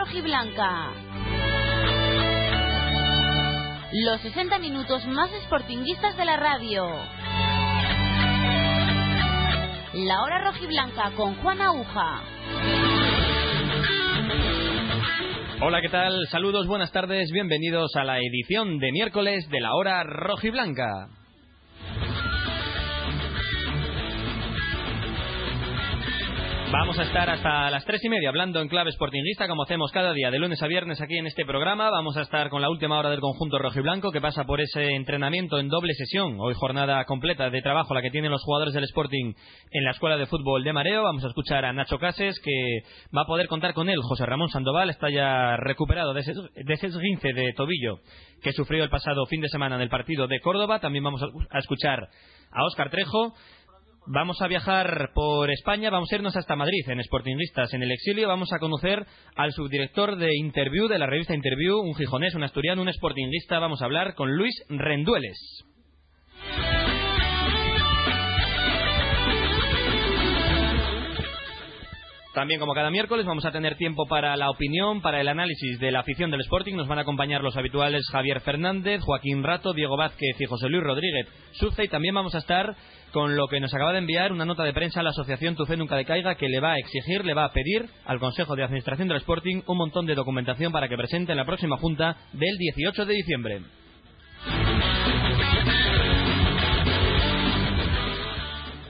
rojiblanca. 0.00 0.92
Los 3.92 4.20
60 4.22 4.58
minutos 4.58 5.06
más 5.08 5.30
sportinguistas 5.44 6.16
de 6.16 6.24
la 6.24 6.36
radio. 6.38 6.86
La 9.92 10.22
hora 10.22 10.42
rojiblanca 10.44 11.10
con 11.16 11.34
Juan 11.42 11.60
Aguja. 11.60 12.22
Hola, 15.60 15.82
¿qué 15.82 15.90
tal? 15.90 16.26
Saludos, 16.30 16.66
buenas 16.66 16.90
tardes, 16.92 17.30
bienvenidos 17.30 17.94
a 17.96 18.04
la 18.04 18.20
edición 18.20 18.78
de 18.78 18.92
miércoles 18.92 19.46
de 19.50 19.60
la 19.60 19.74
hora 19.74 20.02
rojiblanca. 20.04 21.08
Vamos 26.72 26.96
a 27.00 27.02
estar 27.02 27.28
hasta 27.28 27.68
las 27.68 27.84
tres 27.84 28.00
y 28.04 28.08
media 28.08 28.28
hablando 28.28 28.60
en 28.60 28.68
clave 28.68 28.92
sportinguista, 28.92 29.48
como 29.48 29.64
hacemos 29.64 29.90
cada 29.90 30.12
día, 30.12 30.30
de 30.30 30.38
lunes 30.38 30.62
a 30.62 30.68
viernes 30.68 31.00
aquí 31.00 31.16
en 31.16 31.26
este 31.26 31.44
programa. 31.44 31.90
Vamos 31.90 32.16
a 32.16 32.22
estar 32.22 32.48
con 32.48 32.62
la 32.62 32.70
última 32.70 32.96
hora 32.96 33.10
del 33.10 33.18
conjunto 33.18 33.58
rojo 33.58 33.80
y 33.80 33.82
blanco, 33.82 34.12
que 34.12 34.20
pasa 34.20 34.44
por 34.44 34.60
ese 34.60 34.94
entrenamiento 34.94 35.58
en 35.58 35.68
doble 35.68 35.92
sesión. 35.94 36.36
Hoy 36.38 36.54
jornada 36.54 37.04
completa 37.06 37.50
de 37.50 37.60
trabajo, 37.60 37.92
la 37.92 38.02
que 38.02 38.12
tienen 38.12 38.30
los 38.30 38.44
jugadores 38.44 38.72
del 38.72 38.84
Sporting 38.84 39.34
en 39.72 39.84
la 39.84 39.90
Escuela 39.90 40.16
de 40.16 40.26
Fútbol 40.26 40.62
de 40.62 40.72
Mareo. 40.72 41.02
Vamos 41.02 41.24
a 41.24 41.28
escuchar 41.28 41.64
a 41.64 41.72
Nacho 41.72 41.98
Cases, 41.98 42.40
que 42.40 42.82
va 43.16 43.22
a 43.22 43.26
poder 43.26 43.48
contar 43.48 43.74
con 43.74 43.88
él. 43.88 43.98
José 44.02 44.24
Ramón 44.24 44.48
Sandoval 44.50 44.90
está 44.90 45.10
ya 45.10 45.56
recuperado 45.56 46.14
de 46.14 46.20
ese, 46.20 46.32
de 46.32 46.72
ese 46.72 46.86
esguince 46.86 47.32
de 47.32 47.52
tobillo 47.52 47.98
que 48.42 48.52
sufrió 48.52 48.84
el 48.84 48.90
pasado 48.90 49.26
fin 49.26 49.40
de 49.40 49.48
semana 49.48 49.74
en 49.74 49.82
el 49.82 49.88
partido 49.88 50.28
de 50.28 50.40
Córdoba. 50.40 50.78
También 50.78 51.02
vamos 51.02 51.20
a 51.50 51.58
escuchar 51.58 52.08
a 52.52 52.64
Óscar 52.64 52.90
Trejo. 52.90 53.34
Vamos 54.06 54.40
a 54.40 54.48
viajar 54.48 55.10
por 55.14 55.50
España, 55.50 55.90
vamos 55.90 56.10
a 56.10 56.16
irnos 56.16 56.34
hasta 56.34 56.56
Madrid 56.56 56.88
en 56.88 57.02
Sportingistas 57.04 57.72
en 57.74 57.82
el 57.82 57.92
exilio. 57.92 58.28
Vamos 58.28 58.52
a 58.52 58.58
conocer 58.58 59.06
al 59.36 59.52
subdirector 59.52 60.16
de 60.16 60.34
Interview, 60.36 60.88
de 60.88 60.98
la 60.98 61.06
revista 61.06 61.34
Interview, 61.34 61.78
un 61.78 61.94
gijonés, 61.94 62.34
un 62.34 62.42
asturiano, 62.42 62.82
un 62.82 62.92
sportinguista. 62.92 63.58
Vamos 63.58 63.82
a 63.82 63.84
hablar 63.84 64.14
con 64.14 64.34
Luis 64.34 64.54
Rendueles. 64.68 65.64
También 72.40 72.58
como 72.58 72.72
cada 72.72 72.90
miércoles 72.90 73.26
vamos 73.26 73.44
a 73.44 73.52
tener 73.52 73.76
tiempo 73.76 74.06
para 74.06 74.34
la 74.34 74.48
opinión, 74.48 75.02
para 75.02 75.20
el 75.20 75.28
análisis 75.28 75.78
de 75.78 75.92
la 75.92 76.00
afición 76.00 76.30
del 76.30 76.40
Sporting. 76.40 76.74
Nos 76.74 76.88
van 76.88 76.96
a 76.96 77.02
acompañar 77.02 77.42
los 77.42 77.54
habituales 77.54 78.08
Javier 78.10 78.40
Fernández, 78.40 79.02
Joaquín 79.02 79.42
Rato, 79.42 79.74
Diego 79.74 79.98
Vázquez 79.98 80.40
y 80.40 80.46
José 80.46 80.70
Luis 80.70 80.82
Rodríguez 80.82 81.28
Suce. 81.52 81.84
Y 81.84 81.88
también 81.88 82.14
vamos 82.14 82.34
a 82.34 82.38
estar 82.38 82.74
con 83.12 83.36
lo 83.36 83.46
que 83.46 83.60
nos 83.60 83.74
acaba 83.74 83.92
de 83.92 83.98
enviar 83.98 84.32
una 84.32 84.46
nota 84.46 84.64
de 84.64 84.72
prensa 84.72 85.00
a 85.00 85.02
la 85.02 85.10
Asociación 85.10 85.54
Tu 85.54 85.66
Fe 85.66 85.76
Nunca 85.76 85.96
Decaiga 85.96 86.36
que 86.36 86.48
le 86.48 86.60
va 86.60 86.72
a 86.72 86.78
exigir, 86.78 87.26
le 87.26 87.34
va 87.34 87.44
a 87.44 87.52
pedir 87.52 87.84
al 88.06 88.18
Consejo 88.18 88.56
de 88.56 88.64
Administración 88.64 89.08
del 89.08 89.18
Sporting 89.18 89.60
un 89.66 89.76
montón 89.76 90.06
de 90.06 90.14
documentación 90.14 90.72
para 90.72 90.88
que 90.88 90.96
presente 90.96 91.32
en 91.32 91.36
la 91.36 91.44
próxima 91.44 91.76
Junta 91.76 92.16
del 92.32 92.56
18 92.56 93.04
de 93.04 93.14
diciembre. 93.16 93.60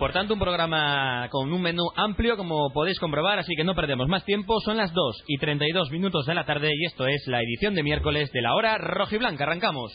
Por 0.00 0.12
tanto, 0.12 0.32
un 0.32 0.40
programa 0.40 1.28
con 1.28 1.52
un 1.52 1.60
menú 1.60 1.82
amplio, 1.94 2.38
como 2.38 2.72
podéis 2.72 2.98
comprobar, 2.98 3.38
así 3.38 3.52
que 3.54 3.64
no 3.64 3.74
perdemos 3.74 4.08
más 4.08 4.24
tiempo. 4.24 4.58
Son 4.60 4.78
las 4.78 4.94
2 4.94 5.24
y 5.26 5.36
32 5.36 5.90
minutos 5.90 6.24
de 6.24 6.34
la 6.34 6.46
tarde 6.46 6.70
y 6.74 6.86
esto 6.86 7.06
es 7.06 7.22
la 7.26 7.42
edición 7.42 7.74
de 7.74 7.82
miércoles 7.82 8.32
de 8.32 8.40
la 8.40 8.54
hora 8.54 8.78
rojiblanca. 8.78 9.44
Arrancamos. 9.44 9.92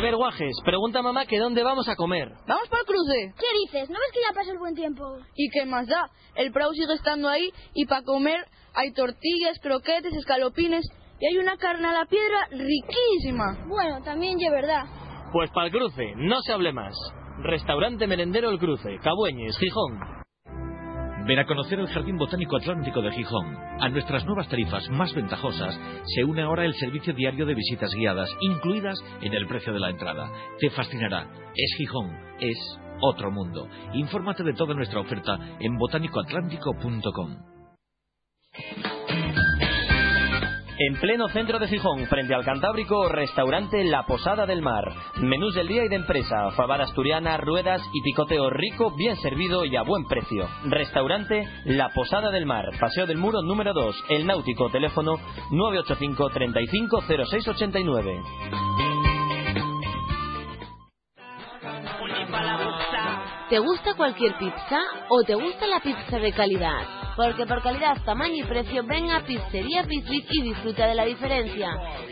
A 0.00 0.02
ver, 0.02 0.16
Guajes, 0.16 0.56
pregunta 0.64 1.02
mamá 1.02 1.26
que 1.26 1.38
dónde 1.38 1.62
vamos 1.62 1.86
a 1.86 1.94
comer. 1.94 2.30
Vamos 2.48 2.70
para 2.70 2.80
el 2.80 2.86
cruce. 2.86 3.34
¿Qué 3.38 3.46
dices? 3.66 3.90
¿No 3.90 3.98
ves 3.98 4.10
que 4.14 4.20
ya 4.26 4.34
pasa 4.34 4.50
el 4.50 4.58
buen 4.58 4.74
tiempo? 4.74 5.04
¿Y 5.34 5.50
qué 5.50 5.66
más 5.66 5.86
da? 5.88 6.08
El 6.36 6.52
Prau 6.52 6.72
sigue 6.72 6.94
estando 6.94 7.28
ahí 7.28 7.52
y 7.74 7.84
para 7.84 8.02
comer 8.02 8.46
hay 8.72 8.94
tortillas, 8.94 9.58
croquetes, 9.60 10.14
escalopines 10.14 10.86
y 11.20 11.26
hay 11.26 11.36
una 11.36 11.58
carne 11.58 11.86
a 11.86 11.92
la 11.92 12.06
piedra 12.06 12.48
riquísima. 12.50 13.66
Bueno, 13.68 14.00
también 14.02 14.40
es 14.40 14.50
verdad. 14.50 14.84
Pues 15.34 15.50
para 15.50 15.66
el 15.66 15.72
cruce, 15.72 16.14
no 16.16 16.40
se 16.46 16.54
hable 16.54 16.72
más. 16.72 16.94
Restaurante 17.42 18.06
Merendero 18.06 18.48
El 18.48 18.58
Cruce, 18.58 18.98
Cabueñes, 19.02 19.54
Gijón. 19.58 20.19
Ven 21.26 21.38
a 21.38 21.46
conocer 21.46 21.78
el 21.78 21.88
Jardín 21.88 22.16
Botánico 22.16 22.56
Atlántico 22.56 23.02
de 23.02 23.12
Gijón. 23.12 23.56
A 23.80 23.88
nuestras 23.88 24.24
nuevas 24.24 24.48
tarifas 24.48 24.88
más 24.90 25.14
ventajosas 25.14 25.78
se 26.06 26.24
une 26.24 26.42
ahora 26.42 26.64
el 26.64 26.74
servicio 26.74 27.12
diario 27.12 27.46
de 27.46 27.54
visitas 27.54 27.90
guiadas, 27.94 28.30
incluidas 28.40 28.98
en 29.20 29.34
el 29.34 29.46
precio 29.46 29.72
de 29.72 29.80
la 29.80 29.90
entrada. 29.90 30.30
Te 30.58 30.70
fascinará. 30.70 31.28
Es 31.54 31.74
Gijón. 31.76 32.10
Es 32.40 32.56
otro 33.02 33.30
mundo. 33.30 33.68
Infórmate 33.94 34.42
de 34.42 34.54
toda 34.54 34.74
nuestra 34.74 35.00
oferta 35.00 35.38
en 35.60 35.76
botánicoatlántico.com. 35.76 37.36
En 40.82 40.94
pleno 40.94 41.28
centro 41.28 41.58
de 41.58 41.68
Gijón, 41.68 42.06
frente 42.06 42.34
al 42.34 42.42
Cantábrico, 42.42 43.06
restaurante 43.10 43.84
La 43.84 44.04
Posada 44.06 44.46
del 44.46 44.62
Mar. 44.62 44.90
Menús 45.16 45.54
del 45.54 45.68
día 45.68 45.84
y 45.84 45.88
de 45.90 45.96
empresa, 45.96 46.52
fabada 46.52 46.84
asturiana, 46.84 47.36
ruedas 47.36 47.82
y 47.92 48.00
picoteo 48.00 48.48
rico, 48.48 48.90
bien 48.96 49.14
servido 49.16 49.66
y 49.66 49.76
a 49.76 49.82
buen 49.82 50.06
precio. 50.06 50.48
Restaurante 50.64 51.46
La 51.66 51.90
Posada 51.90 52.30
del 52.30 52.46
Mar, 52.46 52.64
Paseo 52.80 53.06
del 53.06 53.18
Muro 53.18 53.42
número 53.42 53.74
2, 53.74 54.04
El 54.08 54.26
Náutico, 54.26 54.70
teléfono 54.70 55.16
985 55.50 56.30
35 56.30 57.02
0689. 57.02 58.22
¿Te 63.50 63.58
gusta 63.58 63.92
cualquier 63.98 64.38
pizza 64.38 64.78
o 65.10 65.22
te 65.26 65.34
gusta 65.34 65.66
la 65.66 65.80
pizza 65.80 66.18
de 66.18 66.32
calidad? 66.32 66.99
Porque 67.22 67.44
por 67.44 67.62
calidad, 67.62 68.02
tamaño 68.06 68.44
y 68.44 68.44
precio, 68.44 68.82
ven 68.86 69.10
a 69.10 69.22
Pizzería 69.26 69.84
Pizzic 69.84 70.24
y 70.30 70.40
disfruta 70.40 70.86
de 70.86 70.94
la 70.94 71.04
diferencia. 71.04 71.68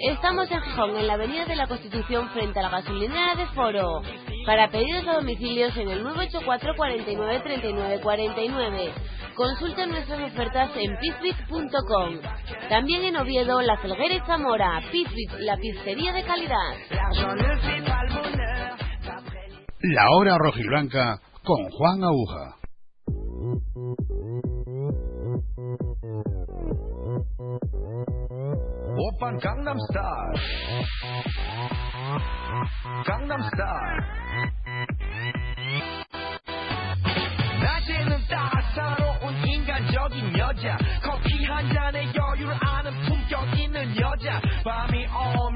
Estamos 0.07 0.51
en 0.51 0.61
Gijón, 0.61 0.99
en 0.99 1.07
la 1.07 1.15
Avenida 1.15 1.47
de 1.47 1.57
la 1.57 1.67
Constitución, 1.67 2.29
frente 2.29 2.59
a 2.59 2.65
la 2.65 2.69
gasolinera 2.69 3.35
de 3.35 3.47
Foro. 3.47 4.03
Para 4.45 4.69
pedidos 4.71 5.09
a 5.09 5.15
domicilios 5.15 5.75
en 5.79 5.89
el 5.89 6.03
984 6.03 6.75
49 6.77 7.41
39 7.41 8.01
49. 8.03 8.93
Consulten 9.35 9.89
nuestras 9.93 10.31
ofertas 10.31 10.73
en 10.77 10.95
pizzic.com. 10.99 12.21
También 12.69 13.05
en 13.05 13.17
Oviedo, 13.17 13.63
La 13.63 13.79
Felguera 13.79 14.15
y 14.15 14.21
Zamora. 14.27 14.83
Pizzic, 14.93 15.33
la 15.39 15.57
pizzería 15.57 16.13
de 16.13 16.23
calidad. 16.25 16.75
La 19.81 20.05
hora 20.19 20.37
rojiblanca 20.37 21.19
con 21.43 21.71
Juan 21.71 22.05
Aguja. 22.05 22.59
Style. 29.91 30.33
Gangnam 33.07 33.43
Style. 33.43 34.01
낮에는 37.63 38.19
따사로운 38.29 39.47
인간적인 39.47 40.39
여자 40.39 40.77
커피 41.03 41.45
한 41.45 41.73
잔에 41.73 42.13
여유를 42.15 42.57
아는 42.61 42.93
품격 43.07 43.59
있는 43.59 43.97
여자 43.99 44.41
밤이 44.63 45.07
심장이 45.07 45.48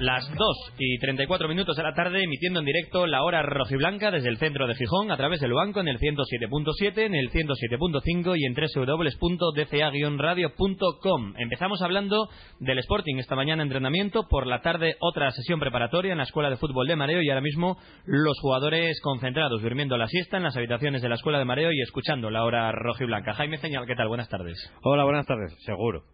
Las 0.00 0.28
2 0.34 0.74
y 0.78 0.98
34 0.98 1.46
minutos 1.46 1.76
de 1.76 1.82
la 1.82 1.92
tarde, 1.92 2.24
emitiendo 2.24 2.60
en 2.60 2.64
directo 2.64 3.06
la 3.06 3.22
hora 3.22 3.42
rojiblanca 3.42 4.10
desde 4.10 4.30
el 4.30 4.38
centro 4.38 4.66
de 4.66 4.74
Gijón, 4.74 5.12
a 5.12 5.18
través 5.18 5.40
del 5.40 5.52
banco 5.52 5.80
en 5.80 5.88
el 5.88 5.98
107.7, 5.98 7.04
en 7.04 7.14
el 7.14 7.30
107.5 7.30 8.34
y 8.34 8.46
en 8.46 8.54
www.dca-radio.com. 8.54 11.34
Empezamos 11.36 11.82
hablando 11.82 12.30
del 12.60 12.78
Sporting 12.78 13.16
esta 13.16 13.36
mañana 13.36 13.62
entrenamiento, 13.62 14.26
por 14.26 14.46
la 14.46 14.62
tarde 14.62 14.96
otra 15.00 15.30
sesión 15.32 15.60
preparatoria 15.60 16.12
en 16.12 16.18
la 16.18 16.24
Escuela 16.24 16.48
de 16.48 16.56
Fútbol 16.56 16.86
de 16.86 16.96
Mareo 16.96 17.20
y 17.20 17.28
ahora 17.28 17.42
mismo 17.42 17.76
los 18.06 18.40
jugadores 18.40 18.98
concentrados, 19.02 19.60
durmiendo 19.60 19.98
la 19.98 20.06
siesta 20.06 20.38
en 20.38 20.44
las 20.44 20.56
habitaciones 20.56 21.02
de 21.02 21.10
la 21.10 21.16
Escuela 21.16 21.38
de 21.38 21.44
Mareo 21.44 21.72
y 21.72 21.82
escuchando 21.82 22.30
la 22.30 22.44
hora 22.44 22.72
rojiblanca. 22.72 23.34
Jaime 23.34 23.58
Señal, 23.58 23.84
¿qué 23.86 23.96
tal? 23.96 24.08
Buenas 24.08 24.30
tardes. 24.30 24.56
Hola, 24.82 25.04
buenas 25.04 25.26
tardes. 25.26 25.54
Seguro. 25.66 26.04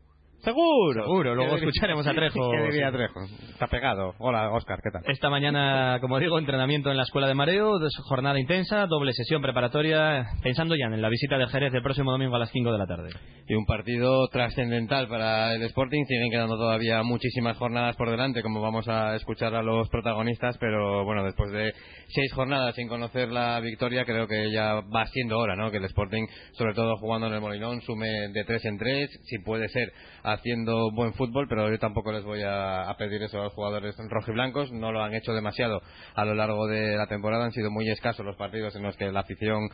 Seguro. 0.47 1.03
Seguro, 1.03 1.35
luego 1.35 1.57
escucharemos 1.57 2.07
a 2.07 2.13
Trejo. 2.13 2.53
¿Qué 2.53 2.63
diría 2.71 2.93
Trejo? 2.93 3.19
Está 3.51 3.67
pegado. 3.67 4.15
Hola, 4.19 4.53
Oscar, 4.53 4.79
¿qué 4.81 4.93
tal? 4.93 5.03
Esta 5.09 5.29
mañana, 5.29 5.99
como 6.01 6.21
digo, 6.21 6.39
entrenamiento 6.39 6.89
en 6.89 6.97
la 6.97 7.03
Escuela 7.03 7.27
de 7.27 7.35
Mareo, 7.35 7.73
jornada 8.05 8.39
intensa, 8.39 8.87
doble 8.87 9.13
sesión 9.13 9.43
preparatoria, 9.43 10.25
pensando 10.45 10.77
ya 10.77 10.87
en 10.87 11.03
la 11.03 11.09
visita 11.09 11.37
de 11.37 11.49
Jerez 11.49 11.73
del 11.73 11.83
próximo 11.83 12.13
domingo 12.13 12.37
a 12.37 12.39
las 12.39 12.53
5 12.53 12.71
de 12.71 12.79
la 12.79 12.87
tarde. 12.87 13.11
Y 13.49 13.55
un 13.55 13.67
partido 13.67 14.29
trascendental 14.29 15.09
para 15.09 15.53
el 15.53 15.63
Sporting. 15.63 16.05
Siguen 16.05 16.31
quedando 16.31 16.57
todavía 16.57 17.03
muchísimas 17.03 17.57
jornadas 17.57 17.97
por 17.97 18.09
delante, 18.09 18.43
como 18.43 18.61
vamos 18.61 18.87
a 18.87 19.17
escuchar 19.17 19.53
a 19.57 19.65
los 19.65 19.89
protagonistas. 19.89 20.59
Pero 20.59 21.05
bueno, 21.05 21.25
después 21.25 21.51
de 21.51 21.73
seis 22.07 22.33
jornadas 22.33 22.77
sin 22.77 22.87
conocer 22.87 23.31
la 23.31 23.59
victoria, 23.59 24.05
creo 24.05 24.29
que 24.29 24.53
ya 24.53 24.75
va 24.75 25.07
siendo 25.07 25.39
hora, 25.39 25.57
¿no? 25.57 25.73
Que 25.73 25.79
el 25.79 25.85
Sporting, 25.87 26.25
sobre 26.53 26.75
todo 26.75 26.97
jugando 26.99 27.27
en 27.27 27.35
el 27.35 27.41
Molinón, 27.41 27.81
sume 27.81 28.29
de 28.33 28.45
tres 28.45 28.65
en 28.65 28.79
tres, 28.79 29.11
si 29.25 29.39
puede 29.39 29.69
ser 29.69 29.93
haciendo 30.37 30.91
buen 30.93 31.13
fútbol, 31.15 31.47
pero 31.49 31.71
yo 31.71 31.79
tampoco 31.79 32.13
les 32.13 32.25
voy 32.25 32.43
a, 32.45 32.95
pedir 32.99 33.23
eso 33.23 33.41
a 33.41 33.45
los 33.45 33.53
jugadores 33.53 33.97
rojiblancos. 34.09 34.73
No 34.73 34.93
lo 34.93 35.03
han 35.03 35.15
hecho 35.15 35.33
demasiado 35.35 35.83
a 36.15 36.25
lo 36.25 36.35
largo 36.35 36.67
de 36.67 36.97
la 36.97 37.07
temporada. 37.07 37.45
Han 37.45 37.53
sido 37.53 37.71
muy 37.71 37.89
escasos 37.91 38.25
los 38.25 38.37
partidos 38.37 38.75
en 38.77 38.83
los 38.83 38.97
que 38.97 39.11
la 39.11 39.21
afición 39.21 39.69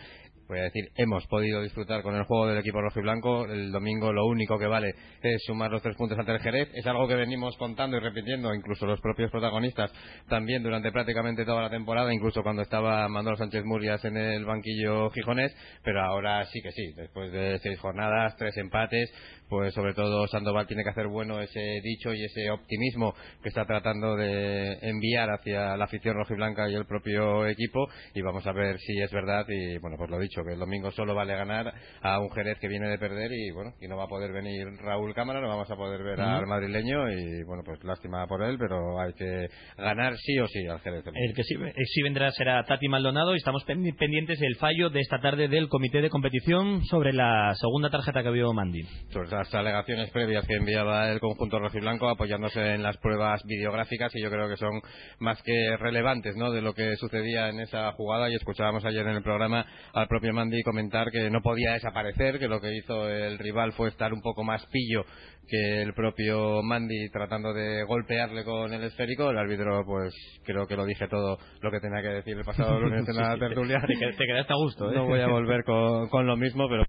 voy 0.52 0.60
a 0.60 0.64
decir, 0.64 0.88
hemos 0.96 1.26
podido 1.28 1.62
disfrutar 1.62 2.02
con 2.02 2.14
el 2.14 2.24
juego 2.24 2.46
del 2.46 2.58
equipo 2.58 2.80
rojo 2.80 3.00
y 3.00 3.02
blanco. 3.02 3.46
El 3.46 3.72
domingo 3.72 4.12
lo 4.12 4.26
único 4.26 4.58
que 4.58 4.66
vale 4.66 4.94
es 5.22 5.42
sumar 5.46 5.70
los 5.70 5.82
tres 5.82 5.96
puntos 5.96 6.18
ante 6.18 6.32
el 6.32 6.40
Jerez. 6.40 6.68
Es 6.74 6.86
algo 6.86 7.08
que 7.08 7.14
venimos 7.14 7.56
contando 7.56 7.96
y 7.96 8.00
repitiendo, 8.00 8.52
incluso 8.54 8.84
los 8.84 9.00
propios 9.00 9.30
protagonistas, 9.30 9.90
también 10.28 10.62
durante 10.62 10.92
prácticamente 10.92 11.46
toda 11.46 11.62
la 11.62 11.70
temporada, 11.70 12.12
incluso 12.12 12.42
cuando 12.42 12.62
estaba 12.62 13.08
Manuel 13.08 13.36
Sánchez 13.36 13.64
Murias 13.64 14.04
en 14.04 14.16
el 14.16 14.44
banquillo 14.44 15.10
gijonés, 15.10 15.54
pero 15.82 16.02
ahora 16.02 16.44
sí 16.44 16.60
que 16.60 16.72
sí, 16.72 16.92
después 16.96 17.32
de 17.32 17.58
seis 17.60 17.78
jornadas, 17.78 18.36
tres 18.36 18.56
empates, 18.58 19.10
pues 19.52 19.74
sobre 19.74 19.92
todo 19.92 20.26
Sandoval 20.28 20.66
tiene 20.66 20.82
que 20.82 20.88
hacer 20.88 21.08
bueno 21.08 21.38
ese 21.42 21.60
dicho 21.82 22.14
y 22.14 22.24
ese 22.24 22.50
optimismo 22.50 23.12
que 23.42 23.50
está 23.50 23.66
tratando 23.66 24.16
de 24.16 24.78
enviar 24.80 25.28
hacia 25.30 25.76
la 25.76 25.84
afición 25.84 26.14
rojiblanca 26.14 26.70
y 26.70 26.74
el 26.74 26.86
propio 26.86 27.46
equipo. 27.46 27.86
Y 28.14 28.22
vamos 28.22 28.46
a 28.46 28.52
ver 28.52 28.78
si 28.78 28.98
es 28.98 29.12
verdad 29.12 29.44
y 29.50 29.76
bueno 29.76 29.98
pues 29.98 30.08
lo 30.08 30.18
dicho 30.18 30.42
que 30.42 30.54
el 30.54 30.58
domingo 30.58 30.90
solo 30.92 31.14
vale 31.14 31.36
ganar 31.36 31.70
a 32.00 32.18
un 32.18 32.30
Jerez 32.30 32.56
que 32.60 32.68
viene 32.68 32.88
de 32.88 32.96
perder 32.96 33.30
y 33.30 33.50
bueno 33.50 33.72
y 33.78 33.88
no 33.88 33.98
va 33.98 34.04
a 34.04 34.08
poder 34.08 34.32
venir 34.32 34.66
Raúl 34.80 35.12
Cámara 35.12 35.42
no 35.42 35.48
vamos 35.48 35.70
a 35.70 35.76
poder 35.76 36.02
ver 36.02 36.18
al 36.18 36.46
madrileño 36.46 37.10
y 37.12 37.44
bueno 37.44 37.62
pues 37.62 37.84
lástima 37.84 38.26
por 38.26 38.42
él 38.42 38.56
pero 38.58 38.98
hay 39.02 39.12
que 39.12 39.48
ganar 39.76 40.16
sí 40.16 40.38
o 40.38 40.46
sí 40.46 40.66
al 40.66 40.80
Jerez 40.80 41.04
El 41.14 41.34
que 41.34 41.42
sí, 41.42 41.56
sí 41.92 42.02
vendrá 42.02 42.30
será 42.30 42.64
Tati 42.64 42.88
Maldonado 42.88 43.34
y 43.34 43.36
estamos 43.36 43.64
pen- 43.64 43.94
pendientes 43.98 44.38
del 44.38 44.56
fallo 44.56 44.88
de 44.88 45.00
esta 45.00 45.18
tarde 45.20 45.48
del 45.48 45.68
comité 45.68 46.00
de 46.00 46.08
competición 46.08 46.82
sobre 46.86 47.12
la 47.12 47.52
segunda 47.56 47.90
tarjeta 47.90 48.22
que 48.22 48.30
vio 48.30 48.50
Mandy. 48.54 48.82
sobre 49.10 49.28
las 49.42 49.54
alegaciones 49.54 50.10
previas 50.10 50.46
que 50.46 50.54
enviaba 50.54 51.10
el 51.10 51.18
conjunto 51.18 51.58
rojiblanco 51.58 52.08
apoyándose 52.08 52.74
en 52.74 52.82
las 52.82 52.96
pruebas 52.98 53.42
videográficas 53.44 54.14
y 54.14 54.22
yo 54.22 54.30
creo 54.30 54.48
que 54.48 54.56
son 54.56 54.80
más 55.18 55.42
que 55.42 55.76
relevantes 55.78 56.36
¿no? 56.36 56.50
de 56.52 56.62
lo 56.62 56.74
que 56.74 56.94
sucedía 56.96 57.48
en 57.48 57.58
esa 57.60 57.90
jugada 57.92 58.30
y 58.30 58.34
escuchábamos 58.34 58.84
ayer 58.84 59.06
en 59.06 59.16
el 59.16 59.22
programa 59.22 59.66
al 59.94 60.06
propio 60.06 60.32
Mandy 60.32 60.62
comentar 60.62 61.10
que 61.10 61.28
no 61.30 61.40
podía 61.42 61.72
desaparecer, 61.72 62.38
que 62.38 62.46
lo 62.48 62.60
que 62.60 62.72
hizo 62.76 63.08
el 63.08 63.38
rival 63.38 63.72
fue 63.72 63.88
estar 63.88 64.12
un 64.12 64.20
poco 64.22 64.44
más 64.44 64.64
pillo 64.66 65.04
que 65.48 65.82
el 65.82 65.92
propio 65.92 66.62
Mandy 66.62 67.10
tratando 67.10 67.52
de 67.52 67.82
golpearle 67.82 68.44
con 68.44 68.72
el 68.72 68.84
esférico. 68.84 69.28
El 69.30 69.38
árbitro, 69.38 69.82
pues 69.84 70.14
creo 70.44 70.66
que 70.68 70.76
lo 70.76 70.84
dije 70.86 71.08
todo 71.08 71.36
lo 71.60 71.70
que 71.70 71.80
tenía 71.80 72.00
que 72.00 72.08
decir 72.14 72.38
el 72.38 72.44
pasado 72.44 72.78
lunes 72.80 73.06
en 73.08 73.16
la 73.16 73.36
tertulia. 73.36 73.80
te 73.80 73.94
qued- 73.94 74.16
te 74.16 74.24
quedaste 74.26 74.52
a 74.52 74.56
gusto, 74.56 74.90
¿eh? 74.90 74.94
No 74.94 75.06
voy 75.06 75.20
a 75.20 75.26
volver 75.28 75.64
con, 75.64 76.08
con 76.10 76.26
lo 76.26 76.36
mismo, 76.36 76.68
pero 76.68 76.84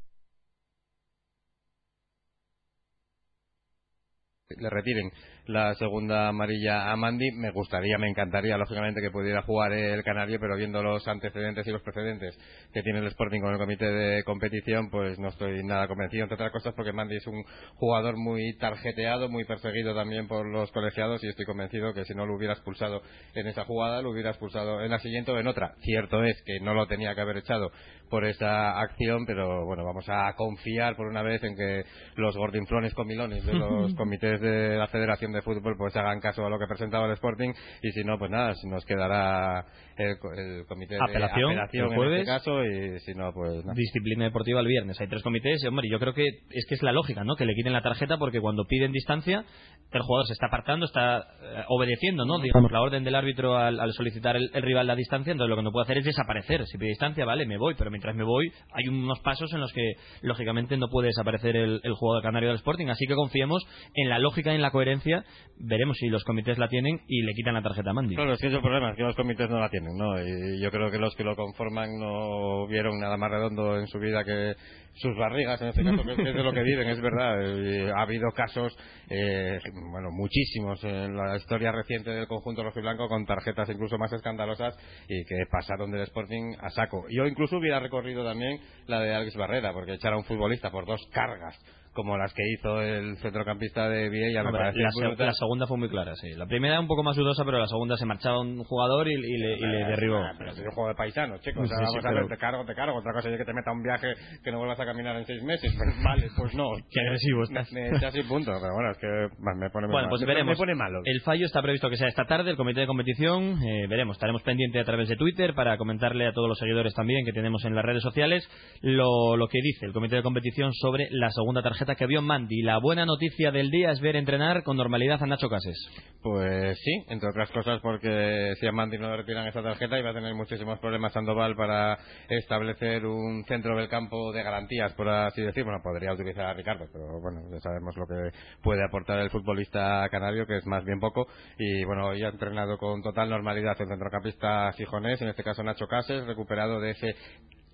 le 4.57 4.69
retiren 4.69 5.11
la 5.45 5.73
segunda 5.75 6.29
amarilla 6.29 6.91
a 6.91 6.95
Mandy. 6.95 7.31
Me 7.31 7.51
gustaría, 7.51 7.97
me 7.97 8.09
encantaría, 8.09 8.57
lógicamente, 8.57 9.01
que 9.01 9.11
pudiera 9.11 9.41
jugar 9.41 9.73
el 9.73 10.03
Canario, 10.03 10.39
pero 10.39 10.55
viendo 10.55 10.81
los 10.81 11.07
antecedentes 11.07 11.67
y 11.67 11.71
los 11.71 11.81
precedentes 11.81 12.37
que 12.73 12.81
tiene 12.81 12.99
el 12.99 13.07
Sporting 13.07 13.41
con 13.41 13.51
el 13.51 13.57
comité 13.57 13.85
de 13.85 14.23
competición, 14.23 14.89
pues 14.89 15.19
no 15.19 15.29
estoy 15.29 15.63
nada 15.63 15.87
convencido, 15.87 16.23
entre 16.23 16.35
otras 16.35 16.51
cosas, 16.51 16.73
porque 16.75 16.93
Mandy 16.93 17.17
es 17.17 17.27
un 17.27 17.43
jugador 17.75 18.15
muy 18.17 18.55
tarjeteado, 18.57 19.29
muy 19.29 19.43
perseguido 19.45 19.93
también 19.93 20.27
por 20.27 20.47
los 20.47 20.71
colegiados 20.71 21.23
y 21.23 21.27
estoy 21.27 21.45
convencido 21.45 21.93
que 21.93 22.05
si 22.05 22.13
no 22.13 22.25
lo 22.25 22.35
hubiera 22.35 22.53
expulsado 22.53 23.01
en 23.35 23.47
esa 23.47 23.65
jugada, 23.65 24.01
lo 24.01 24.11
hubiera 24.11 24.29
expulsado 24.29 24.81
en 24.81 24.91
la 24.91 24.99
siguiente 24.99 25.31
o 25.31 25.39
en 25.39 25.47
otra. 25.47 25.75
Cierto 25.81 26.23
es 26.23 26.41
que 26.45 26.59
no 26.61 26.73
lo 26.73 26.87
tenía 26.87 27.15
que 27.15 27.21
haber 27.21 27.37
echado 27.37 27.71
por 28.09 28.25
esa 28.25 28.79
acción, 28.79 29.25
pero 29.25 29.65
bueno, 29.65 29.83
vamos 29.83 30.05
a 30.07 30.33
confiar 30.35 30.95
por 30.95 31.07
una 31.07 31.23
vez 31.23 31.43
en 31.43 31.55
que 31.55 31.83
los 32.15 32.37
gordinflones 32.37 32.93
comilones 32.93 33.43
de 33.45 33.53
los 33.53 33.93
comités 33.95 34.39
de 34.39 34.77
la 34.77 34.87
Federación 34.87 35.32
de 35.33 35.41
Fútbol 35.41 35.75
pues 35.77 35.95
hagan 35.95 36.19
caso 36.19 36.45
a 36.45 36.49
lo 36.49 36.59
que 36.59 36.67
presentaba 36.67 37.05
el 37.07 37.13
Sporting 37.13 37.51
y 37.81 37.91
si 37.91 38.03
no, 38.03 38.17
pues 38.17 38.31
nada, 38.31 38.53
si 38.55 38.67
nos 38.67 38.85
quedará 38.85 39.65
el, 39.97 40.17
el 40.37 40.65
comité 40.67 40.95
de 40.95 41.01
apelación 41.03 41.51
el 41.51 41.79
en 41.81 41.95
jueves. 41.95 42.19
este 42.21 42.31
caso 42.31 42.63
y 42.63 42.99
si 42.99 43.13
no, 43.13 43.31
pues 43.33 43.63
nada. 43.63 43.73
Disciplina 43.75 44.25
deportiva 44.25 44.59
el 44.61 44.67
viernes. 44.67 44.99
Hay 45.01 45.07
tres 45.07 45.23
comités. 45.23 45.63
y, 45.63 45.67
Hombre, 45.67 45.87
yo 45.89 45.99
creo 45.99 46.13
que 46.13 46.25
es 46.49 46.65
que 46.67 46.75
es 46.75 46.83
la 46.83 46.91
lógica, 46.91 47.23
¿no? 47.23 47.35
Que 47.35 47.45
le 47.45 47.53
quiten 47.53 47.73
la 47.73 47.81
tarjeta 47.81 48.17
porque 48.17 48.39
cuando 48.39 48.65
piden 48.65 48.91
distancia, 48.91 49.43
el 49.91 50.01
jugador 50.01 50.25
se 50.27 50.33
está 50.33 50.47
apartando, 50.47 50.85
está 50.85 51.17
eh, 51.19 51.63
obedeciendo, 51.67 52.25
¿no? 52.25 52.39
Digamos, 52.39 52.71
la 52.71 52.81
orden 52.81 53.03
del 53.03 53.15
árbitro 53.15 53.57
al, 53.57 53.79
al 53.79 53.93
solicitar 53.93 54.35
el, 54.35 54.49
el 54.53 54.61
rival 54.63 54.87
la 54.87 54.95
distancia. 54.95 55.31
Entonces, 55.31 55.49
lo 55.49 55.55
que 55.55 55.63
no 55.63 55.71
puede 55.71 55.83
hacer 55.83 55.97
es 55.99 56.05
desaparecer. 56.05 56.65
Si 56.65 56.77
pide 56.77 56.89
distancia, 56.89 57.25
vale, 57.25 57.45
me 57.45 57.57
voy. 57.57 57.75
Pero 57.77 57.91
mientras 57.91 58.15
me 58.15 58.23
voy, 58.23 58.51
hay 58.73 58.87
unos 58.87 59.19
pasos 59.19 59.53
en 59.53 59.59
los 59.61 59.71
que, 59.73 59.93
lógicamente, 60.21 60.77
no 60.77 60.87
puede 60.89 61.07
desaparecer 61.07 61.55
el, 61.55 61.79
el 61.83 61.93
jugador 61.93 62.23
canario 62.23 62.49
del 62.49 62.57
Sporting. 62.57 62.87
Así 62.87 63.05
que 63.07 63.15
confiemos 63.15 63.61
en 63.93 64.09
la 64.09 64.19
lógica 64.19 64.51
y 64.51 64.55
en 64.55 64.61
la 64.61 64.71
coherencia. 64.71 65.22
Veremos 65.57 65.97
si 65.97 66.07
los 66.07 66.23
comités 66.23 66.57
la 66.57 66.67
tienen 66.67 67.01
y 67.07 67.21
le 67.21 67.33
quitan 67.33 67.53
la 67.53 67.61
tarjeta 67.61 67.91
a 67.91 67.93
Mandy. 67.93 68.15
Claro, 68.15 68.35
que 68.37 68.47
es 68.47 68.53
el 68.53 68.61
problema, 68.61 68.91
es 68.91 68.97
que 68.97 69.03
los 69.03 69.15
comités 69.15 69.49
no 69.49 69.59
la 69.59 69.69
tienen, 69.69 69.95
¿no? 69.95 70.19
Y 70.19 70.59
yo 70.61 70.71
creo 70.71 70.89
que 70.89 70.97
los 70.97 71.15
que 71.15 71.23
lo 71.23 71.35
conforman 71.35 71.89
no 71.99 72.67
vieron 72.67 72.99
nada 72.99 73.17
más 73.17 73.31
redondo 73.31 73.77
en 73.77 73.87
su 73.87 73.99
vida 73.99 74.23
que 74.23 74.55
sus 74.95 75.15
barrigas, 75.15 75.61
en 75.61 75.69
este 75.69 75.83
caso, 75.83 76.03
que 76.03 76.11
es 76.11 76.35
de 76.35 76.43
lo 76.43 76.53
que 76.53 76.63
viven, 76.63 76.89
es 76.89 77.01
verdad. 77.01 77.95
Ha 77.95 78.01
habido 78.01 78.31
casos, 78.31 78.75
eh, 79.09 79.59
bueno, 79.91 80.09
muchísimos 80.11 80.83
en 80.83 81.15
la 81.15 81.37
historia 81.37 81.71
reciente 81.71 82.11
del 82.11 82.27
conjunto 82.27 82.63
rojiblanco 82.63 83.07
con 83.07 83.25
tarjetas 83.25 83.69
incluso 83.69 83.97
más 83.97 84.11
escandalosas 84.11 84.75
y 85.07 85.23
que 85.25 85.45
pasaron 85.51 85.91
del 85.91 86.01
Sporting 86.01 86.55
a 86.59 86.69
saco. 86.71 87.05
Yo 87.09 87.25
incluso 87.25 87.57
hubiera 87.57 87.79
recorrido 87.79 88.23
también 88.23 88.59
la 88.87 89.01
de 89.01 89.13
Alex 89.13 89.35
Barrera, 89.35 89.73
porque 89.73 89.93
echar 89.93 90.13
a 90.13 90.17
un 90.17 90.25
futbolista 90.25 90.71
por 90.71 90.85
dos 90.85 91.01
cargas 91.11 91.59
como 91.93 92.17
las 92.17 92.33
que 92.33 92.43
hizo 92.57 92.81
el 92.81 93.17
centrocampista 93.17 93.87
de 93.89 94.09
Hombre, 94.39 94.59
parece 94.59 94.79
la, 94.79 94.91
se- 94.91 95.39
segunda 95.39 95.67
fue 95.67 95.77
muy 95.77 95.89
clara, 95.89 96.15
sí. 96.15 96.31
La 96.35 96.45
primera 96.45 96.79
un 96.79 96.87
poco 96.87 97.03
más 97.03 97.15
dudosa, 97.15 97.43
pero 97.45 97.59
la 97.59 97.67
segunda 97.67 97.97
se 97.97 98.05
marchaba 98.05 98.39
un 98.41 98.63
jugador 98.63 99.07
y, 99.07 99.13
y 99.13 99.37
le, 99.37 99.57
y 99.57 99.61
le 99.61 99.77
derribó. 99.85 100.17
Ah, 100.17 100.33
Pero 100.37 100.51
es 100.51 100.59
un 100.59 100.71
juego 100.71 100.89
de 100.89 100.95
paisanos, 100.95 101.41
chicos. 101.41 101.63
O 101.63 101.67
sea, 101.67 101.77
Sí, 101.77 101.83
sí, 101.85 101.89
vamos 101.91 102.05
a 102.05 102.09
pero- 102.09 102.21
ver, 102.27 102.29
te 102.29 102.37
cargo, 102.37 102.65
te 102.65 102.75
cargo. 102.75 102.97
Otra 102.97 103.13
cosa 103.13 103.29
es 103.29 103.37
que 103.37 103.45
te 103.45 103.53
meta 103.53 103.71
un 103.71 103.83
viaje 103.83 104.07
que 104.43 104.51
no 104.51 104.57
vuelvas 104.59 104.79
a 104.79 104.85
caminar 104.85 105.15
en 105.17 105.25
seis 105.25 105.43
meses. 105.43 105.73
Pues 105.77 105.95
vale, 106.03 106.27
pues 106.37 106.53
no. 106.55 106.69
Qué 106.91 106.99
agresivo 107.01 107.43
estás. 107.43 107.71
Me, 107.71 107.91
me 107.91 107.97
echas 107.97 108.15
y 108.15 108.23
punto. 108.23 108.51
Pero 108.51 108.73
bueno, 108.75 108.91
es 108.91 108.97
que 108.97 109.07
me 109.39 109.69
pone 109.69 109.87
muy 109.87 109.93
Bueno, 109.93 110.07
mal. 110.07 110.09
pues 110.09 110.25
veremos. 110.25 110.51
Me 110.53 110.57
pone 110.57 110.75
malo. 110.75 111.01
El 111.05 111.21
fallo 111.21 111.45
está 111.45 111.61
previsto 111.61 111.89
que 111.89 111.97
sea 111.97 112.07
esta 112.07 112.25
tarde, 112.25 112.51
el 112.51 112.57
comité 112.57 112.81
de 112.81 112.87
competición. 112.87 113.61
eh, 113.63 113.87
veremos, 113.87 114.15
estaremos 114.17 114.41
pendientes 114.43 114.81
a 114.81 114.85
través 114.85 115.09
de 115.09 115.15
Twitter 115.15 115.53
para 115.53 115.77
comentarle 115.77 116.27
a 116.27 116.33
todos 116.33 116.47
los 116.49 116.57
seguidores 116.57 116.93
también 116.93 117.25
que 117.25 117.33
tenemos 117.33 117.63
en 117.65 117.75
las 117.75 117.83
redes 117.85 118.01
sociales 118.03 118.47
lo, 118.81 119.35
lo 119.37 119.47
que 119.47 119.59
dice 119.61 119.85
el 119.85 119.93
comité 119.93 120.15
de 120.17 120.23
competición 120.23 120.71
sobre 120.73 121.07
la 121.11 121.29
segunda 121.31 121.61
tarjeta 121.61 121.82
que 121.85 122.07
vio 122.07 122.21
Mandy. 122.21 122.61
La 122.61 122.79
buena 122.79 123.05
noticia 123.05 123.51
del 123.51 123.69
día 123.69 123.91
es 123.91 123.99
ver 123.99 124.15
entrenar 124.15 124.63
con 124.63 124.77
normalidad 124.77 125.21
a 125.21 125.27
Nacho 125.27 125.49
Cases. 125.49 125.77
Pues 126.21 126.79
sí, 126.81 127.03
entre 127.09 127.29
otras 127.29 127.51
cosas 127.51 127.81
porque 127.81 128.53
si 128.59 128.65
a 128.65 128.71
Mandy 128.71 128.97
no 128.97 129.09
le 129.09 129.17
retiran 129.17 129.45
esa 129.45 129.61
tarjeta 129.61 129.99
iba 129.99 130.11
a 130.11 130.13
tener 130.13 130.33
muchísimos 130.33 130.79
problemas 130.79 131.11
Sandoval 131.11 131.55
para 131.55 131.97
establecer 132.29 133.05
un 133.05 133.43
centro 133.45 133.75
del 133.75 133.89
campo 133.89 134.31
de 134.31 134.41
garantías, 134.41 134.93
por 134.93 135.09
así 135.09 135.41
decir. 135.41 135.65
Bueno, 135.65 135.81
podría 135.83 136.13
utilizar 136.13 136.45
a 136.45 136.53
Ricardo, 136.53 136.85
pero 136.91 137.19
bueno, 137.21 137.41
ya 137.51 137.59
sabemos 137.59 137.95
lo 137.97 138.07
que 138.07 138.37
puede 138.61 138.83
aportar 138.85 139.19
el 139.19 139.29
futbolista 139.29 140.07
canario, 140.09 140.47
que 140.47 140.57
es 140.57 140.65
más 140.65 140.85
bien 140.85 141.01
poco. 141.01 141.27
Y 141.59 141.83
bueno, 141.83 142.07
hoy 142.07 142.23
ha 142.23 142.29
entrenado 142.29 142.77
con 142.77 143.01
total 143.01 143.29
normalidad 143.29 143.75
el 143.79 143.89
centrocampista 143.89 144.71
gijonés, 144.71 145.21
en 145.21 145.27
este 145.27 145.43
caso 145.43 145.61
Nacho 145.61 145.87
Cases, 145.87 146.25
recuperado 146.25 146.79
de 146.79 146.91
ese 146.91 147.15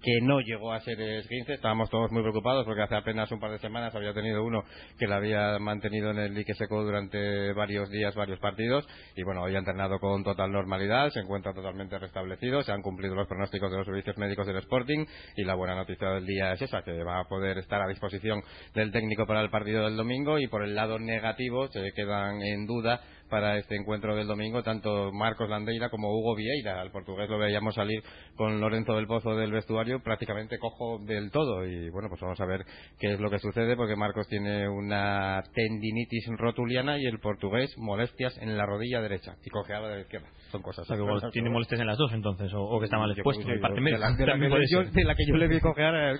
que 0.01 0.19
no 0.21 0.39
llegó 0.41 0.73
a 0.73 0.79
ser 0.81 0.99
esguince. 0.99 1.53
Estábamos 1.53 1.89
todos 1.89 2.11
muy 2.11 2.21
preocupados 2.21 2.65
porque 2.65 2.81
hace 2.81 2.95
apenas 2.95 3.31
un 3.31 3.39
par 3.39 3.51
de 3.51 3.59
semanas 3.59 3.93
había 3.95 4.13
tenido 4.13 4.43
uno 4.43 4.63
que 4.97 5.07
la 5.07 5.17
había 5.17 5.59
mantenido 5.59 6.11
en 6.11 6.19
el 6.19 6.35
dique 6.35 6.53
seco 6.53 6.83
durante 6.83 7.53
varios 7.53 7.89
días, 7.89 8.15
varios 8.15 8.39
partidos. 8.39 8.87
Y 9.15 9.23
bueno, 9.23 9.43
hoy 9.43 9.55
ha 9.55 9.59
entrenado 9.59 9.99
con 9.99 10.23
total 10.23 10.51
normalidad, 10.51 11.09
se 11.09 11.19
encuentra 11.19 11.53
totalmente 11.53 11.97
restablecido, 11.99 12.63
se 12.63 12.71
han 12.71 12.81
cumplido 12.81 13.15
los 13.15 13.27
pronósticos 13.27 13.71
de 13.71 13.77
los 13.77 13.85
servicios 13.85 14.17
médicos 14.17 14.47
del 14.47 14.57
Sporting. 14.57 15.05
Y 15.35 15.43
la 15.43 15.55
buena 15.55 15.75
noticia 15.75 16.09
del 16.09 16.25
día 16.25 16.53
es 16.53 16.61
esa, 16.61 16.81
que 16.83 17.03
va 17.03 17.19
a 17.19 17.25
poder 17.25 17.57
estar 17.57 17.81
a 17.81 17.87
disposición 17.87 18.41
del 18.73 18.91
técnico 18.91 19.25
para 19.25 19.41
el 19.41 19.49
partido 19.49 19.83
del 19.85 19.97
domingo. 19.97 20.39
Y 20.39 20.47
por 20.47 20.63
el 20.63 20.75
lado 20.75 20.99
negativo, 20.99 21.67
se 21.67 21.91
quedan 21.93 22.41
en 22.41 22.65
duda 22.65 23.01
para 23.29 23.57
este 23.57 23.75
encuentro 23.75 24.15
del 24.15 24.27
domingo 24.27 24.63
tanto 24.63 25.11
Marcos 25.11 25.49
Landeira 25.49 25.89
como 25.89 26.11
Hugo 26.11 26.35
Vieira. 26.35 26.81
Al 26.81 26.91
portugués 26.91 27.29
lo 27.29 27.37
veíamos 27.37 27.75
salir 27.75 28.01
con 28.35 28.59
Lorenzo 28.59 28.95
del 28.95 29.07
Pozo 29.07 29.35
del 29.35 29.51
vestuario 29.51 30.01
prácticamente 30.01 30.57
cojo 30.57 30.99
del 31.05 31.31
todo 31.31 31.65
y 31.65 31.89
bueno, 31.89 32.09
pues 32.09 32.21
vamos 32.21 32.39
a 32.41 32.45
ver 32.45 32.65
qué 32.99 33.13
es 33.13 33.19
lo 33.19 33.29
que 33.29 33.39
sucede 33.39 33.75
porque 33.75 33.95
Marcos 33.95 34.27
tiene 34.27 34.67
una 34.67 35.43
tendinitis 35.53 36.27
rotuliana 36.37 36.97
y 36.97 37.05
el 37.05 37.19
portugués 37.19 37.73
molestias 37.77 38.37
en 38.41 38.57
la 38.57 38.65
rodilla 38.65 39.01
derecha 39.01 39.35
y 39.43 39.49
cojeaba 39.49 39.89
de 39.89 39.95
la 39.95 40.01
izquierda. 40.01 40.27
Son 40.51 40.61
cosas. 40.61 40.87
tiene 41.31 41.49
molestias 41.49 41.79
en 41.79 41.87
las 41.87 41.97
dos 41.97 42.11
entonces 42.13 42.51
o, 42.55 42.79
que 42.79 42.85
está 42.85 42.97
mal 42.97 43.11
expuesto. 43.11 43.47
de, 43.47 43.57
la, 43.57 45.15
que 45.15 45.25
yo, 45.27 45.35
le 45.35 45.47
vi 45.47 45.59
cojear 45.59 45.95
a 45.95 46.13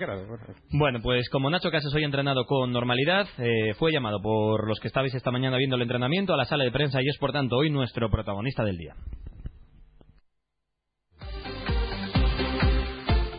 Bueno, 0.70 1.00
pues 1.02 1.28
como 1.30 1.50
Nacho 1.50 1.70
Casas 1.70 1.92
hoy 1.94 2.02
ha 2.02 2.06
entrenado 2.06 2.44
con 2.44 2.72
normalidad, 2.72 3.26
eh, 3.38 3.74
fue 3.74 3.92
llamado 3.92 4.20
por 4.22 4.68
los 4.68 4.78
que 4.78 4.88
estabais 4.88 5.14
esta 5.14 5.30
mañana 5.30 5.56
viendo 5.56 5.76
el 5.76 5.82
entrenamiento 5.82 6.34
a 6.34 6.36
la 6.36 6.44
sala 6.44 6.64
de 6.64 6.70
prensa 6.70 6.99
y 7.02 7.08
es 7.08 7.18
por 7.18 7.32
tanto 7.32 7.56
hoy 7.56 7.70
nuestro 7.70 8.10
protagonista 8.10 8.64
del 8.64 8.78
día. 8.78 8.94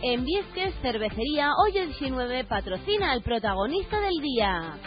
En 0.02 0.24
Viesques 0.24 0.74
Cervecería, 0.82 1.50
hoy 1.64 1.78
el 1.78 1.88
19 1.88 2.44
patrocina 2.44 3.12
al 3.12 3.22
protagonista 3.22 4.00
del 4.00 4.20
día. 4.20 4.78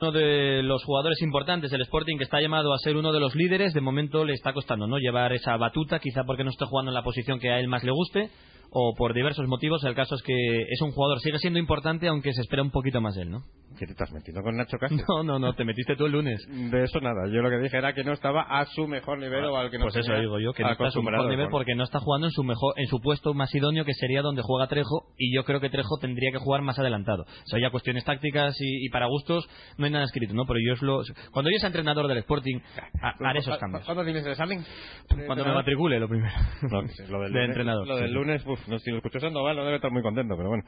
Uno 0.00 0.10
de 0.10 0.62
los 0.64 0.82
jugadores 0.82 1.20
importantes 1.22 1.70
del 1.70 1.82
Sporting 1.82 2.16
que 2.16 2.24
está 2.24 2.40
llamado 2.40 2.72
a 2.72 2.78
ser 2.78 2.96
uno 2.96 3.12
de 3.12 3.20
los 3.20 3.36
líderes, 3.36 3.74
de 3.74 3.80
momento 3.80 4.24
le 4.24 4.32
está 4.32 4.52
costando 4.52 4.86
no 4.86 4.98
llevar 4.98 5.32
esa 5.32 5.56
batuta, 5.56 6.00
quizá 6.00 6.24
porque 6.24 6.42
no 6.42 6.50
está 6.50 6.66
jugando 6.66 6.90
en 6.90 6.94
la 6.94 7.04
posición 7.04 7.38
que 7.38 7.50
a 7.50 7.60
él 7.60 7.68
más 7.68 7.84
le 7.84 7.92
guste, 7.92 8.30
o 8.72 8.94
por 8.96 9.14
diversos 9.14 9.46
motivos. 9.46 9.84
El 9.84 9.94
caso 9.94 10.14
es 10.14 10.22
que 10.22 10.34
es 10.68 10.80
un 10.80 10.92
jugador, 10.92 11.20
sigue 11.20 11.38
siendo 11.38 11.58
importante, 11.58 12.08
aunque 12.08 12.32
se 12.32 12.40
espera 12.40 12.62
un 12.62 12.70
poquito 12.70 13.00
más 13.00 13.14
de 13.14 13.22
él, 13.22 13.30
¿no? 13.30 13.44
¿Qué 13.78 13.86
te 13.86 13.92
estás 13.92 14.12
metiendo 14.12 14.42
con 14.42 14.56
Nacho 14.56 14.78
Castro? 14.78 14.98
No, 15.08 15.22
no, 15.22 15.38
no, 15.38 15.54
te 15.54 15.64
metiste 15.64 15.96
tú 15.96 16.06
el 16.06 16.12
lunes. 16.12 16.46
De 16.48 16.84
eso 16.84 17.00
nada. 17.00 17.26
Yo 17.26 17.42
lo 17.42 17.50
que 17.50 17.58
dije 17.58 17.76
era 17.76 17.92
que 17.92 18.04
no 18.04 18.12
estaba 18.12 18.42
a 18.42 18.64
su 18.66 18.86
mejor 18.86 19.18
nivel 19.18 19.44
o 19.44 19.56
al 19.56 19.70
que 19.70 19.78
no 19.78 19.84
Pues 19.84 19.96
eso 19.96 20.14
digo 20.14 20.38
yo, 20.38 20.52
que 20.52 20.62
no 20.62 20.72
está 20.72 20.86
a 20.86 20.90
su 20.90 21.02
mejor 21.02 21.28
nivel 21.28 21.48
porque 21.50 21.74
no 21.74 21.84
está 21.84 21.98
jugando 22.00 22.26
en 22.28 22.30
su 22.30 22.44
mejor, 22.44 22.74
en 22.76 22.86
su 22.86 23.00
puesto 23.00 23.34
más 23.34 23.54
idóneo, 23.54 23.84
que 23.84 23.94
sería 23.94 24.22
donde 24.22 24.42
juega 24.42 24.68
Trejo, 24.68 25.08
y 25.18 25.34
yo 25.34 25.44
creo 25.44 25.60
que 25.60 25.68
Trejo 25.68 25.98
tendría 26.00 26.30
que 26.30 26.38
jugar 26.38 26.62
más 26.62 26.78
adelantado. 26.78 27.22
O 27.22 27.46
sea, 27.46 27.60
ya 27.60 27.70
cuestiones 27.70 28.04
tácticas 28.04 28.54
y, 28.60 28.88
para 28.90 29.06
gustos 29.06 29.48
no 29.78 29.86
hay 29.86 29.90
nada 29.90 30.04
escrito, 30.04 30.34
¿no? 30.34 30.44
Pero 30.46 30.58
yo 30.64 30.74
es 30.74 30.82
lo, 30.82 31.02
cuando 31.32 31.50
yo 31.50 31.58
sea 31.58 31.68
entrenador 31.68 32.08
del 32.08 32.18
Sporting, 32.18 32.60
haré 33.00 33.40
esos 33.40 33.58
cambios. 33.58 33.84
¿Cuándo 33.84 34.04
tienes 34.04 34.24
el 34.24 34.32
examen? 34.32 34.64
Cuando 35.26 35.44
me 35.44 35.54
matricule, 35.54 35.98
lo 35.98 36.08
primero. 36.08 36.32
lo 37.08 37.20
del 37.22 37.32
de 37.32 37.44
entrenador. 37.44 37.86
Lo 37.86 37.96
del 37.96 38.12
lunes, 38.12 38.44
uf, 38.46 38.61
no, 38.66 38.78
si 38.78 38.90
lo 38.90 38.98
escuchas 38.98 39.22
no 39.56 39.64
debe 39.64 39.76
estar 39.76 39.90
muy 39.90 40.02
contento, 40.02 40.36
pero 40.36 40.48
bueno. 40.48 40.64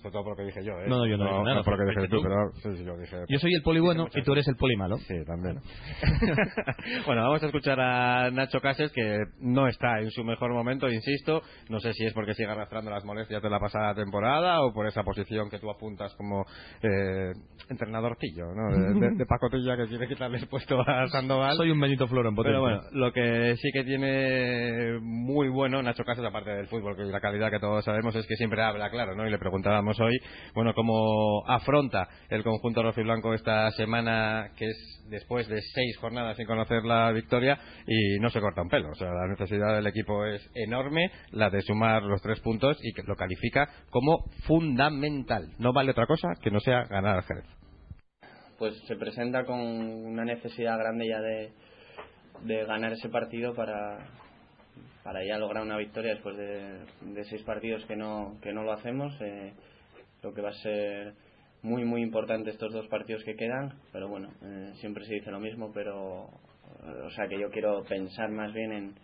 Sobre 0.00 0.12
todo 0.12 0.24
por 0.24 0.32
lo 0.32 0.36
que 0.36 0.44
dije 0.44 0.64
yo, 0.64 0.72
¿eh? 0.72 0.88
No, 0.88 0.98
no, 0.98 1.06
yo 1.06 1.18
no, 1.18 1.24
no, 1.24 1.44
nada, 1.44 1.62
por 1.62 1.78
lo 1.78 1.84
que 1.84 1.90
dije 1.90 2.08
tú, 2.08 2.22
pero 2.22 2.52
sí, 2.54 2.76
sí, 2.78 2.84
yo 2.84 2.96
dije... 2.96 3.16
Yo 3.28 3.38
soy 3.38 3.52
el 3.54 3.62
poli 3.62 3.80
bueno 3.80 4.08
y 4.14 4.22
tú 4.22 4.32
eres 4.32 4.48
el 4.48 4.56
poli 4.56 4.76
malo. 4.76 4.96
Sí, 4.98 5.14
también. 5.26 5.60
bueno, 7.06 7.22
vamos 7.22 7.42
a 7.42 7.46
escuchar 7.46 7.78
a 7.78 8.30
Nacho 8.30 8.60
Cases, 8.60 8.90
que 8.92 9.18
no 9.40 9.66
está 9.68 10.00
en 10.00 10.10
su 10.10 10.24
mejor 10.24 10.52
momento, 10.52 10.90
insisto. 10.90 11.42
No 11.68 11.80
sé 11.80 11.92
si 11.92 12.06
es 12.06 12.14
porque 12.14 12.32
sigue 12.32 12.48
arrastrando 12.48 12.90
las 12.90 13.04
molestias 13.04 13.42
de 13.42 13.50
la 13.50 13.60
pasada 13.60 13.94
temporada 13.94 14.62
o 14.62 14.72
por 14.72 14.86
esa 14.86 15.02
posición 15.02 15.50
que 15.50 15.58
tú 15.58 15.70
apuntas 15.70 16.14
como 16.14 16.46
eh, 16.82 17.32
entrenadorcillo, 17.68 18.46
¿no? 18.54 19.10
De, 19.16 19.26
pacotilla 19.26 19.76
que 19.76 19.86
quiere 19.86 20.08
quitarle 20.08 20.38
el 20.38 20.48
puesto 20.48 20.80
a 20.80 21.06
Sandoval. 21.08 21.56
Soy 21.56 21.70
un 21.70 21.80
Benito 21.80 22.08
Floro 22.08 22.30
en 22.30 22.34
potencia. 22.34 22.58
Pero 22.58 22.62
bueno, 22.62 22.80
lo 22.92 23.12
que 23.12 23.54
sí 23.56 23.70
que 23.72 23.84
tiene 23.84 24.98
muy 25.00 25.48
bueno 25.48 25.82
Nacho 25.82 26.04
Cases, 26.04 26.24
aparte 26.24 26.50
del 26.50 26.68
fútbol, 26.68 26.96
que 26.96 27.04
la 27.04 27.20
calidad 27.20 27.50
que 27.50 27.60
todos 27.60 27.84
sabemos, 27.84 28.14
es 28.16 28.26
que 28.26 28.36
siempre 28.36 28.62
habla 28.62 28.90
claro, 28.90 29.14
¿no? 29.14 29.26
Y 29.26 29.30
le 29.30 29.38
preguntábamos 29.38 29.89
hoy, 29.98 30.16
bueno, 30.54 30.74
cómo 30.74 31.42
afronta 31.48 32.08
el 32.28 32.44
conjunto 32.44 32.82
rojiblanco 32.82 33.34
esta 33.34 33.70
semana 33.72 34.50
que 34.56 34.66
es 34.66 35.06
después 35.08 35.48
de 35.48 35.60
seis 35.74 35.96
jornadas 35.98 36.36
sin 36.36 36.46
conocer 36.46 36.84
la 36.84 37.10
victoria 37.12 37.58
y 37.86 38.18
no 38.20 38.30
se 38.30 38.40
corta 38.40 38.62
un 38.62 38.68
pelo. 38.68 38.90
O 38.90 38.94
sea, 38.94 39.08
la 39.08 39.26
necesidad 39.26 39.74
del 39.74 39.86
equipo 39.86 40.24
es 40.24 40.48
enorme, 40.54 41.10
la 41.32 41.50
de 41.50 41.62
sumar 41.62 42.02
los 42.02 42.22
tres 42.22 42.40
puntos 42.40 42.78
y 42.82 42.92
que 42.92 43.02
lo 43.02 43.16
califica 43.16 43.68
como 43.90 44.24
fundamental. 44.46 45.48
No 45.58 45.72
vale 45.72 45.90
otra 45.92 46.06
cosa 46.06 46.28
que 46.40 46.50
no 46.50 46.60
sea 46.60 46.84
ganar 46.84 47.16
al 47.16 47.24
Jerez. 47.24 47.44
Pues 48.58 48.78
se 48.86 48.96
presenta 48.96 49.44
con 49.44 49.58
una 49.58 50.24
necesidad 50.24 50.78
grande 50.78 51.08
ya 51.08 51.20
de, 51.20 51.52
de 52.42 52.64
ganar 52.66 52.92
ese 52.92 53.08
partido 53.08 53.54
para, 53.54 54.06
para 55.02 55.24
ya 55.24 55.38
lograr 55.38 55.62
una 55.62 55.76
victoria 55.76 56.14
después 56.14 56.36
de, 56.36 57.24
seis 57.24 57.42
partidos 57.42 57.84
que 57.86 57.96
no, 57.96 58.38
que 58.42 58.52
no 58.52 58.62
lo 58.62 58.72
hacemos. 58.72 59.12
Eh, 59.20 59.52
creo 60.20 60.34
que 60.34 60.42
va 60.42 60.50
a 60.50 60.62
ser 60.62 61.14
muy, 61.62 61.84
muy 61.84 62.02
importante 62.02 62.50
estos 62.50 62.72
dos 62.72 62.86
partidos 62.88 63.22
que 63.24 63.36
quedan, 63.36 63.74
pero 63.92 64.08
bueno, 64.08 64.28
eh, 64.42 64.72
siempre 64.80 65.04
se 65.04 65.14
dice 65.14 65.30
lo 65.30 65.40
mismo, 65.40 65.70
pero, 65.72 66.28
eh, 66.82 67.02
o 67.06 67.10
sea, 67.10 67.28
que 67.28 67.38
yo 67.38 67.50
quiero 67.50 67.82
pensar 67.84 68.30
más 68.30 68.52
bien 68.52 68.72
en, 68.72 68.94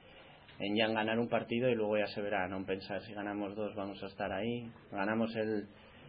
en 0.58 0.76
ya 0.76 0.88
ganar 0.88 1.18
un 1.18 1.28
partido 1.28 1.68
y 1.68 1.74
luego 1.74 1.98
ya 1.98 2.06
se 2.06 2.22
verá, 2.22 2.48
no 2.48 2.64
pensar 2.64 3.02
si 3.02 3.12
ganamos 3.12 3.54
dos 3.54 3.74
vamos 3.74 4.02
a 4.02 4.06
estar 4.06 4.32
ahí, 4.32 4.70
ganamos 4.90 5.34
el, 5.36 5.66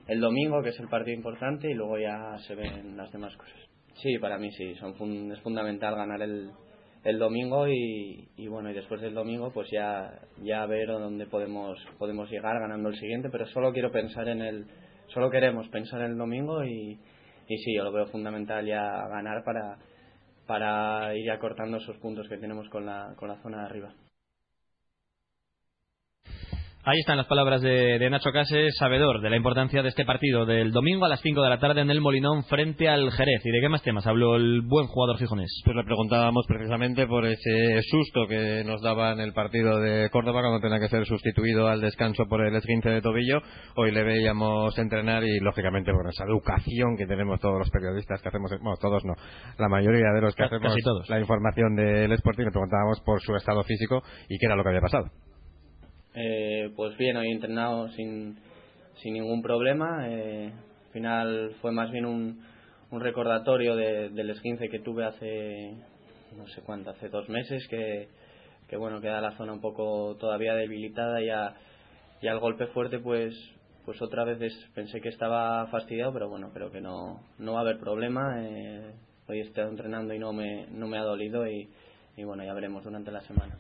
el 0.08 0.22
domingo, 0.22 0.62
que 0.64 0.70
es 0.70 0.80
el 0.80 0.88
partido 0.88 1.18
importante, 1.18 1.70
y 1.70 1.74
luego 1.74 1.98
ya 1.98 2.38
se 2.48 2.56
ven 2.56 2.96
las 2.96 3.12
demás 3.12 3.36
cosas. 3.36 3.58
Sí, 4.02 4.18
para 4.20 4.38
mí 4.38 4.52
sí, 4.52 4.76
son 4.76 5.32
es 5.32 5.40
fundamental 5.42 5.96
ganar 5.96 6.22
el, 6.22 6.52
el 7.04 7.20
domingo 7.20 7.68
y, 7.68 8.30
y, 8.38 8.48
bueno 8.48 8.70
y 8.70 8.74
después 8.74 9.02
del 9.02 9.16
domingo 9.16 9.52
pues 9.52 9.70
ya 9.72 10.20
ya 10.44 10.66
ver 10.68 10.88
dónde 10.88 11.26
podemos 11.26 11.78
podemos 11.98 12.30
llegar 12.30 12.60
ganando 12.60 12.90
el 12.90 12.96
siguiente 12.96 13.30
pero 13.32 13.48
solo 13.48 13.74
quiero 13.74 13.92
pensar 13.92 14.28
en 14.28 14.42
el 14.42 14.66
solo 15.08 15.30
queremos 15.30 15.68
pensar 15.70 16.02
en 16.02 16.12
el 16.12 16.18
domingo 16.18 16.64
y, 16.64 17.00
y 17.48 17.58
sí 17.58 17.76
yo 17.76 17.84
lo 17.84 17.92
veo 17.92 18.08
fundamental 18.08 18.66
ya 18.66 19.08
ganar 19.08 19.44
para 19.44 19.78
para 20.46 21.14
ir 21.16 21.30
acortando 21.30 21.78
esos 21.78 21.98
puntos 21.98 22.28
que 22.30 22.38
tenemos 22.38 22.70
con 22.70 22.86
la 22.86 23.14
con 23.18 23.30
la 23.30 23.42
zona 23.42 23.60
de 23.60 23.66
arriba 23.66 23.94
Ahí 26.90 27.00
están 27.00 27.18
las 27.18 27.28
palabras 27.28 27.62
de, 27.62 28.10
Nacho 28.10 28.32
Cases, 28.32 28.74
sabedor 28.80 29.20
de 29.20 29.30
la 29.30 29.36
importancia 29.36 29.84
de 29.84 29.90
este 29.90 30.06
partido 30.06 30.46
del 30.46 30.72
domingo 30.72 31.04
a 31.04 31.10
las 31.10 31.20
5 31.20 31.42
de 31.42 31.50
la 31.50 31.60
tarde 31.60 31.82
en 31.82 31.92
el 31.92 32.00
Molinón 32.00 32.46
frente 32.46 32.88
al 32.88 33.12
Jerez. 33.12 33.42
¿Y 33.44 33.52
de 33.52 33.60
qué 33.60 33.68
más 33.68 33.84
temas 33.84 34.08
habló 34.08 34.38
el 34.38 34.62
buen 34.62 34.88
jugador 34.88 35.18
fijonés? 35.18 35.52
Pues 35.66 35.76
le 35.76 35.84
preguntábamos 35.84 36.46
precisamente 36.48 37.06
por 37.06 37.26
ese 37.26 37.82
susto 37.92 38.26
que 38.30 38.64
nos 38.66 38.82
daba 38.82 39.12
en 39.12 39.20
el 39.20 39.34
partido 39.34 39.82
de 39.82 40.10
Córdoba 40.12 40.40
cuando 40.40 40.62
tenía 40.62 40.80
que 40.80 40.88
ser 40.88 41.06
sustituido 41.06 41.68
al 41.68 41.82
descanso 41.82 42.24
por 42.30 42.40
el 42.40 42.56
esguince 42.56 42.88
de 42.88 43.02
tobillo. 43.02 43.42
Hoy 43.76 43.92
le 43.92 44.04
veíamos 44.04 44.80
entrenar 44.80 45.26
y, 45.26 45.42
lógicamente, 45.42 45.92
por 45.92 46.08
esa 46.08 46.24
educación 46.24 46.96
que 46.98 47.06
tenemos 47.06 47.42
todos 47.42 47.60
los 47.60 47.70
periodistas 47.70 48.22
que 48.22 48.30
hacemos, 48.30 48.50
bueno, 48.62 48.78
todos 48.80 49.04
no, 49.04 49.14
la 49.60 49.68
mayoría 49.68 50.14
de 50.16 50.22
los 50.22 50.34
que 50.36 50.44
hacemos 50.46 50.74
la 51.10 51.20
información 51.20 51.76
del 51.76 52.14
Sporting, 52.14 52.46
le 52.46 52.52
preguntábamos 52.52 53.02
por 53.02 53.20
su 53.20 53.36
estado 53.36 53.62
físico 53.66 54.02
y 54.30 54.38
qué 54.38 54.46
era 54.46 54.56
lo 54.56 54.64
que 54.64 54.70
había 54.70 54.80
pasado. 54.80 55.12
Eh, 56.20 56.72
pues 56.76 56.98
bien, 56.98 57.16
hoy 57.16 57.28
he 57.28 57.32
entrenado 57.32 57.90
sin, 57.90 58.40
sin 59.04 59.14
ningún 59.14 59.44
problema. 59.44 60.10
Eh, 60.10 60.48
al 60.48 60.92
final 60.92 61.52
fue 61.62 61.72
más 61.72 61.92
bien 61.92 62.08
un, 62.08 62.44
un 62.90 63.00
recordatorio 63.02 63.76
de, 63.76 64.10
del 64.10 64.32
esguince 64.32 64.68
que 64.68 64.80
tuve 64.80 65.06
hace, 65.06 65.76
no 66.36 66.48
sé 66.48 66.62
cuánto, 66.62 66.90
hace 66.90 67.10
dos 67.10 67.30
meses, 67.30 67.68
que, 67.68 68.08
que 68.68 68.78
bueno, 68.78 69.00
queda 69.00 69.22
la 69.22 69.38
zona 69.38 69.54
un 69.54 69.62
poco 69.62 70.16
todavía 70.20 70.56
debilitada 70.56 71.22
y, 71.22 71.30
a, 71.30 71.54
y 72.20 72.28
al 72.28 72.40
golpe 72.40 72.66
fuerte 72.68 72.98
pues 72.98 73.36
pues 73.86 74.02
otra 74.02 74.26
vez 74.26 74.40
pensé 74.74 75.00
que 75.00 75.10
estaba 75.10 75.68
fastidiado, 75.68 76.12
pero 76.14 76.30
bueno, 76.30 76.50
creo 76.52 76.72
que 76.72 76.82
no, 76.82 77.22
no 77.38 77.54
va 77.54 77.60
a 77.60 77.62
haber 77.62 77.78
problema. 77.78 78.44
Eh, 78.44 78.92
hoy 79.28 79.40
he 79.40 79.44
estado 79.44 79.70
entrenando 79.70 80.16
y 80.16 80.20
no 80.20 80.34
me, 80.34 80.66
no 80.72 80.88
me 80.88 80.98
ha 80.98 81.04
dolido 81.04 81.48
y, 81.48 81.70
y 82.18 82.24
bueno, 82.24 82.44
ya 82.44 82.56
veremos 82.56 82.84
durante 82.84 83.12
la 83.12 83.22
semana. 83.22 83.56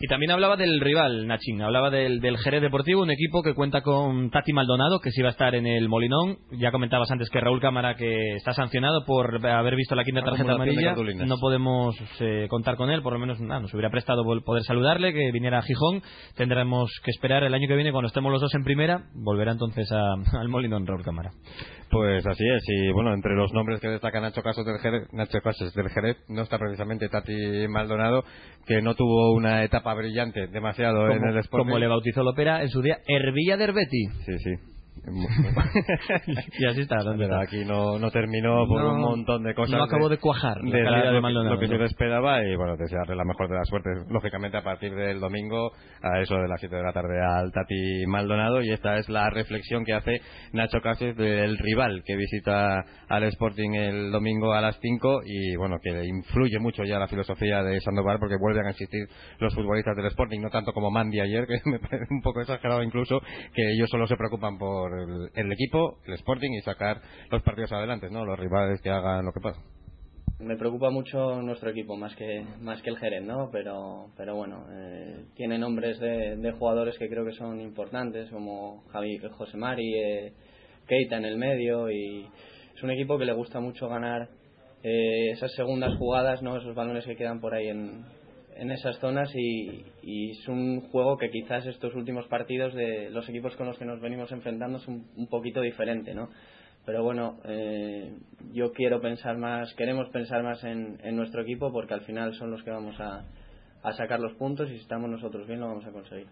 Y 0.00 0.06
también 0.06 0.30
hablaba 0.30 0.56
del 0.56 0.80
rival, 0.80 1.26
Nachín, 1.26 1.60
hablaba 1.60 1.90
del, 1.90 2.20
del 2.20 2.38
Jerez 2.38 2.62
Deportivo, 2.62 3.02
un 3.02 3.10
equipo 3.10 3.42
que 3.42 3.54
cuenta 3.54 3.82
con 3.82 4.30
Tati 4.30 4.52
Maldonado, 4.52 5.00
que 5.00 5.10
sí 5.10 5.22
va 5.22 5.28
a 5.28 5.32
estar 5.32 5.56
en 5.56 5.66
el 5.66 5.88
Molinón. 5.88 6.38
Ya 6.52 6.70
comentabas 6.70 7.10
antes 7.10 7.28
que 7.30 7.40
Raúl 7.40 7.60
Cámara, 7.60 7.96
que 7.96 8.34
está 8.36 8.52
sancionado 8.52 9.04
por 9.04 9.44
haber 9.44 9.74
visto 9.74 9.96
la 9.96 10.04
quinta 10.04 10.22
tarjeta 10.22 10.52
amarilla. 10.52 10.94
No 11.26 11.36
podemos 11.38 11.96
eh, 12.20 12.46
contar 12.48 12.76
con 12.76 12.90
él, 12.90 13.02
por 13.02 13.12
lo 13.12 13.18
menos 13.18 13.40
nada, 13.40 13.60
nos 13.60 13.74
hubiera 13.74 13.90
prestado 13.90 14.22
poder 14.44 14.62
saludarle, 14.62 15.12
que 15.12 15.32
viniera 15.32 15.58
a 15.58 15.62
Gijón. 15.62 16.00
Tendremos 16.36 16.92
que 17.02 17.10
esperar 17.10 17.42
el 17.42 17.54
año 17.54 17.66
que 17.66 17.74
viene, 17.74 17.90
cuando 17.90 18.06
estemos 18.06 18.30
los 18.30 18.40
dos 18.40 18.54
en 18.54 18.62
primera, 18.62 19.06
volverá 19.14 19.50
entonces 19.50 19.90
al 19.92 20.48
Molinón 20.48 20.86
Raúl 20.86 21.02
Cámara. 21.02 21.30
Pues 21.90 22.26
así 22.26 22.44
es, 22.46 22.62
y 22.68 22.92
bueno, 22.92 23.14
entre 23.14 23.34
los 23.34 23.52
nombres 23.54 23.80
que 23.80 23.88
destaca 23.88 24.20
Nacho 24.20 24.42
Casos 24.42 24.66
del 24.66 24.78
Jerez, 24.78 25.10
Nacho 25.12 25.40
Casos 25.40 25.72
del 25.72 25.88
Jerez, 25.88 26.18
no 26.28 26.42
está 26.42 26.58
precisamente 26.58 27.08
Tati 27.08 27.66
Maldonado, 27.68 28.24
que 28.66 28.82
no 28.82 28.94
tuvo 28.94 29.32
una 29.34 29.64
etapa 29.64 29.94
brillante 29.94 30.48
demasiado 30.48 31.10
en 31.10 31.24
el 31.24 31.38
Sporting. 31.38 31.66
como 31.66 31.78
le 31.78 31.86
bautizó 31.86 32.22
Lopera 32.22 32.62
en 32.62 32.68
su 32.68 32.82
día, 32.82 32.98
Hervilla 33.06 33.56
Derbeti. 33.56 34.06
Sí, 34.26 34.38
sí. 34.38 34.77
y 36.58 36.66
así 36.66 36.80
está. 36.82 36.96
¿dónde 36.98 37.26
Pero 37.26 37.40
está? 37.40 37.56
aquí 37.56 37.64
no, 37.64 37.98
no 37.98 38.10
terminó 38.10 38.66
por 38.66 38.82
No- 38.82 38.94
un 38.94 39.00
montón 39.00 39.42
de 39.42 39.54
cosas. 39.54 39.76
no 39.78 39.84
acabó 39.84 40.08
de 40.08 40.18
cuajar 40.18 40.56
la 40.64 40.70
calidad 40.72 40.90
dar 40.92 41.04
de 41.04 41.06
lo, 41.12 41.12
que- 41.16 41.20
Maldonado, 41.22 41.54
lo 41.54 41.60
que 41.60 41.68
yo 41.68 41.84
esperaba 41.84 42.44
y 42.44 42.56
bueno, 42.56 42.76
desearle 42.76 43.16
la 43.16 43.24
mejor 43.24 43.48
de 43.48 43.54
las 43.56 43.68
suertes. 43.68 44.06
Lógicamente 44.10 44.56
a 44.56 44.62
partir 44.62 44.94
del 44.94 45.20
domingo, 45.20 45.72
a 46.02 46.20
eso 46.20 46.34
de 46.36 46.48
las 46.48 46.60
7 46.60 46.74
de 46.76 46.82
la 46.82 46.92
tarde 46.92 47.20
al 47.22 47.52
Tati 47.52 48.06
Maldonado 48.06 48.62
y 48.62 48.70
esta 48.70 48.96
es 48.98 49.08
la 49.08 49.30
reflexión 49.30 49.84
que 49.84 49.94
hace 49.94 50.20
Nacho 50.52 50.80
Cases 50.80 51.16
del 51.16 51.58
rival 51.58 52.02
que 52.04 52.16
visita 52.16 52.84
al 53.08 53.24
Sporting 53.24 53.74
el 53.74 54.10
domingo 54.12 54.52
a 54.52 54.60
las 54.60 54.78
5 54.80 55.20
y 55.24 55.56
bueno, 55.56 55.76
que 55.82 55.90
influye 56.04 56.58
mucho 56.58 56.84
ya 56.84 56.98
la 56.98 57.08
filosofía 57.08 57.62
de 57.62 57.80
Sandoval 57.80 58.18
porque 58.18 58.36
vuelven 58.40 58.66
a 58.66 58.70
existir 58.70 59.06
los 59.38 59.54
futbolistas 59.54 59.96
del 59.96 60.06
Sporting, 60.06 60.40
no 60.40 60.50
tanto 60.50 60.72
como 60.72 60.90
Mandy 60.90 61.20
ayer, 61.20 61.46
que 61.46 61.58
me 61.70 61.78
parece 61.78 62.06
un 62.10 62.22
poco 62.22 62.40
exagerado 62.40 62.82
incluso, 62.82 63.20
que 63.54 63.62
ellos 63.72 63.88
solo 63.90 64.06
se 64.06 64.16
preocupan 64.16 64.58
por 64.58 64.87
el, 64.92 65.52
equipo, 65.52 65.98
el 66.06 66.14
Sporting 66.14 66.50
y 66.52 66.60
sacar 66.62 67.00
los 67.30 67.42
partidos 67.42 67.72
adelante, 67.72 68.10
¿no? 68.10 68.24
Los 68.24 68.38
rivales 68.38 68.80
que 68.80 68.90
hagan 68.90 69.24
lo 69.24 69.32
que 69.32 69.40
pasa. 69.40 69.60
Me 70.40 70.56
preocupa 70.56 70.90
mucho 70.90 71.42
nuestro 71.42 71.70
equipo 71.70 71.96
más 71.96 72.14
que 72.14 72.44
más 72.60 72.80
que 72.82 72.90
el 72.90 72.98
Jerez, 72.98 73.24
¿no? 73.24 73.50
Pero 73.50 74.10
pero 74.16 74.36
bueno, 74.36 74.66
eh, 74.70 75.24
tiene 75.34 75.58
nombres 75.58 75.98
de, 75.98 76.36
de 76.36 76.52
jugadores 76.52 76.96
que 76.96 77.08
creo 77.08 77.24
que 77.24 77.32
son 77.32 77.60
importantes 77.60 78.30
como 78.30 78.84
Javi 78.92 79.18
José 79.18 79.56
Mari, 79.56 79.94
eh, 79.94 80.32
Keita 80.86 81.16
en 81.16 81.24
el 81.24 81.36
medio 81.36 81.90
y 81.90 82.28
es 82.74 82.82
un 82.82 82.90
equipo 82.90 83.18
que 83.18 83.24
le 83.24 83.32
gusta 83.32 83.58
mucho 83.58 83.88
ganar 83.88 84.28
eh, 84.84 85.30
esas 85.32 85.52
segundas 85.54 85.96
jugadas, 85.98 86.42
¿no? 86.42 86.56
Esos 86.56 86.74
balones 86.74 87.04
que 87.04 87.16
quedan 87.16 87.40
por 87.40 87.54
ahí 87.54 87.68
en 87.68 88.04
en 88.58 88.70
esas 88.72 88.98
zonas 88.98 89.30
y, 89.34 89.84
y 90.02 90.30
es 90.32 90.48
un 90.48 90.80
juego 90.90 91.16
que 91.16 91.30
quizás 91.30 91.64
estos 91.66 91.94
últimos 91.94 92.26
partidos 92.26 92.74
de 92.74 93.10
los 93.10 93.28
equipos 93.28 93.54
con 93.56 93.66
los 93.66 93.78
que 93.78 93.84
nos 93.84 94.00
venimos 94.00 94.30
enfrentando 94.32 94.78
es 94.78 94.88
un, 94.88 95.06
un 95.16 95.28
poquito 95.28 95.60
diferente, 95.60 96.14
¿no? 96.14 96.28
Pero 96.84 97.02
bueno, 97.02 97.38
eh, 97.44 98.12
yo 98.52 98.72
quiero 98.72 99.00
pensar 99.00 99.36
más, 99.36 99.72
queremos 99.74 100.08
pensar 100.08 100.42
más 100.42 100.64
en, 100.64 100.98
en 101.02 101.16
nuestro 101.16 101.42
equipo 101.42 101.70
porque 101.72 101.94
al 101.94 102.00
final 102.02 102.34
son 102.34 102.50
los 102.50 102.62
que 102.62 102.70
vamos 102.70 102.98
a, 102.98 103.24
a 103.82 103.92
sacar 103.92 104.20
los 104.20 104.32
puntos 104.34 104.70
y 104.70 104.74
si 104.74 104.80
estamos 104.80 105.08
nosotros 105.08 105.46
bien 105.46 105.60
lo 105.60 105.68
vamos 105.68 105.86
a 105.86 105.92
conseguir. 105.92 106.26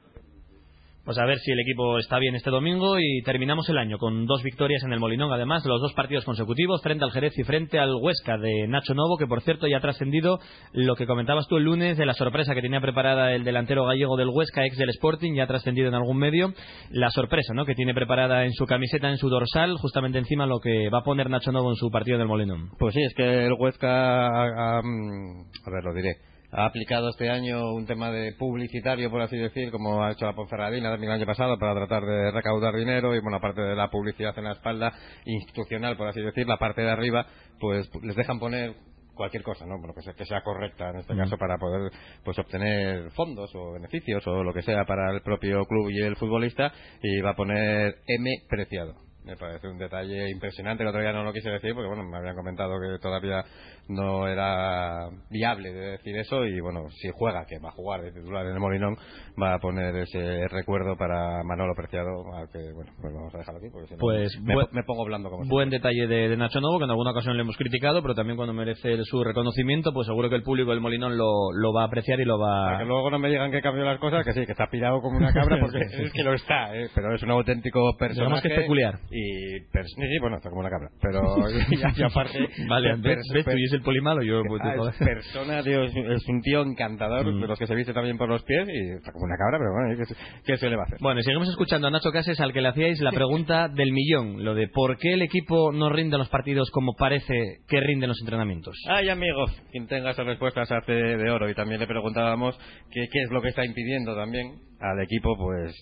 Pues 1.07 1.19
a 1.19 1.25
ver 1.25 1.39
si 1.39 1.53
el 1.53 1.61
equipo 1.61 1.99
está 1.99 2.19
bien 2.19 2.35
este 2.35 2.51
domingo 2.51 2.99
y 2.99 3.23
terminamos 3.23 3.69
el 3.69 3.79
año 3.79 3.97
con 3.97 4.27
dos 4.27 4.43
victorias 4.43 4.83
en 4.83 4.93
el 4.93 4.99
Molinón, 4.99 5.33
además 5.33 5.63
de 5.63 5.69
los 5.69 5.81
dos 5.81 5.93
partidos 5.93 6.25
consecutivos 6.25 6.83
frente 6.83 7.05
al 7.05 7.13
Jerez 7.13 7.39
y 7.39 7.45
frente 7.45 7.79
al 7.79 7.95
Huesca 7.95 8.37
de 8.39 8.67
Nacho 8.67 8.93
Novo, 8.93 9.17
que 9.17 9.29
por 9.29 9.41
cierto 9.43 9.69
ya 9.69 9.77
ha 9.77 9.81
trascendido 9.81 10.41
lo 10.73 10.97
que 10.97 11.07
comentabas 11.07 11.47
tú 11.47 11.59
el 11.59 11.63
lunes 11.63 11.97
de 11.97 12.07
la 12.07 12.15
sorpresa 12.15 12.57
que 12.57 12.61
tenía 12.61 12.81
preparada 12.81 13.35
el 13.35 13.45
delantero 13.45 13.85
gallego 13.85 14.17
del 14.17 14.31
Huesca, 14.31 14.67
ex 14.67 14.77
del 14.79 14.91
Sporting, 14.91 15.35
ya 15.35 15.45
ha 15.45 15.47
trascendido 15.47 15.87
en 15.87 15.95
algún 15.95 16.17
medio, 16.19 16.53
la 16.91 17.11
sorpresa 17.11 17.55
¿no? 17.55 17.67
que 17.67 17.77
tiene 17.77 17.95
preparada 17.95 18.45
en 18.45 18.53
su 18.55 18.67
camiseta, 18.67 19.09
en 19.09 19.19
su 19.19 19.29
dorsal, 19.29 19.77
justamente 19.77 20.19
encima 20.19 20.45
lo 20.45 20.59
que 20.59 20.91
va 20.91 20.99
a 20.99 21.05
poner 21.05 21.31
Nacho 21.31 21.53
Novo 21.53 21.71
en 21.71 21.77
su 21.77 21.89
partido 21.89 22.19
del 22.19 22.27
Molinón. 22.27 22.71
Pues 22.81 22.95
sí, 22.95 23.03
es 23.05 23.15
que 23.15 23.47
el 23.47 23.53
Huesca, 23.53 24.81
mm, 24.83 25.69
a 25.69 25.71
ver, 25.71 25.85
lo 25.85 25.95
diré, 25.95 26.17
ha 26.57 26.65
aplicado 26.65 27.11
este 27.11 27.29
año 27.29 27.75
un 27.75 27.85
tema 27.85 28.11
de 28.11 28.33
publicitario, 28.33 29.11
por 29.11 29.21
así 29.21 29.37
decir, 29.37 29.71
como 29.71 30.03
ha 30.03 30.13
hecho 30.13 30.25
la 30.25 30.33
Ponferradina 30.35 30.91
también 30.91 31.13
el 31.13 31.19
año 31.19 31.27
pasado, 31.27 31.59
para 31.59 31.75
tratar 31.75 32.03
de 32.05 32.31
recaudar 32.31 32.75
dinero 32.75 33.15
y, 33.15 33.21
bueno, 33.21 33.37
aparte 33.37 33.61
de 33.61 33.77
la 33.77 33.91
publicidad 33.91 34.37
en 34.39 34.45
la 34.45 34.53
espalda 34.53 34.91
institucional, 35.27 35.99
por 35.99 36.09
así 36.09 36.23
decir, 36.23 36.47
la 36.47 36.57
parte 36.57 36.81
de 36.81 36.91
arriba, 36.91 37.27
pues 37.61 37.91
les 38.03 38.17
dejan 38.17 38.39
poner 38.39 38.75
cualquier 39.15 39.43
cosa, 39.43 39.67
¿no? 39.67 39.79
Bueno, 39.79 39.93
que 39.95 40.01
sea, 40.01 40.15
que 40.15 40.25
sea 40.25 40.41
correcta 40.43 40.91
en 40.91 40.97
este 41.01 41.13
Mm. 41.15 41.19
caso 41.19 41.37
para 41.37 41.59
poder 41.59 41.91
pues 42.25 42.39
obtener 42.39 43.11
fondos 43.13 43.51
o 43.55 43.73
beneficios 43.73 44.27
o 44.27 44.43
lo 44.43 44.55
que 44.55 44.63
sea 44.63 44.85
para 44.87 45.13
el 45.13 45.21
propio 45.23 45.65
club 45.67 45.91
y 45.91 46.03
el 46.03 46.17
futbolista 46.17 46.73
y 47.03 47.21
va 47.21 47.31
a 47.31 47.37
poner 47.37 47.97
M 48.07 48.31
preciado. 48.49 48.95
Me 49.27 49.37
parece 49.37 49.67
un 49.69 49.77
detalle 49.79 50.31
impresionante. 50.31 50.83
El 50.85 50.89
otro 50.89 51.01
día 51.01 51.13
no 51.13 51.25
lo 51.25 51.33
quise 51.33 51.51
decir 51.51 51.75
porque, 51.75 51.89
bueno, 51.89 52.05
me 52.05 52.17
habían 52.17 52.37
comentado 52.37 52.75
que 52.81 52.99
todavía 53.03 53.45
no 53.89 54.29
era 54.29 55.09
viable 55.31 55.73
de 55.73 55.91
decir 55.93 56.17
eso. 56.17 56.45
Y, 56.47 56.61
bueno, 56.61 56.89
si 56.91 57.11
juega, 57.13 57.45
que 57.47 57.59
va 57.59 57.71
a 57.71 57.73
jugar 57.73 58.03
de 58.03 58.13
titular 58.13 58.47
en 58.47 58.53
el 58.53 58.61
Molinón, 58.61 58.97
va 59.41 59.55
a 59.55 59.59
poner 59.59 59.95
ese 59.97 60.47
recuerdo 60.49 60.97
para 60.97 61.43
Manolo 61.45 61.75
Preciado. 61.75 62.07
al 62.35 62.49
que, 62.51 62.59
bueno, 62.73 62.93
pues 63.01 63.13
vamos 63.15 63.35
a 63.35 63.39
dejarlo 63.39 63.59
aquí 63.59 63.69
porque 63.73 63.89
si 63.89 63.95
no 63.95 63.99
Pues 63.99 64.31
me, 64.41 64.55
buen- 64.55 64.69
me 64.73 64.83
pongo 64.85 65.05
blando 65.05 65.29
como 65.31 65.45
Buen 65.47 65.71
detalle 65.71 66.07
de, 66.07 66.29
de 66.29 66.37
Nacho 66.37 66.61
Novo, 66.61 66.79
que 66.79 66.85
en 66.85 66.91
alguna 66.91 67.11
ocasión 67.11 67.37
le 67.37 67.43
hemos 67.43 67.57
criticado, 67.57 68.03
pero 68.03 68.15
también 68.15 68.37
cuando 68.37 68.53
merece 68.55 68.97
su 69.05 69.25
reconocimiento, 69.25 69.93
pues 69.93 70.07
seguro 70.07 70.29
que 70.29 70.37
el 70.37 70.43
público 70.43 70.71
del 70.71 70.81
Molinón 70.81 71.17
lo, 71.19 71.51
lo 71.53 71.73
va 71.73 71.83
a 71.83 71.87
apreciar 71.87 72.21
y 72.21 72.25
lo 72.25 72.39
Para 72.39 72.73
va 72.75 72.79
que 72.79 72.85
luego 72.85 73.11
no 73.11 73.19
me 73.19 73.29
digan 73.29 73.51
que 73.51 73.61
cambió 73.61 73.85
las 73.85 73.99
cosas, 73.99 74.25
que 74.25 74.33
sí, 74.33 74.47
que 74.47 74.53
está 74.53 74.69
pirado 74.69 75.01
como 75.01 75.17
una 75.19 75.33
cabra, 75.33 75.59
porque 75.61 75.81
es 75.81 76.13
que 76.13 76.23
lo 76.23 76.35
está, 76.35 76.77
¿eh? 76.77 76.89
pero 76.95 77.15
es 77.15 77.23
un 77.23 77.31
auténtico 77.33 77.81
personaje. 77.99 78.25
Digamos 78.27 78.43
que 78.43 78.49
es 78.49 78.61
peculiar. 78.61 78.99
Y, 79.19 79.59
sí, 79.61 79.95
sí, 79.95 80.19
bueno, 80.21 80.37
está 80.37 80.51
como 80.51 80.61
una 80.61 80.69
cabra, 80.69 80.89
pero 81.01 81.21
y, 81.97 82.03
aparte... 82.03 82.49
Vale, 82.69 82.91
per- 82.99 83.17
¿ves, 83.17 83.29
ves 83.33 83.45
tú 83.47 83.51
y 83.57 83.65
es 83.65 83.73
el 83.73 83.81
polimalo? 83.83 84.23
Yo, 84.23 84.43
Ah, 84.61 84.91
es 84.91 84.99
persona, 84.99 85.63
tío, 85.63 85.85
es, 85.85 85.95
es 85.97 86.29
un 86.29 86.43
tío 86.43 86.61
encantador, 86.63 87.25
Mm. 87.33 87.41
de 87.41 87.47
los 87.47 87.59
que 87.59 87.67
se 87.67 87.75
viste 87.75 87.95
también 87.95 88.19
por 88.19 88.29
los 88.29 88.43
pies, 88.43 88.69
y 88.69 88.91
está 88.97 89.13
como 89.13 89.25
una 89.25 89.37
cabra, 89.37 89.59
pero 89.59 89.73
bueno, 89.73 89.97
¿qué, 89.97 90.05
se- 90.05 90.43
qué 90.45 90.57
se 90.59 90.69
le 90.69 90.77
va 90.77 90.83
a 90.83 90.87
hacer? 90.87 90.99
Bueno, 91.01 91.21
y 91.21 91.23
seguimos 91.23 91.49
escuchando 91.49 91.87
a 91.87 91.91
Nacho 91.91 92.13
Cases 92.13 92.39
al 92.41 92.53
que 92.53 92.61
le 92.61 92.69
hacíais 92.69 93.01
la 93.01 93.13
pregunta 93.13 93.69
del 93.69 93.93
millón, 93.93 94.45
lo 94.45 94.55
de 94.55 94.69
por 94.69 94.99
qué 94.99 95.15
el 95.15 95.23
equipo 95.23 95.73
no 95.73 95.89
rinde 95.89 96.17
en 96.17 96.21
los 96.21 96.29
partidos 96.29 96.71
como 96.71 96.95
parece 96.95 97.35
que 97.69 97.81
rinde 97.81 98.05
en 98.05 98.09
los 98.11 98.21
entrenamientos. 98.21 98.77
Ay, 98.89 99.09
amigos, 99.09 99.51
quien 99.73 99.87
tenga 99.87 100.11
esas 100.11 100.27
respuestas 100.27 100.71
hace 100.71 100.93
de 100.93 101.31
oro. 101.31 101.49
Y 101.49 101.55
también 101.55 101.81
le 101.81 101.87
preguntábamos 101.87 102.59
qué, 102.91 103.07
qué 103.11 103.23
es 103.23 103.31
lo 103.31 103.41
que 103.41 103.49
está 103.49 103.65
impidiendo 103.65 104.15
también 104.15 104.53
al 104.81 105.01
equipo, 105.03 105.35
pues, 105.39 105.73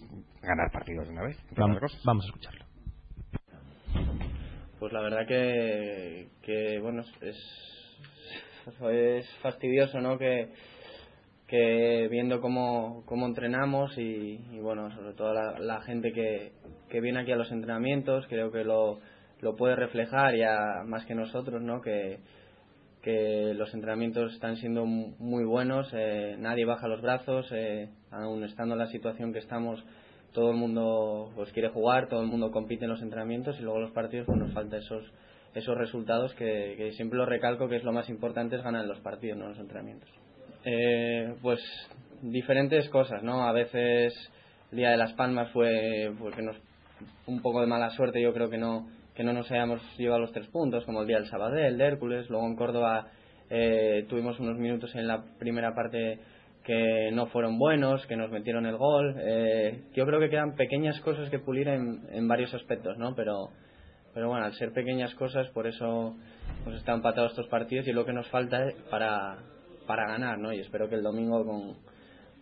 ganar 0.42 0.70
partidos 0.72 1.06
de 1.08 1.12
una 1.14 1.22
vez. 1.24 1.36
Vamos, 1.56 1.80
cosas. 1.80 2.00
vamos 2.04 2.24
a 2.24 2.28
escucharlo. 2.28 2.63
Pues 4.78 4.92
la 4.92 5.00
verdad 5.00 5.26
que, 5.26 6.28
que 6.42 6.78
bueno, 6.80 7.04
es, 7.20 7.36
fastidioso, 9.40 10.00
¿no? 10.00 10.18
Que, 10.18 10.48
que 11.46 12.08
viendo 12.10 12.40
cómo, 12.40 13.02
cómo 13.06 13.26
entrenamos 13.26 13.96
y, 13.98 14.40
y, 14.52 14.58
bueno, 14.60 14.90
sobre 14.94 15.14
todo 15.14 15.32
la, 15.32 15.80
gente 15.82 16.12
que, 16.12 16.52
que 16.88 17.00
viene 17.00 17.20
aquí 17.20 17.32
a 17.32 17.36
los 17.36 17.52
entrenamientos, 17.52 18.26
creo 18.28 18.50
que 18.50 18.64
lo, 18.64 18.98
lo 19.40 19.56
puede 19.56 19.76
reflejar 19.76 20.34
ya 20.36 20.82
más 20.84 21.04
que 21.06 21.14
nosotros, 21.14 21.62
¿no? 21.62 21.80
Que, 21.80 22.18
que 23.02 23.52
los 23.54 23.72
entrenamientos 23.74 24.32
están 24.32 24.56
siendo 24.56 24.86
mu- 24.86 25.14
muy 25.18 25.44
buenos, 25.44 25.90
eh, 25.92 26.36
nadie 26.38 26.64
baja 26.64 26.88
los 26.88 27.02
brazos, 27.02 27.46
eh, 27.52 27.90
aún 28.10 28.44
estando 28.44 28.74
en 28.74 28.78
la 28.80 28.86
situación 28.86 29.32
que 29.32 29.40
estamos, 29.40 29.84
todo 30.34 30.50
el 30.50 30.56
mundo 30.56 31.30
pues 31.36 31.50
quiere 31.52 31.68
jugar, 31.68 32.08
todo 32.08 32.20
el 32.20 32.26
mundo 32.26 32.50
compite 32.50 32.84
en 32.84 32.90
los 32.90 33.00
entrenamientos 33.00 33.56
y 33.58 33.62
luego 33.62 33.78
los 33.78 33.92
partidos 33.92 34.26
pues 34.26 34.38
nos 34.38 34.52
falta 34.52 34.76
esos 34.76 35.02
esos 35.54 35.78
resultados 35.78 36.34
que, 36.34 36.74
que 36.76 36.92
siempre 36.92 37.16
lo 37.16 37.24
recalco 37.24 37.68
que 37.68 37.76
es 37.76 37.84
lo 37.84 37.92
más 37.92 38.10
importante 38.10 38.56
es 38.56 38.62
ganar 38.62 38.82
en 38.82 38.88
los 38.88 38.98
partidos, 38.98 39.38
no 39.38 39.44
en 39.44 39.50
los 39.50 39.60
entrenamientos. 39.60 40.10
Eh, 40.64 41.34
pues 41.40 41.60
diferentes 42.22 42.88
cosas, 42.88 43.22
¿no? 43.22 43.46
A 43.46 43.52
veces 43.52 44.12
el 44.72 44.78
día 44.78 44.90
de 44.90 44.96
las 44.96 45.12
Palmas 45.12 45.50
fue 45.52 46.12
porque 46.18 46.42
nos 46.42 46.56
un 47.26 47.40
poco 47.40 47.60
de 47.60 47.66
mala 47.66 47.90
suerte, 47.90 48.20
yo 48.20 48.34
creo 48.34 48.50
que 48.50 48.58
no 48.58 48.88
que 49.14 49.22
no 49.22 49.32
nos 49.32 49.48
hayamos 49.52 49.80
llevado 49.96 50.22
los 50.22 50.32
tres 50.32 50.48
puntos, 50.48 50.84
como 50.84 51.02
el 51.02 51.06
día 51.06 51.18
del 51.18 51.28
Sabadell, 51.28 51.78
de 51.78 51.84
Hércules, 51.84 52.28
luego 52.28 52.46
en 52.46 52.56
Córdoba 52.56 53.06
eh, 53.48 54.06
tuvimos 54.08 54.40
unos 54.40 54.58
minutos 54.58 54.92
en 54.96 55.06
la 55.06 55.22
primera 55.38 55.72
parte 55.72 56.18
que 56.64 57.10
no 57.12 57.26
fueron 57.26 57.58
buenos, 57.58 58.04
que 58.06 58.16
nos 58.16 58.30
metieron 58.30 58.66
el 58.66 58.76
gol. 58.76 59.14
Eh, 59.18 59.82
yo 59.94 60.06
creo 60.06 60.18
que 60.18 60.30
quedan 60.30 60.56
pequeñas 60.56 60.98
cosas 61.00 61.28
que 61.28 61.38
pulir 61.38 61.68
en, 61.68 62.26
varios 62.26 62.52
aspectos, 62.54 62.96
¿no? 62.96 63.14
Pero, 63.14 63.50
pero 64.14 64.28
bueno, 64.28 64.46
al 64.46 64.54
ser 64.54 64.72
pequeñas 64.72 65.14
cosas, 65.14 65.48
por 65.50 65.66
eso 65.66 66.16
nos 66.64 66.74
están 66.76 66.96
empatados 66.96 67.32
estos 67.32 67.48
partidos 67.48 67.86
y 67.86 67.92
lo 67.92 68.06
que 68.06 68.14
nos 68.14 68.28
falta 68.30 68.66
es 68.66 68.74
para, 68.90 69.36
para 69.86 70.08
ganar, 70.08 70.38
¿no? 70.38 70.52
Y 70.52 70.60
espero 70.60 70.88
que 70.88 70.94
el 70.94 71.02
domingo 71.02 71.44
con, 71.44 71.76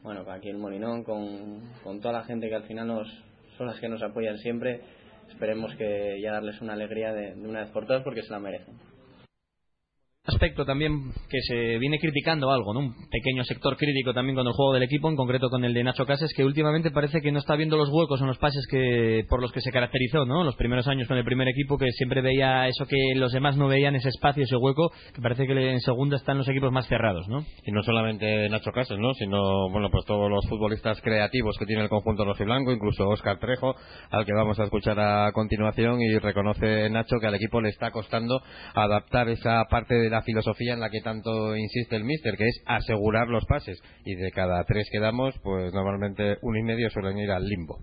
bueno, 0.02 0.24
aquí 0.30 0.48
en 0.48 0.61
Molinón, 0.61 1.02
con, 1.02 1.61
con 1.82 2.00
toda 2.00 2.14
la 2.14 2.24
gente 2.24 2.48
que 2.48 2.54
al 2.54 2.64
final 2.64 2.87
nos, 2.87 3.08
son 3.58 3.66
las 3.66 3.80
que 3.80 3.88
nos 3.88 4.02
apoyan 4.02 4.38
siempre, 4.38 4.82
esperemos 5.30 5.74
que 5.74 6.20
ya 6.22 6.32
darles 6.32 6.61
una 6.61 6.74
alegría 6.74 7.12
de, 7.12 7.35
de 7.35 7.48
una 7.48 7.62
vez 7.62 7.70
por 7.70 7.87
todas 7.87 8.04
porque 8.04 8.22
se 8.22 8.30
la 8.30 8.38
merecen. 8.38 8.91
Aspecto 10.24 10.64
también 10.64 11.11
que 11.28 11.40
se 11.42 11.78
viene 11.78 11.98
criticando 11.98 12.52
algo, 12.52 12.72
¿no? 12.72 12.80
Un 12.80 12.94
pequeño 13.11 13.42
sector 13.42 13.76
crítico 13.76 14.14
también 14.14 14.37
con 14.37 14.46
el 14.46 14.52
juego 14.52 14.72
del 14.72 14.85
equipo, 14.85 15.08
en 15.08 15.16
concreto 15.16 15.50
con 15.50 15.64
el 15.64 15.74
de 15.74 15.82
Nacho 15.82 16.06
Cases, 16.06 16.32
que 16.37 16.44
últimamente 16.44 16.92
parece 16.92 17.20
que 17.20 17.32
no 17.32 17.40
está 17.40 17.56
viendo 17.56 17.76
los 17.76 17.88
huecos 17.90 18.20
en 18.20 18.28
los 18.28 18.38
pases 18.38 18.64
que 18.70 19.24
por 19.28 19.40
los 19.40 19.50
que 19.50 19.61
se 19.61 19.72
caracterizó, 19.72 20.24
¿no? 20.24 20.44
Los 20.44 20.54
primeros 20.54 20.87
años 20.87 21.08
con 21.08 21.16
el 21.16 21.24
primer 21.24 21.48
equipo, 21.48 21.76
que 21.76 21.90
siempre 21.90 22.20
veía 22.20 22.68
eso 22.68 22.87
que 22.87 22.96
los 23.16 23.32
demás 23.32 23.56
no 23.56 23.66
veían, 23.66 23.96
ese 23.96 24.11
espacio, 24.11 24.44
ese 24.44 24.54
hueco, 24.56 24.92
que 25.12 25.20
parece 25.20 25.44
que 25.44 25.72
en 25.72 25.80
segunda 25.80 26.16
están 26.16 26.38
los 26.38 26.48
equipos 26.48 26.70
más 26.70 26.87
cerrados, 26.87 27.26
¿no? 27.28 27.44
Y 27.64 27.72
no 27.72 27.82
solamente 27.82 28.48
Nacho 28.48 28.70
Casas, 28.70 28.98
¿no? 28.98 29.14
Sino, 29.14 29.70
bueno, 29.70 29.90
pues 29.90 30.04
todos 30.04 30.30
los 30.30 30.46
futbolistas 30.48 31.00
creativos 31.00 31.56
que 31.58 31.66
tiene 31.66 31.82
el 31.82 31.88
conjunto 31.88 32.24
rojiblanco, 32.24 32.70
incluso 32.70 33.08
Óscar 33.08 33.40
Trejo, 33.40 33.74
al 34.11 34.24
que 34.24 34.32
vamos 34.35 34.61
a 34.61 34.64
escuchar 34.64 35.00
a 35.00 35.32
continuación, 35.32 36.00
y 36.00 36.16
reconoce 36.18 36.88
Nacho 36.90 37.16
que 37.20 37.26
al 37.26 37.35
equipo 37.35 37.61
le 37.61 37.70
está 37.70 37.90
costando 37.90 38.40
adaptar 38.74 39.28
esa 39.28 39.64
parte 39.68 39.96
de 39.96 40.12
la 40.12 40.22
filosofía 40.22 40.75
en 40.75 40.81
la 40.81 40.90
que 40.90 41.01
tanto 41.01 41.57
insiste 41.57 41.96
el 41.96 42.05
míster, 42.05 42.37
que 42.37 42.46
es 42.46 42.62
asegurar 42.66 43.29
los 43.29 43.46
pases. 43.46 43.83
Y 44.05 44.14
de 44.14 44.31
cada 44.31 44.62
tres 44.64 44.88
que 44.92 45.01
damos, 45.01 45.35
pues 45.42 45.72
normalmente 45.72 46.37
uno 46.42 46.59
y 46.59 46.62
medio 46.62 46.90
suelen 46.90 47.18
ir 47.18 47.31
al 47.31 47.46
limbo. 47.46 47.79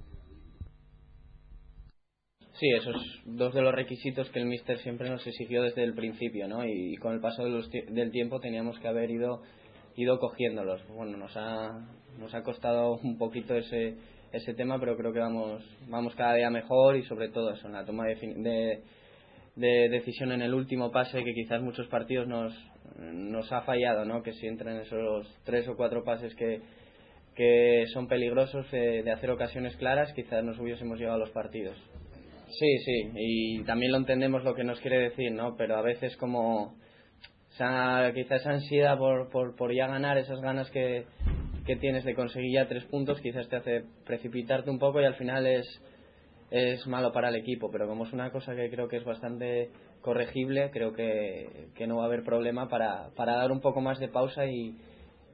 Sí, 2.59 2.67
esos 2.77 2.95
dos 3.25 3.53
de 3.53 3.61
los 3.61 3.73
requisitos 3.73 4.29
que 4.29 4.39
el 4.39 4.45
míster 4.45 4.77
siempre 4.79 5.09
nos 5.09 5.25
exigió 5.25 5.63
desde 5.63 5.83
el 5.83 5.95
principio, 5.95 6.47
¿no? 6.47 6.65
Y 6.65 6.97
con 6.97 7.13
el 7.13 7.19
paso 7.19 7.43
del 7.45 8.11
tiempo 8.11 8.39
teníamos 8.39 8.77
que 8.79 8.87
haber 8.87 9.09
ido 9.09 9.41
ido 9.95 10.19
cogiéndolos. 10.19 10.85
Bueno, 10.89 11.17
nos 11.17 11.35
ha 11.35 11.87
nos 12.19 12.33
ha 12.35 12.43
costado 12.43 12.99
un 13.01 13.17
poquito 13.17 13.55
ese 13.55 13.95
ese 14.31 14.53
tema, 14.53 14.79
pero 14.79 14.95
creo 14.97 15.13
que 15.13 15.19
vamos 15.19 15.63
vamos 15.87 16.13
cada 16.15 16.35
día 16.35 16.49
mejor 16.49 16.97
y 16.97 17.03
sobre 17.05 17.29
todo 17.29 17.53
eso 17.53 17.65
en 17.65 17.73
la 17.73 17.85
toma 17.85 18.05
de, 18.05 18.15
de 18.15 18.83
de 19.59 19.89
decisión 19.89 20.31
en 20.31 20.41
el 20.41 20.53
último 20.53 20.91
pase 20.91 21.23
que 21.23 21.33
quizás 21.33 21.61
muchos 21.61 21.87
partidos 21.87 22.27
nos 22.27 22.53
nos 22.97 23.51
ha 23.51 23.61
fallado, 23.61 24.05
¿no? 24.05 24.23
Que 24.23 24.33
si 24.33 24.47
entran 24.47 24.77
esos 24.77 25.27
tres 25.43 25.67
o 25.67 25.75
cuatro 25.75 26.03
pases 26.03 26.33
que 26.35 26.61
que 27.35 27.85
son 27.93 28.07
peligrosos 28.07 28.65
eh, 28.73 29.01
de 29.03 29.11
hacer 29.11 29.31
ocasiones 29.31 29.75
claras, 29.77 30.11
quizás 30.13 30.43
nos 30.43 30.59
hubiésemos 30.59 30.99
llegado 30.99 31.15
a 31.15 31.19
los 31.19 31.29
partidos. 31.29 31.77
Sí, 32.49 32.77
sí, 32.79 33.11
y 33.15 33.63
también 33.63 33.91
lo 33.91 33.97
entendemos 33.99 34.43
lo 34.43 34.55
que 34.55 34.63
nos 34.63 34.79
quiere 34.81 34.99
decir, 34.99 35.31
¿no? 35.31 35.55
Pero 35.55 35.77
a 35.77 35.81
veces 35.81 36.17
como 36.17 36.75
quizás 38.15 38.41
esa 38.41 38.51
ansiedad 38.51 38.97
por, 38.97 39.29
por, 39.29 39.55
por 39.55 39.73
ya 39.73 39.87
ganar, 39.87 40.17
esas 40.17 40.41
ganas 40.41 40.69
que, 40.71 41.05
que 41.65 41.75
tienes 41.75 42.03
de 42.05 42.15
conseguir 42.15 42.53
ya 42.53 42.67
tres 42.67 42.85
puntos, 42.85 43.21
quizás 43.21 43.47
te 43.49 43.57
hace 43.57 43.83
precipitarte 44.05 44.69
un 44.69 44.79
poco 44.79 45.01
y 45.01 45.05
al 45.05 45.15
final 45.15 45.45
es, 45.45 45.65
es 46.51 46.85
malo 46.87 47.11
para 47.11 47.29
el 47.29 47.35
equipo. 47.35 47.69
Pero 47.71 47.87
como 47.87 48.05
es 48.05 48.13
una 48.13 48.31
cosa 48.31 48.55
que 48.55 48.69
creo 48.69 48.87
que 48.87 48.97
es 48.97 49.03
bastante 49.03 49.69
corregible, 50.01 50.71
creo 50.71 50.93
que, 50.93 51.69
que 51.75 51.87
no 51.87 51.97
va 51.97 52.03
a 52.03 52.07
haber 52.07 52.23
problema 52.23 52.67
para, 52.69 53.09
para 53.15 53.35
dar 53.35 53.51
un 53.51 53.61
poco 53.61 53.81
más 53.81 53.99
de 53.99 54.07
pausa 54.07 54.45
y, 54.45 54.77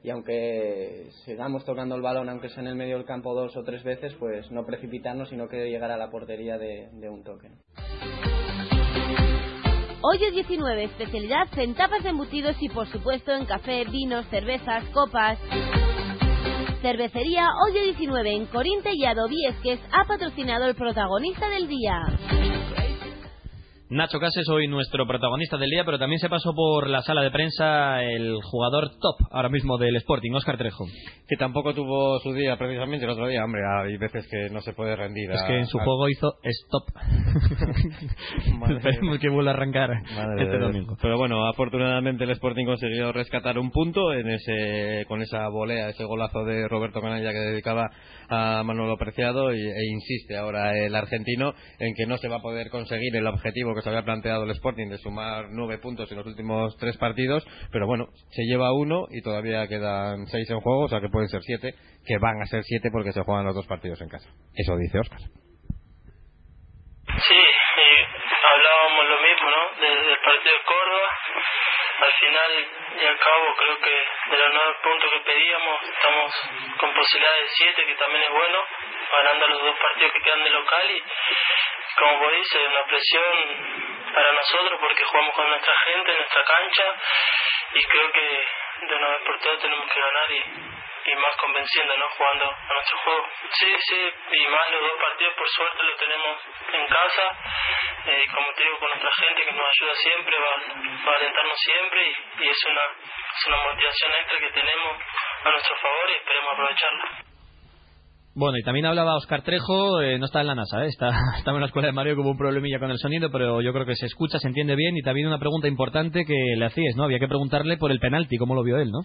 y 0.03 0.09
aunque 0.09 1.07
sigamos 1.25 1.65
tocando 1.65 1.95
el 1.95 2.01
balón, 2.01 2.29
aunque 2.29 2.49
sea 2.49 2.61
en 2.61 2.69
el 2.69 2.75
medio 2.75 2.97
del 2.97 3.05
campo 3.05 3.33
dos 3.33 3.55
o 3.57 3.63
tres 3.63 3.83
veces, 3.83 4.13
pues 4.19 4.51
no 4.51 4.65
precipitarnos, 4.65 5.29
sino 5.29 5.47
que 5.47 5.69
llegar 5.69 5.91
a 5.91 5.97
la 5.97 6.09
portería 6.09 6.57
de, 6.57 6.89
de 6.93 7.09
un 7.09 7.23
toque. 7.23 7.49
Hoy 10.07 10.23
es 10.23 10.33
19, 10.33 10.83
especialidad 10.83 11.47
en 11.57 11.73
tapas 11.73 12.05
embutidos 12.05 12.55
y 12.61 12.69
por 12.69 12.87
supuesto 12.87 13.31
en 13.31 13.45
café, 13.45 13.85
vinos, 13.85 14.27
cervezas, 14.29 14.83
copas. 14.93 15.39
Cervecería 16.85 17.47
Hoyo 17.65 17.81
19 17.81 18.31
en 18.31 18.45
Corinte 18.45 18.91
y 18.93 19.05
Adobiesques 19.05 19.79
ha 19.91 20.05
patrocinado 20.05 20.65
el 20.65 20.75
protagonista 20.75 21.49
del 21.49 21.67
día. 21.67 22.64
Nacho 23.87 24.19
Cases, 24.19 24.49
hoy 24.49 24.67
nuestro 24.67 25.05
protagonista 25.05 25.57
del 25.57 25.69
día, 25.69 25.83
pero 25.85 25.99
también 25.99 26.17
se 26.19 26.27
pasó 26.27 26.53
por 26.55 26.89
la 26.89 27.03
sala 27.03 27.21
de 27.21 27.29
prensa 27.29 28.01
el 28.01 28.33
jugador 28.41 28.89
top 28.99 29.27
ahora 29.29 29.47
mismo 29.49 29.77
del 29.77 29.95
Sporting, 29.97 30.31
Óscar 30.33 30.57
Trejo. 30.57 30.85
Que 31.27 31.35
tampoco 31.37 31.71
tuvo 31.75 32.17
su 32.19 32.33
día 32.33 32.57
precisamente 32.57 33.05
el 33.05 33.11
otro 33.11 33.27
día. 33.27 33.43
Hombre, 33.45 33.61
hay 33.63 33.95
veces 33.97 34.27
que 34.27 34.49
no 34.51 34.61
se 34.61 34.73
puede 34.73 34.95
rendir. 34.95 35.29
Es 35.29 35.39
a- 35.39 35.45
que 35.45 35.59
en 35.59 35.67
su 35.67 35.79
a- 35.79 35.83
juego 35.83 36.09
hizo 36.09 36.33
stop. 36.41 36.83
Esperemos 38.75 39.19
que 39.19 39.29
vuelva 39.29 39.51
a 39.51 39.53
arrancar 39.53 39.91
Madre 40.15 40.43
este 40.45 40.57
domingo. 40.57 40.97
Pero 40.99 41.19
bueno, 41.19 41.45
afortunadamente 41.47 42.23
el 42.23 42.31
Sporting 42.31 42.65
consiguió 42.65 43.11
rescatar 43.13 43.59
un 43.59 43.69
punto 43.69 44.13
en 44.13 44.29
ese 44.31 45.05
con 45.07 45.21
esa 45.21 45.47
volea, 45.49 45.89
ese 45.89 46.05
golazo 46.05 46.43
de 46.43 46.67
Roberto 46.67 47.01
Canalla 47.01 47.31
que 47.31 47.37
dedicaba 47.37 47.91
a 48.29 48.63
Manolo 48.63 48.97
Preciado 48.97 49.53
y, 49.53 49.59
e 49.61 49.85
insiste 49.91 50.35
ahora 50.37 50.75
el 50.75 50.95
argentino 50.95 51.53
en 51.77 51.93
que 51.93 52.07
no 52.07 52.17
se 52.17 52.27
va 52.29 52.37
a 52.37 52.41
poder 52.41 52.69
conseguir 52.71 53.15
el 53.15 53.27
objetivo 53.27 53.74
que 53.75 53.81
se 53.81 53.89
había 53.89 54.03
planteado 54.03 54.43
el 54.43 54.51
Sporting 54.51 54.87
de 54.87 54.97
sumar 54.97 55.45
nueve 55.49 55.77
puntos 55.77 56.09
en 56.11 56.17
los 56.17 56.25
últimos 56.25 56.75
tres 56.77 56.97
partidos, 56.97 57.45
pero 57.71 57.85
bueno, 57.85 58.07
se 58.31 58.43
lleva 58.43 58.73
uno 58.73 59.05
y 59.11 59.21
todavía 59.21 59.67
quedan 59.67 60.25
seis 60.27 60.49
en 60.49 60.61
juego, 60.61 60.85
o 60.85 60.87
sea 60.87 61.01
que 61.01 61.09
pueden 61.09 61.29
ser 61.29 61.41
siete, 61.43 61.75
que 62.05 62.17
van 62.17 62.41
a 62.41 62.45
ser 62.45 62.63
siete 62.63 62.89
porque 62.91 63.11
se 63.11 63.21
juegan 63.21 63.45
los 63.45 63.55
dos 63.55 63.67
partidos 63.67 64.01
en 64.01 64.09
casa. 64.09 64.29
Eso 64.55 64.75
dice 64.77 64.99
Oscar. 64.99 65.19
Sí, 67.05 67.41
hablábamos 68.55 69.05
lo 69.09 69.21
mismo, 69.21 69.49
¿no? 69.49 69.63
Desde 69.79 70.11
el 70.11 70.19
partido 70.19 70.53
de 70.55 70.63
Córdoba. 70.65 71.09
Al 71.95 72.11
final 72.11 72.51
y 72.95 73.05
al 73.05 73.17
cabo, 73.17 73.45
creo 73.55 73.79
que 73.79 73.95
de 74.31 74.37
los 74.37 74.51
nueve 74.51 74.73
puntos 74.83 75.09
que 75.15 75.31
pedíamos, 75.31 75.79
estamos 75.83 76.27
con 76.77 76.93
posibilidad 76.93 77.35
de 77.39 77.47
siete, 77.55 77.85
que 77.87 77.95
también 77.95 78.23
es 78.23 78.31
bueno, 78.31 78.59
ganando 79.11 79.47
los 79.47 79.61
dos 79.63 79.75
partidos 79.79 80.11
que 80.11 80.21
quedan 80.21 80.43
de 80.43 80.49
local. 80.49 80.91
Y 80.91 80.99
como 81.97 82.19
vos 82.19 82.31
dices, 82.33 82.67
una 82.67 82.85
presión 82.85 83.85
para 84.13 84.31
nosotros 84.31 84.79
porque 84.79 85.03
jugamos 85.03 85.33
con 85.33 85.49
nuestra 85.49 85.73
gente, 85.85 86.11
en 86.11 86.17
nuestra 86.17 86.43
cancha. 86.43 86.95
Y 87.73 87.83
creo 87.83 88.11
que 88.11 88.47
de 88.87 88.95
una 88.95 89.09
vez 89.09 89.21
por 89.25 89.39
todas 89.39 89.61
tenemos 89.61 89.91
que 89.91 89.99
ganar 89.99 90.31
y, 90.31 91.11
y 91.11 91.15
más 91.15 91.35
convenciendo, 91.37 91.97
¿no? 91.97 92.09
Jugando 92.09 92.45
a 92.45 92.73
nuestro 92.73 92.97
juego. 92.99 93.29
Sí, 93.51 93.75
sí, 93.79 94.13
y 94.31 94.47
más 94.47 94.69
los 94.71 94.81
dos 94.81 94.99
partidos 94.99 95.33
por 95.35 95.49
suerte 95.49 95.83
lo 95.83 95.95
tenemos 95.95 96.37
en 96.73 96.87
casa, 96.87 97.37
eh, 98.07 98.25
como 98.33 98.53
te 98.53 98.63
digo, 98.63 98.79
con 98.79 98.89
nuestra 98.89 99.11
gente 99.13 99.45
que 99.45 99.51
nos 99.51 99.67
ayuda 99.67 99.95
siempre, 99.95 100.39
va, 100.39 100.55
va 101.07 101.11
a 101.11 101.15
alentarnos 101.15 101.59
siempre 101.59 102.03
y, 102.03 102.43
y 102.43 102.49
es, 102.49 102.63
una, 102.65 102.81
es 102.81 103.45
una 103.47 103.57
motivación 103.57 104.11
extra 104.19 104.39
que 104.39 104.49
tenemos 104.49 104.97
a 105.43 105.49
nuestro 105.49 105.75
favor 105.77 106.09
y 106.09 106.13
esperemos 106.13 106.53
aprovecharla. 106.53 107.24
Bueno, 108.37 108.57
y 108.57 108.63
también 108.63 108.85
hablaba 108.85 109.15
Oscar 109.15 109.43
Trejo, 109.43 110.01
eh, 110.01 110.19
no 110.19 110.25
está 110.25 110.41
en 110.41 110.47
la 110.47 110.55
NASA, 110.55 110.83
¿eh? 110.83 110.87
está, 110.87 111.07
estaba 111.37 111.55
en 111.55 111.61
la 111.61 111.67
escuela 111.67 111.87
de 111.87 111.93
Mario 111.93 112.15
que 112.15 112.21
hubo 112.21 112.31
un 112.31 112.37
problemilla 112.37 112.79
con 112.79 112.91
el 112.91 112.97
sonido, 112.97 113.31
pero 113.31 113.61
yo 113.61 113.71
creo 113.71 113.85
que 113.85 113.95
se 113.95 114.07
escucha, 114.07 114.39
se 114.39 114.49
entiende 114.49 114.75
bien 114.75 114.97
y 114.97 115.01
también 115.01 115.27
una 115.27 115.39
pregunta 115.39 115.69
importante 115.69 116.25
que 116.25 116.55
le 116.57 116.65
hacías, 116.65 116.97
¿no? 116.97 117.05
Había 117.05 117.19
que 117.19 117.29
preguntarle 117.29 117.77
por 117.77 117.91
el 117.91 117.99
penalti, 117.99 118.35
¿cómo 118.37 118.53
lo 118.53 118.63
vio 118.63 118.77
él, 118.77 118.91
no? 118.91 118.99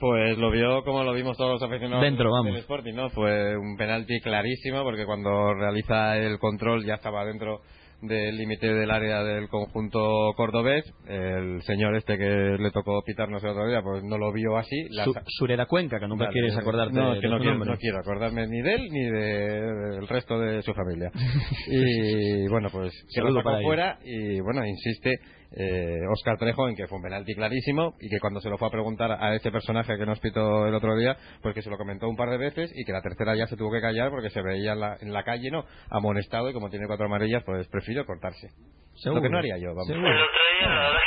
Pues 0.00 0.36
lo 0.36 0.50
vio 0.50 0.82
como 0.82 1.04
lo 1.04 1.12
vimos 1.12 1.36
todos 1.36 1.52
los 1.52 1.62
aficionados 1.62 2.02
Dentro, 2.02 2.24
del 2.24 2.32
vamos. 2.32 2.58
Sporting, 2.58 2.94
¿no? 2.94 3.08
Fue 3.10 3.56
un 3.56 3.76
penalti 3.76 4.18
clarísimo 4.20 4.82
porque 4.82 5.06
cuando 5.06 5.54
realiza 5.54 6.16
el 6.18 6.40
control 6.40 6.84
ya 6.84 6.94
estaba 6.94 7.24
dentro 7.24 7.60
del 8.02 8.36
límite 8.36 8.66
del 8.72 8.90
área 8.90 9.22
del 9.22 9.48
conjunto 9.48 10.32
cordobés. 10.36 10.84
El 11.06 11.62
señor 11.62 11.96
este 11.96 12.18
que 12.18 12.56
le 12.58 12.70
tocó 12.72 13.00
pitarnos 13.06 13.42
el 13.44 13.50
otro 13.50 13.68
día, 13.68 13.80
pues 13.82 14.02
no 14.04 14.18
lo 14.18 14.32
vio 14.32 14.56
así. 14.56 14.76
La 14.90 15.04
Su- 15.04 15.14
Surera 15.26 15.66
Cuenca, 15.66 15.98
que 16.00 16.06
nunca 16.08 16.24
Vale, 16.24 16.32
quieres 16.32 16.56
acordarte 16.56 16.94
no, 16.94 17.14
es 17.14 17.20
que 17.20 17.26
de 17.28 17.32
no 17.32 17.38
quiero, 17.38 17.58
no 17.64 17.76
quiero 17.76 17.98
acordarme 17.98 18.46
ni 18.48 18.60
de 18.60 18.74
él 18.74 18.88
ni 18.90 19.04
de- 19.04 19.72
del 19.96 20.08
resto 20.08 20.38
de 20.38 20.62
su 20.62 20.74
familia. 20.74 21.10
y 21.68 22.48
bueno, 22.48 22.68
pues 22.70 22.92
que 23.14 23.20
lo 23.20 23.30
ellos. 23.40 23.62
fuera 23.62 23.98
y 24.04 24.40
bueno, 24.40 24.66
insiste 24.66 25.12
eh, 25.56 26.00
Oscar 26.10 26.38
Trejo 26.38 26.68
en 26.68 26.76
que 26.76 26.86
fue 26.86 26.96
un 26.96 27.04
penalti 27.04 27.34
clarísimo 27.34 27.94
y 28.00 28.08
que 28.08 28.18
cuando 28.20 28.40
se 28.40 28.48
lo 28.48 28.58
fue 28.58 28.68
a 28.68 28.70
preguntar 28.70 29.12
a 29.12 29.34
este 29.34 29.50
personaje 29.50 29.96
que 29.98 30.06
nos 30.06 30.20
pitó 30.20 30.66
el 30.66 30.74
otro 30.74 30.96
día, 30.96 31.16
pues 31.42 31.54
que 31.54 31.62
se 31.62 31.70
lo 31.70 31.76
comentó 31.76 32.08
un 32.08 32.16
par 32.16 32.30
de 32.30 32.38
veces 32.38 32.72
y 32.74 32.84
que 32.84 32.92
la 32.92 33.02
tercera 33.02 33.34
ya 33.34 33.46
se 33.46 33.56
tuvo 33.56 33.72
que 33.72 33.80
callar 33.80 34.10
porque 34.10 34.30
se 34.30 34.42
veía 34.42 34.72
en 34.72 34.80
la, 34.80 34.96
en 35.00 35.12
la 35.12 35.22
calle, 35.24 35.50
¿no? 35.50 35.64
Amonestado 35.90 36.48
y 36.50 36.52
como 36.52 36.70
tiene 36.70 36.86
cuatro 36.86 37.06
amarillas, 37.06 37.42
pues 37.44 37.68
prefirió 37.68 38.06
cortarse. 38.06 38.48
Seguro. 38.96 39.20
Lo 39.20 39.22
que 39.22 39.32
no 39.32 39.38
haría 39.38 39.58
yo, 39.58 39.74
vamos. 39.74 39.88
El 39.88 40.04
otro 40.04 40.44
día, 40.58 40.68
la 40.68 40.82
verdad 40.88 41.00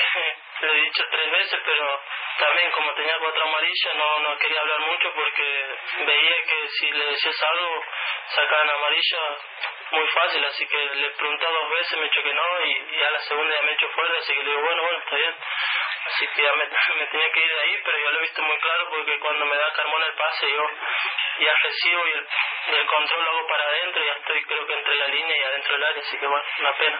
que 0.59 0.65
lo 0.65 0.73
he 0.73 0.81
dicho 0.81 1.03
tres 1.11 1.29
veces, 1.31 1.59
pero 1.65 1.85
también 2.39 2.67
como 2.75 2.89
tenía 2.95 3.15
cuatro 3.21 3.41
amarillas 3.45 3.93
no, 3.95 4.09
no 4.25 4.37
quería 4.37 4.59
hablar 4.61 4.81
mucho 4.91 5.07
porque 5.15 5.47
veía 6.05 6.37
que 6.49 6.59
si 6.79 6.87
le 6.91 7.05
decías 7.13 7.39
algo 7.53 7.69
sacaban 8.35 8.69
amarilla 8.69 9.23
muy 9.91 10.07
fácil, 10.07 10.43
así 10.45 10.65
que 10.65 10.77
le 10.95 11.09
pregunté 11.11 11.45
dos 11.45 11.69
veces, 11.69 11.97
me 11.99 12.05
dicho 12.05 12.23
que 12.23 12.33
no 12.33 12.45
y, 12.65 12.71
y 12.95 13.03
a 13.03 13.11
la 13.11 13.21
segunda 13.21 13.55
ya 13.55 13.65
me 13.65 13.73
hecho 13.73 13.89
fuera, 13.89 14.17
así 14.17 14.33
que 14.33 14.43
le 14.43 14.49
digo, 14.49 14.61
bueno, 14.61 14.81
bueno, 14.81 14.99
está 14.99 15.15
bien. 15.15 15.35
Así 16.05 16.25
que 16.35 16.41
ya 16.41 16.53
me, 16.53 16.65
tenía 17.11 17.29
que 17.33 17.39
ir 17.41 17.51
de 17.51 17.61
ahí, 17.65 17.75
pero 17.83 17.97
yo 17.97 18.11
lo 18.11 18.17
he 18.17 18.21
visto 18.21 18.41
muy 18.41 18.57
claro 18.61 18.83
porque 18.89 19.19
cuando 19.19 19.45
me 19.45 19.57
da 19.57 19.73
Carmona 19.73 20.05
el 20.05 20.13
pase 20.13 20.45
yo 20.49 20.63
ya 21.41 21.53
recibo 21.65 22.01
y 22.07 22.11
el, 22.13 22.23
y 22.25 22.73
el 22.77 22.85
control 22.85 23.23
lo 23.25 23.29
hago 23.29 23.47
para 23.47 23.63
adentro, 23.65 23.99
ya 24.05 24.15
estoy 24.21 24.39
creo 24.45 24.65
que 24.67 24.73
entre 24.73 24.95
la 24.95 25.07
línea 25.07 25.35
y 25.37 25.43
adentro 25.49 25.73
del 25.73 25.83
área, 25.83 26.01
así 26.01 26.17
que 26.17 26.27
bueno, 26.27 26.45
una 26.59 26.73
pena. 26.77 26.97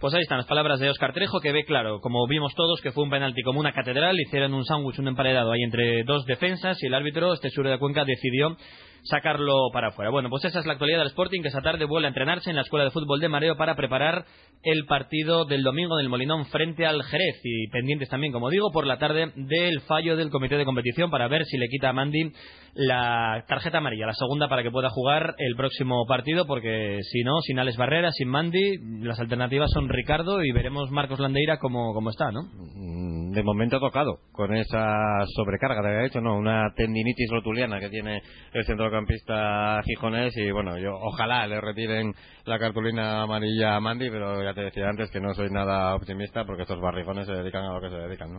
Pues 0.00 0.14
ahí 0.14 0.22
están 0.22 0.38
las 0.38 0.46
palabras 0.46 0.78
de 0.78 0.90
Oscar 0.90 1.12
Trejo, 1.12 1.40
que 1.40 1.52
ve 1.52 1.64
claro, 1.64 1.98
como 2.00 2.24
vimos 2.28 2.54
todos, 2.54 2.80
que 2.80 2.92
fue 2.92 3.02
un 3.02 3.10
penalti 3.10 3.42
como 3.42 3.58
una 3.58 3.72
catedral, 3.72 4.14
hicieron 4.18 4.54
un 4.54 4.64
sándwich, 4.64 4.98
un 5.00 5.08
emparedado 5.08 5.50
ahí 5.50 5.62
entre 5.64 6.04
dos 6.04 6.24
defensas 6.24 6.78
y 6.82 6.86
el 6.86 6.94
árbitro, 6.94 7.34
este 7.34 7.50
Sur 7.50 7.66
de 7.66 7.78
Cuenca, 7.78 8.04
decidió 8.04 8.56
sacarlo 9.04 9.70
para 9.72 9.88
afuera. 9.88 10.10
Bueno, 10.10 10.28
pues 10.30 10.44
esa 10.44 10.60
es 10.60 10.66
la 10.66 10.72
actualidad 10.72 10.98
del 10.98 11.08
Sporting, 11.08 11.42
que 11.42 11.48
esta 11.48 11.60
tarde 11.60 11.84
vuelve 11.84 12.06
a 12.06 12.08
entrenarse 12.08 12.50
en 12.50 12.56
la 12.56 12.62
Escuela 12.62 12.84
de 12.84 12.90
Fútbol 12.90 13.20
de 13.20 13.28
Mareo 13.28 13.56
para 13.56 13.76
preparar 13.76 14.24
el 14.62 14.86
partido 14.86 15.44
del 15.44 15.62
domingo 15.62 15.96
del 15.96 16.08
Molinón 16.08 16.46
frente 16.46 16.84
al 16.86 17.02
Jerez 17.04 17.40
y 17.44 17.68
pendientes 17.68 18.08
también, 18.08 18.32
como 18.32 18.50
digo, 18.50 18.70
por 18.72 18.86
la 18.86 18.98
tarde 18.98 19.32
del 19.36 19.80
fallo 19.82 20.16
del 20.16 20.30
comité 20.30 20.56
de 20.56 20.64
competición 20.64 21.10
para 21.10 21.28
ver 21.28 21.44
si 21.44 21.58
le 21.58 21.68
quita 21.68 21.90
a 21.90 21.92
Mandy 21.92 22.32
la 22.74 23.44
tarjeta 23.48 23.78
amarilla, 23.78 24.06
la 24.06 24.14
segunda 24.14 24.48
para 24.48 24.62
que 24.62 24.70
pueda 24.70 24.88
jugar 24.90 25.34
el 25.38 25.56
próximo 25.56 26.04
partido, 26.06 26.46
porque 26.46 26.98
si 27.02 27.22
no, 27.22 27.40
sin 27.40 27.58
Alex 27.58 27.76
Barrera, 27.76 28.10
sin 28.12 28.28
Mandy, 28.28 28.78
las 29.00 29.18
alternativas 29.18 29.70
son 29.72 29.88
Ricardo 29.88 30.44
y 30.44 30.52
veremos 30.52 30.90
Marcos 30.90 31.18
Landeira 31.18 31.58
como, 31.58 31.92
como 31.92 32.10
está, 32.10 32.30
¿no? 32.30 32.42
Mm, 32.42 33.32
de 33.32 33.42
momento 33.42 33.80
tocado 33.80 34.18
con 34.32 34.54
esa 34.54 35.24
sobrecarga, 35.34 35.82
de 35.82 36.06
hecho, 36.06 36.20
no, 36.20 36.36
una 36.36 36.72
tendinitis 36.76 37.30
rotuliana 37.30 37.80
que 37.80 37.90
tiene 37.90 38.22
el 38.52 38.64
centrocampista 38.88 39.80
gijonés 39.84 40.36
y 40.36 40.50
bueno, 40.50 40.78
yo 40.78 40.94
ojalá 40.94 41.46
le 41.46 41.60
retiren 41.60 42.14
la 42.44 42.58
cartulina 42.58 43.22
amarilla 43.22 43.76
a 43.76 43.80
Mandy, 43.80 44.08
pero 44.10 44.42
ya 44.42 44.54
te 44.54 44.62
decía 44.62 44.88
antes 44.88 45.10
que 45.10 45.20
no 45.20 45.34
soy 45.34 45.50
nada 45.50 45.94
optimista 45.94 46.44
porque 46.44 46.62
estos 46.62 46.80
barrijones 46.80 47.26
se 47.26 47.32
dedican 47.32 47.64
a 47.64 47.74
lo 47.74 47.80
que 47.80 47.90
se 47.90 47.96
dedican, 47.96 48.32
¿no? 48.32 48.38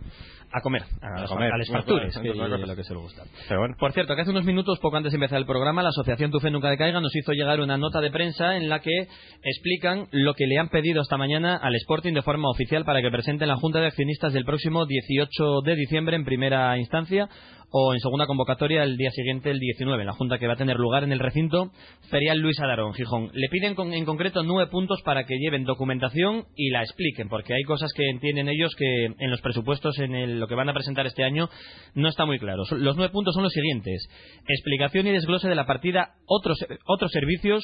A 0.51 0.62
comer, 0.62 0.81
a, 1.01 1.23
A 1.23 1.27
comer. 1.27 1.53
a 1.53 1.57
las 1.57 1.69
facturas, 1.69 2.17
que 2.17 2.33
lo 2.33 2.75
que 2.75 2.83
se 2.83 2.93
le 2.93 2.99
gusta. 2.99 3.23
Pero 3.47 3.59
bueno. 3.59 3.75
Por 3.79 3.93
cierto, 3.93 4.15
que 4.15 4.21
hace 4.21 4.31
unos 4.31 4.45
minutos, 4.45 4.79
poco 4.79 4.97
antes 4.97 5.12
de 5.12 5.17
empezar 5.17 5.38
el 5.38 5.45
programa, 5.45 5.83
la 5.83 5.89
Asociación 5.89 6.31
Tu 6.31 6.39
Fe 6.39 6.49
Nunca 6.49 6.69
Decaiga 6.69 6.99
nos 6.99 7.15
hizo 7.15 7.33
llegar 7.33 7.59
una 7.59 7.77
nota 7.77 8.01
de 8.01 8.09
prensa 8.09 8.57
en 8.57 8.67
la 8.67 8.79
que 8.79 9.07
explican 9.43 10.07
lo 10.12 10.33
que 10.33 10.47
le 10.47 10.57
han 10.57 10.69
pedido 10.69 11.01
esta 11.01 11.17
mañana 11.17 11.55
al 11.57 11.75
Sporting 11.75 12.13
de 12.13 12.23
forma 12.23 12.49
oficial 12.49 12.85
para 12.85 13.01
que 13.01 13.12
presente 13.12 13.43
en 13.43 13.49
la 13.49 13.57
Junta 13.57 13.79
de 13.79 13.88
Accionistas 13.88 14.33
del 14.33 14.45
próximo 14.45 14.85
18 14.88 15.62
de 15.63 15.75
diciembre 15.75 16.15
en 16.15 16.25
primera 16.25 16.75
instancia 16.77 17.29
o 17.71 17.93
en 17.93 17.99
segunda 17.99 18.25
convocatoria 18.25 18.84
el 18.84 18.97
día 18.97 19.12
siguiente, 19.12 19.51
el 19.51 19.60
19, 19.60 20.01
en 20.01 20.08
la 20.08 20.13
Junta 20.13 20.38
que 20.39 20.47
va 20.47 20.53
a 20.53 20.58
tener 20.58 20.77
lugar 20.77 21.03
en 21.03 21.12
el 21.12 21.19
recinto 21.19 21.71
Ferial 22.10 22.39
Luis 22.39 22.60
Adarón, 22.60 22.93
Gijón. 22.93 23.29
Le 23.34 23.47
piden 23.49 23.75
con- 23.75 23.93
en 23.93 24.05
concreto 24.05 24.43
nueve 24.43 24.69
puntos 24.71 25.01
para 25.03 25.25
que 25.25 25.38
lleven 25.38 25.63
documentación 25.63 26.45
y 26.55 26.69
la 26.71 26.82
expliquen, 26.82 27.29
porque 27.29 27.53
hay 27.53 27.63
cosas 27.63 27.91
que 27.95 28.10
entienden 28.10 28.49
ellos 28.49 28.73
que 28.75 29.05
en 29.05 29.29
los 29.32 29.41
presupuestos, 29.41 29.99
en 29.99 30.15
el- 30.15 30.39
lo 30.39 30.47
que 30.47 30.55
van 30.55 30.69
a 30.69 30.73
presentar 30.73 31.05
este 31.05 31.23
año, 31.23 31.49
no 31.93 32.08
está 32.10 32.25
muy 32.25 32.39
claro. 32.39 32.63
Los 32.71 32.95
nueve 32.95 33.12
puntos 33.12 33.34
son 33.36 33.43
los 33.43 33.53
siguientes. 33.53 34.08
Explicación 34.47 35.08
y 35.08 35.12
desglose 35.12 35.47
de 35.47 35.55
la 35.55 35.65
partida 35.65 36.13
otros, 36.25 36.58
otros 36.86 37.12
servicios, 37.12 37.63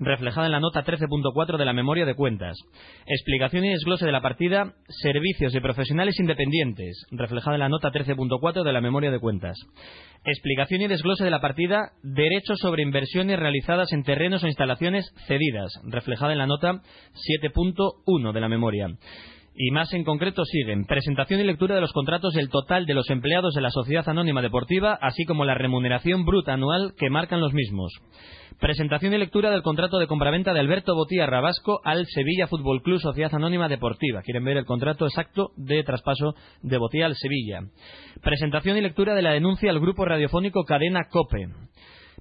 reflejada 0.00 0.46
en 0.46 0.52
la 0.52 0.60
nota 0.60 0.82
13.4 0.82 1.56
de 1.58 1.64
la 1.64 1.72
memoria 1.72 2.04
de 2.04 2.14
cuentas. 2.14 2.56
Explicación 3.06 3.64
y 3.64 3.70
desglose 3.70 4.06
de 4.06 4.12
la 4.12 4.20
partida 4.22 4.72
servicios 4.88 5.52
de 5.52 5.60
profesionales 5.60 6.18
independientes, 6.18 7.06
reflejada 7.12 7.56
en 7.56 7.60
la 7.60 7.68
nota 7.68 7.90
13.4 7.92 8.64
de 8.64 8.72
la 8.72 8.80
memoria 8.80 9.10
de 9.10 9.20
cuentas. 9.20 9.43
Explicación 10.24 10.80
y 10.80 10.88
desglose 10.88 11.24
de 11.24 11.30
la 11.30 11.40
partida. 11.40 11.92
Derechos 12.02 12.58
sobre 12.58 12.82
inversiones 12.82 13.38
realizadas 13.38 13.92
en 13.92 14.04
terrenos 14.04 14.42
o 14.42 14.46
instalaciones 14.46 15.12
cedidas, 15.26 15.72
reflejada 15.84 16.32
en 16.32 16.38
la 16.38 16.46
nota 16.46 16.80
7.1 17.42 18.32
de 18.32 18.40
la 18.40 18.48
memoria. 18.48 18.88
Y 19.56 19.70
más 19.70 19.92
en 19.92 20.02
concreto 20.02 20.44
siguen 20.44 20.84
presentación 20.84 21.40
y 21.40 21.44
lectura 21.44 21.76
de 21.76 21.80
los 21.80 21.92
contratos 21.92 22.34
del 22.34 22.48
total 22.48 22.86
de 22.86 22.94
los 22.94 23.08
empleados 23.08 23.54
de 23.54 23.60
la 23.60 23.70
Sociedad 23.70 24.08
Anónima 24.08 24.42
Deportiva, 24.42 24.98
así 25.00 25.24
como 25.24 25.44
la 25.44 25.54
remuneración 25.54 26.24
bruta 26.24 26.54
anual 26.54 26.94
que 26.98 27.08
marcan 27.08 27.40
los 27.40 27.52
mismos. 27.52 27.92
Presentación 28.58 29.14
y 29.14 29.18
lectura 29.18 29.50
del 29.50 29.62
contrato 29.62 29.98
de 29.98 30.08
compraventa 30.08 30.52
de 30.52 30.60
Alberto 30.60 30.96
Botía 30.96 31.26
Rabasco 31.26 31.80
al 31.84 32.06
Sevilla 32.06 32.48
Fútbol 32.48 32.82
Club 32.82 33.00
Sociedad 33.00 33.34
Anónima 33.34 33.68
Deportiva. 33.68 34.22
Quieren 34.22 34.44
ver 34.44 34.56
el 34.56 34.64
contrato 34.64 35.06
exacto 35.06 35.50
de 35.56 35.84
traspaso 35.84 36.34
de 36.62 36.78
Botía 36.78 37.06
al 37.06 37.14
Sevilla. 37.14 37.60
Presentación 38.22 38.76
y 38.76 38.80
lectura 38.80 39.14
de 39.14 39.22
la 39.22 39.32
denuncia 39.32 39.70
al 39.70 39.80
grupo 39.80 40.04
radiofónico 40.04 40.64
Cadena 40.64 41.04
Cope. 41.10 41.46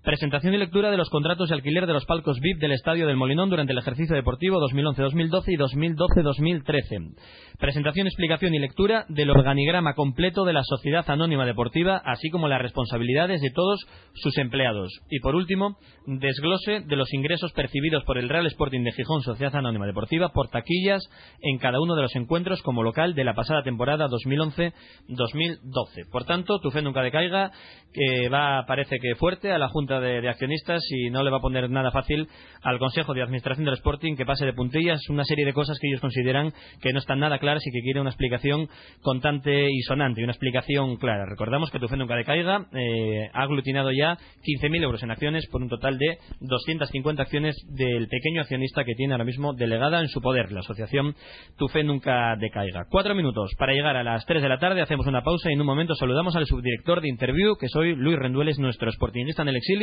Presentación 0.04 0.54
y 0.54 0.58
lectura 0.58 0.92
de 0.92 0.98
los 0.98 1.10
contratos 1.10 1.48
de 1.48 1.56
alquiler 1.56 1.88
de 1.88 1.94
los 1.94 2.06
palcos 2.06 2.42
VIP 2.42 2.60
del 2.60 2.74
Estadio 2.74 3.08
del 3.08 3.16
Molinón 3.16 3.50
durante 3.50 3.72
el 3.72 3.80
ejercicio 3.80 4.14
deportivo 4.14 4.60
2011-2012 4.60 5.44
y 5.48 5.56
2012-2013. 5.56 7.16
Presentación, 7.58 8.08
explicación 8.08 8.54
y 8.54 8.60
lectura 8.60 9.06
del 9.08 9.30
organigrama 9.30 9.94
completo 9.94 10.44
de 10.44 10.52
la 10.52 10.66
Sociedad 10.66 11.10
Anónima 11.10 11.46
Deportiva, 11.46 12.02
así 12.04 12.30
como 12.30 12.50
las 12.50 12.62
responsabilidades 12.62 13.40
de 13.40 13.52
todos 13.52 13.80
sus 14.14 14.38
empleados. 14.40 14.92
Y 15.10 15.22
por 15.22 15.36
último, 15.36 15.78
desglose 16.06 16.82
de 16.82 16.96
los 16.98 17.14
ingresos 17.14 17.54
percibidos 17.54 18.04
por 18.04 18.18
el 18.18 18.28
Real 18.28 18.46
Sporting 18.48 18.84
de 18.84 18.92
Gijón 18.92 19.22
Sociedad 19.22 19.56
Anónima 19.56 19.86
Deportiva 19.86 20.34
por 20.34 20.50
taquillas 20.50 21.02
en 21.40 21.60
cada 21.60 21.80
uno 21.80 21.96
de 21.96 22.02
los 22.02 22.14
encuentros 22.18 22.62
como 22.62 22.84
local 22.84 23.16
de 23.16 23.24
la 23.24 23.36
pasada 23.36 23.64
temporada 23.64 24.10
2011-2012. 24.10 26.10
Por 26.12 26.26
tanto, 26.26 26.60
tu 26.60 26.72
fe 26.72 26.82
nunca 26.82 27.02
decaiga, 27.02 27.54
que 27.94 28.28
va, 28.28 28.66
parece 28.68 28.98
que 29.00 29.16
fuerte 29.16 29.54
a 29.54 29.58
la 29.58 29.70
Junta 29.70 29.93
de, 30.00 30.28
Accionistas 30.30 30.82
y 30.90 31.10
no 31.10 31.24
le 31.24 31.30
va 31.30 31.38
a 31.38 31.42
poner 31.42 31.70
nada 31.70 31.92
fácil 31.92 32.28
al 32.62 32.80
Consejo 32.80 33.14
de 33.14 33.22
Administración 33.22 33.66
del 33.66 33.76
Sporting 33.76 34.16
que 34.16 34.26
pase 34.26 34.46
de 34.46 34.54
puntillas 34.54 35.00
una 35.10 35.24
serie 35.26 35.46
de 35.46 35.54
cosas 35.54 35.78
que 35.80 35.88
ellos 35.88 36.02
consideran 36.02 36.54
que 36.82 36.94
no 36.94 37.00
están 37.00 37.20
nada 37.20 37.40
claras 37.40 37.66
y 37.66 37.72
que 37.72 37.82
quiere 37.82 38.02
una 38.02 38.10
explicación 38.10 38.68
contante 39.02 39.68
y 39.70 39.82
sonante, 39.82 40.24
una 40.24 40.32
explicación 40.32 40.98
clara. 40.98 41.26
Recordamos 41.26 41.70
que 41.72 41.80
tu 41.80 41.88
fe 41.88 41.98
nunca 41.98 42.16
decaiga 42.16 42.68
eh, 42.74 43.30
ha 43.34 43.44
aglutinado 43.44 43.92
ya 43.92 44.18
15.000 44.44 44.84
euros 44.84 45.04
en 45.04 45.12
acciones 45.12 45.48
por 45.52 45.62
un 45.62 45.70
total 45.70 45.98
de 45.98 46.18
250 46.40 47.22
acciones 47.22 47.56
del 47.70 48.08
pequeño 48.08 48.42
accionista 48.42 48.84
que 48.84 48.96
tiene 48.96 49.14
ahora 49.14 49.26
mismo 49.26 49.54
delegada 49.54 50.00
en 50.00 50.08
su 50.08 50.22
poder, 50.22 50.52
la 50.52 50.62
asociación 50.62 51.16
Tu 51.58 51.68
fe 51.68 51.84
nunca 51.84 52.36
decaiga. 52.38 52.86
Cuatro 52.90 53.16
minutos 53.16 53.52
para 53.58 53.74
llegar 53.74 53.96
a 53.96 54.04
las 54.04 54.26
3 54.26 54.42
de 54.42 54.50
la 54.50 54.60
tarde, 54.60 54.82
hacemos 54.82 55.08
una 55.08 55.24
pausa 55.24 55.50
y 55.50 55.54
en 55.54 55.62
un 55.62 55.68
momento 55.68 55.96
saludamos 55.96 56.36
al 56.36 56.46
subdirector 56.46 57.02
de 57.02 57.10
Interview, 57.10 57.56
que 57.60 57.68
soy 57.68 57.96
Luis 57.96 58.18
Rendueles, 58.18 58.60
nuestro 58.60 58.92
sportingista 58.92 59.42
en 59.42 59.50
el 59.50 59.56
exilio, 59.56 59.83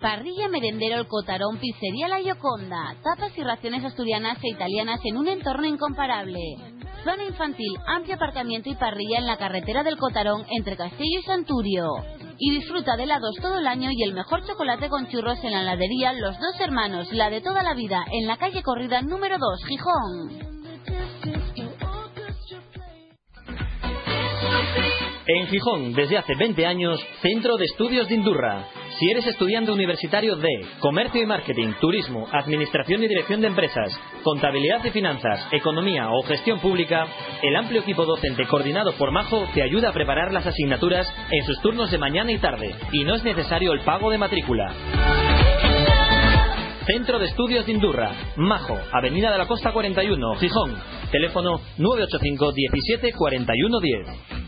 Parrilla 0.00 0.48
Merendero 0.48 1.00
El 1.00 1.08
Cotarón, 1.08 1.58
Pizzería 1.58 2.06
La 2.06 2.20
Yoconda. 2.20 2.94
Tapas 3.02 3.36
y 3.36 3.42
raciones 3.42 3.84
asturianas 3.84 4.38
e 4.44 4.50
italianas 4.50 5.00
en 5.02 5.16
un 5.16 5.26
entorno 5.26 5.66
incomparable. 5.66 6.38
Zona 7.02 7.24
infantil, 7.24 7.74
amplio 7.84 8.14
aparcamiento 8.14 8.70
y 8.70 8.76
parrilla 8.76 9.18
en 9.18 9.26
la 9.26 9.38
carretera 9.38 9.82
del 9.82 9.96
Cotarón 9.96 10.44
entre 10.56 10.76
Castillo 10.76 11.18
y 11.18 11.24
Santurio. 11.24 11.88
Y 12.38 12.52
disfruta 12.52 12.96
de 12.96 13.04
helados 13.04 13.34
todo 13.42 13.58
el 13.58 13.66
año 13.66 13.90
y 13.90 14.04
el 14.04 14.14
mejor 14.14 14.46
chocolate 14.46 14.88
con 14.88 15.08
churros 15.08 15.42
en 15.42 15.50
la 15.50 15.62
heladería 15.62 16.12
Los 16.12 16.38
Dos 16.38 16.60
Hermanos, 16.60 17.12
la 17.12 17.28
de 17.28 17.40
toda 17.40 17.64
la 17.64 17.74
vida, 17.74 18.04
en 18.12 18.28
la 18.28 18.36
calle 18.36 18.62
Corrida 18.62 19.02
número 19.02 19.36
2, 19.36 19.64
Gijón. 19.66 20.57
En 25.30 25.46
Gijón, 25.46 25.92
desde 25.92 26.16
hace 26.16 26.34
20 26.34 26.64
años, 26.64 26.98
Centro 27.20 27.58
de 27.58 27.66
Estudios 27.66 28.08
de 28.08 28.14
Indurra. 28.14 28.64
Si 28.98 29.10
eres 29.10 29.26
estudiante 29.26 29.70
universitario 29.70 30.36
de 30.36 30.48
Comercio 30.80 31.20
y 31.20 31.26
Marketing, 31.26 31.74
Turismo, 31.78 32.26
Administración 32.32 33.04
y 33.04 33.08
Dirección 33.08 33.42
de 33.42 33.48
Empresas, 33.48 33.92
Contabilidad 34.22 34.82
y 34.86 34.90
Finanzas, 34.90 35.46
Economía 35.52 36.08
o 36.10 36.22
Gestión 36.22 36.60
Pública, 36.60 37.06
el 37.42 37.54
amplio 37.56 37.82
equipo 37.82 38.06
docente 38.06 38.46
coordinado 38.46 38.94
por 38.94 39.12
Majo 39.12 39.46
te 39.52 39.62
ayuda 39.62 39.90
a 39.90 39.92
preparar 39.92 40.32
las 40.32 40.46
asignaturas 40.46 41.06
en 41.30 41.44
sus 41.44 41.60
turnos 41.60 41.90
de 41.90 41.98
mañana 41.98 42.32
y 42.32 42.38
tarde, 42.38 42.74
y 42.92 43.04
no 43.04 43.14
es 43.14 43.22
necesario 43.22 43.74
el 43.74 43.80
pago 43.80 44.10
de 44.10 44.16
matrícula. 44.16 44.72
Centro 46.86 47.18
de 47.18 47.26
Estudios 47.26 47.66
de 47.66 47.72
Indurra, 47.72 48.12
Majo, 48.36 48.78
Avenida 48.94 49.30
de 49.30 49.36
la 49.36 49.46
Costa 49.46 49.72
41, 49.72 50.36
Gijón. 50.36 50.74
Teléfono 51.12 51.60
985 51.76 52.52
17 52.52 53.12
41 53.12 53.80
10. 53.80 54.47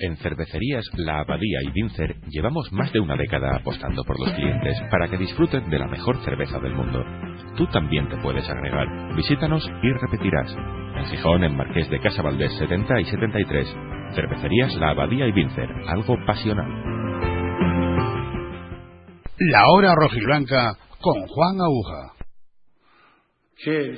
En 0.00 0.16
cervecerías 0.16 0.84
La 0.96 1.20
Abadía 1.20 1.58
y 1.62 1.72
Vincer 1.72 2.16
llevamos 2.28 2.72
más 2.72 2.92
de 2.92 3.00
una 3.00 3.16
década 3.16 3.56
apostando 3.56 4.04
por 4.04 4.18
los 4.20 4.32
clientes 4.32 4.80
para 4.90 5.08
que 5.08 5.16
disfruten 5.16 5.68
de 5.68 5.78
la 5.78 5.88
mejor 5.88 6.22
cerveza 6.24 6.58
del 6.60 6.74
mundo. 6.74 7.04
Tú 7.56 7.66
también 7.68 8.08
te 8.08 8.16
puedes 8.18 8.48
agregar. 8.48 8.86
Visítanos 9.16 9.68
y 9.82 9.92
repetirás. 9.92 10.54
En 10.96 11.04
Gijón, 11.06 11.44
en 11.44 11.56
Marqués 11.56 11.90
de 11.90 12.00
Casa 12.00 12.22
Valdés 12.22 12.52
70 12.58 13.00
y 13.00 13.04
73. 13.06 13.76
Cervecerías 14.14 14.74
La 14.76 14.90
Abadía 14.90 15.26
y 15.26 15.32
Vincer. 15.32 15.68
Algo 15.88 16.16
pasional. 16.26 16.70
La 19.38 19.62
hora 19.68 19.94
rojiblanca 19.96 20.76
con 21.00 21.26
Juan 21.26 21.60
Aguja. 21.60 22.12
Che, 23.56 23.94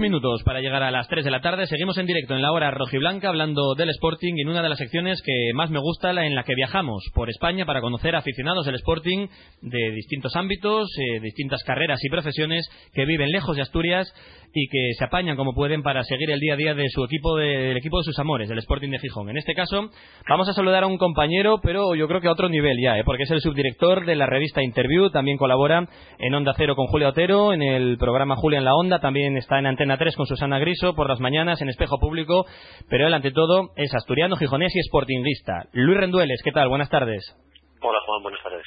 minutos 0.00 0.42
para 0.44 0.60
llegar 0.60 0.82
a 0.82 0.90
las 0.90 1.06
3 1.08 1.24
de 1.24 1.30
la 1.30 1.40
tarde. 1.40 1.66
Seguimos 1.66 1.96
en 1.98 2.06
directo 2.06 2.34
en 2.34 2.42
la 2.42 2.50
hora 2.52 2.70
rojiblanca 2.70 3.28
hablando 3.28 3.74
del 3.76 3.90
Sporting 3.90 4.34
en 4.38 4.48
una 4.48 4.62
de 4.62 4.68
las 4.68 4.78
secciones 4.78 5.20
que 5.24 5.50
más 5.54 5.70
me 5.70 5.78
gusta, 5.78 6.12
la 6.12 6.26
en 6.26 6.34
la 6.34 6.42
que 6.42 6.54
viajamos 6.54 7.04
por 7.14 7.28
España 7.30 7.66
para 7.66 7.80
conocer 7.80 8.16
aficionados 8.16 8.66
del 8.66 8.76
Sporting 8.76 9.28
de 9.62 9.90
distintos 9.92 10.34
ámbitos, 10.36 10.88
eh, 10.98 11.20
distintas 11.20 11.62
carreras 11.64 12.00
y 12.02 12.08
profesiones 12.10 12.66
que 12.94 13.04
viven 13.04 13.28
lejos 13.30 13.54
de 13.56 13.62
Asturias 13.62 14.12
y 14.52 14.66
que 14.68 14.94
se 14.98 15.04
apañan 15.04 15.36
como 15.36 15.54
pueden 15.54 15.82
para 15.84 16.02
seguir 16.02 16.30
el 16.30 16.40
día 16.40 16.54
a 16.54 16.56
día 16.56 16.74
de 16.74 16.88
su 16.88 17.04
equipo, 17.04 17.36
de- 17.36 17.68
del 17.68 17.76
equipo 17.76 17.98
de 17.98 18.04
sus 18.04 18.18
amores, 18.18 18.48
del 18.48 18.58
Sporting 18.58 18.90
de 18.90 18.98
Gijón. 18.98 19.30
En 19.30 19.36
este 19.36 19.54
caso, 19.54 19.90
vamos 20.28 20.48
a 20.48 20.52
saludar 20.54 20.82
a 20.82 20.86
un 20.88 20.98
compañero, 20.98 21.60
pero 21.62 21.94
yo 21.94 22.08
creo 22.08 22.20
que 22.20 22.26
a 22.26 22.32
otro 22.32 22.48
nivel 22.48 22.76
ya, 22.82 22.98
¿eh? 22.98 23.02
porque 23.04 23.22
es 23.24 23.30
el 23.30 23.40
subdirector 23.40 24.04
de 24.06 24.16
la 24.16 24.26
revista 24.26 24.60
Interview, 24.62 25.10
también 25.10 25.36
colabora 25.36 25.86
en 26.18 26.34
Onda 26.34 26.52
Cero 26.56 26.74
con 26.74 26.86
Julia 26.86 27.10
Otero, 27.10 27.52
en 27.52 27.62
el 27.62 27.96
programa 27.98 28.34
Julia 28.34 28.58
en 28.58 28.64
la 28.64 28.74
Onda, 28.74 28.98
también 28.98 29.36
está 29.36 29.58
en 29.60 29.66
Antena 29.66 29.89
3 29.96 30.16
con 30.16 30.26
Susana 30.26 30.58
Griso 30.58 30.94
por 30.94 31.08
las 31.08 31.20
mañanas 31.20 31.60
en 31.62 31.68
Espejo 31.68 31.98
Público, 31.98 32.44
pero 32.88 33.06
él 33.06 33.14
ante 33.14 33.30
todo 33.30 33.70
es 33.76 33.94
asturiano, 33.94 34.36
gijonés 34.36 34.74
y 34.74 34.82
sportinguista. 34.82 35.64
Luis 35.72 35.98
Rendueles, 35.98 36.40
¿qué 36.44 36.52
tal? 36.52 36.68
Buenas 36.68 36.90
tardes. 36.90 37.36
Hola 37.80 37.98
Juan, 38.06 38.22
buenas 38.22 38.42
tardes. 38.42 38.64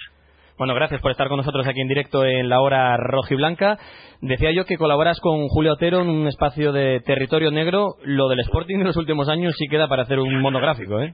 Bueno, 0.57 0.75
gracias 0.75 1.01
por 1.01 1.11
estar 1.11 1.29
con 1.29 1.37
nosotros 1.37 1.67
aquí 1.67 1.81
en 1.81 1.87
directo 1.87 2.25
en 2.25 2.47
la 2.47 2.61
hora 2.61 2.95
rojiblanca. 2.97 3.77
Decía 4.21 4.51
yo 4.51 4.65
que 4.65 4.77
colaboras 4.77 5.19
con 5.19 5.47
Julio 5.47 5.73
Otero 5.73 6.01
en 6.01 6.09
un 6.09 6.27
espacio 6.27 6.71
de 6.71 6.99
territorio 7.01 7.49
negro. 7.49 7.95
Lo 8.03 8.29
del 8.29 8.39
Sporting 8.41 8.77
en 8.77 8.85
los 8.85 8.97
últimos 8.97 9.29
años 9.29 9.55
sí 9.57 9.67
queda 9.67 9.87
para 9.87 10.03
hacer 10.03 10.19
un 10.19 10.41
monográfico, 10.41 11.01
¿eh? 11.01 11.13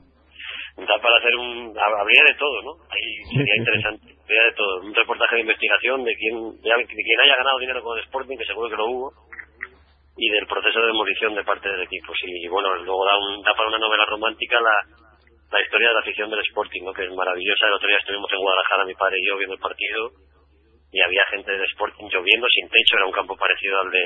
Da 0.78 0.96
para 1.02 1.18
hacer 1.18 1.36
un... 1.40 1.74
Habría 1.76 2.24
de 2.28 2.36
todo, 2.38 2.62
¿no? 2.64 2.72
Ahí 2.92 3.36
sería 3.36 3.56
interesante. 3.58 4.06
Habría 4.24 4.44
de 4.44 4.54
todo. 4.56 4.82
Un 4.82 4.96
reportaje 4.96 5.36
de 5.36 5.42
investigación 5.42 6.04
de 6.04 6.16
quién, 6.16 6.36
de 6.62 6.86
quién 6.86 7.20
haya 7.24 7.36
ganado 7.38 7.60
dinero 7.60 7.82
con 7.82 7.98
el 7.98 8.04
Sporting, 8.04 8.38
que 8.38 8.46
seguro 8.46 8.70
que 8.70 8.76
lo 8.76 8.86
hubo, 8.88 9.12
y 10.20 10.28
del 10.30 10.46
proceso 10.48 10.80
de 10.80 10.92
demolición 10.92 11.34
de 11.34 11.48
parte 11.48 11.70
del 11.70 11.88
equipo. 11.88 12.12
Y 12.28 12.48
bueno, 12.50 12.76
luego 12.76 13.06
da, 13.06 13.16
un, 13.18 13.42
da 13.42 13.56
para 13.56 13.70
una 13.70 13.80
novela 13.80 14.04
romántica 14.06 14.60
la, 14.60 14.76
la 15.52 15.62
historia 15.64 15.88
de 15.88 15.94
la 15.94 16.00
afición 16.02 16.30
del 16.30 16.44
Sporting, 16.44 16.84
¿no? 16.84 16.92
Que 16.92 17.08
es 17.08 17.12
maravillosa. 17.16 17.68
El 17.68 17.80
otro 17.80 17.88
día 17.88 17.98
estuvimos 18.04 18.28
en 18.32 18.44
Guadalajara, 18.44 18.84
mi 18.86 18.96
padre 18.96 19.16
y 19.18 19.28
yo, 19.28 19.38
viendo 19.38 19.56
el 19.56 19.64
partido, 19.64 20.12
y 20.92 21.00
había 21.00 21.24
gente 21.32 21.52
del 21.52 21.64
Sporting 21.72 22.12
lloviendo 22.12 22.48
sin 22.52 22.68
techo. 22.68 23.00
Era 23.00 23.08
un 23.08 23.16
campo 23.16 23.36
parecido 23.40 23.80
al 23.80 23.90
de 23.92 24.04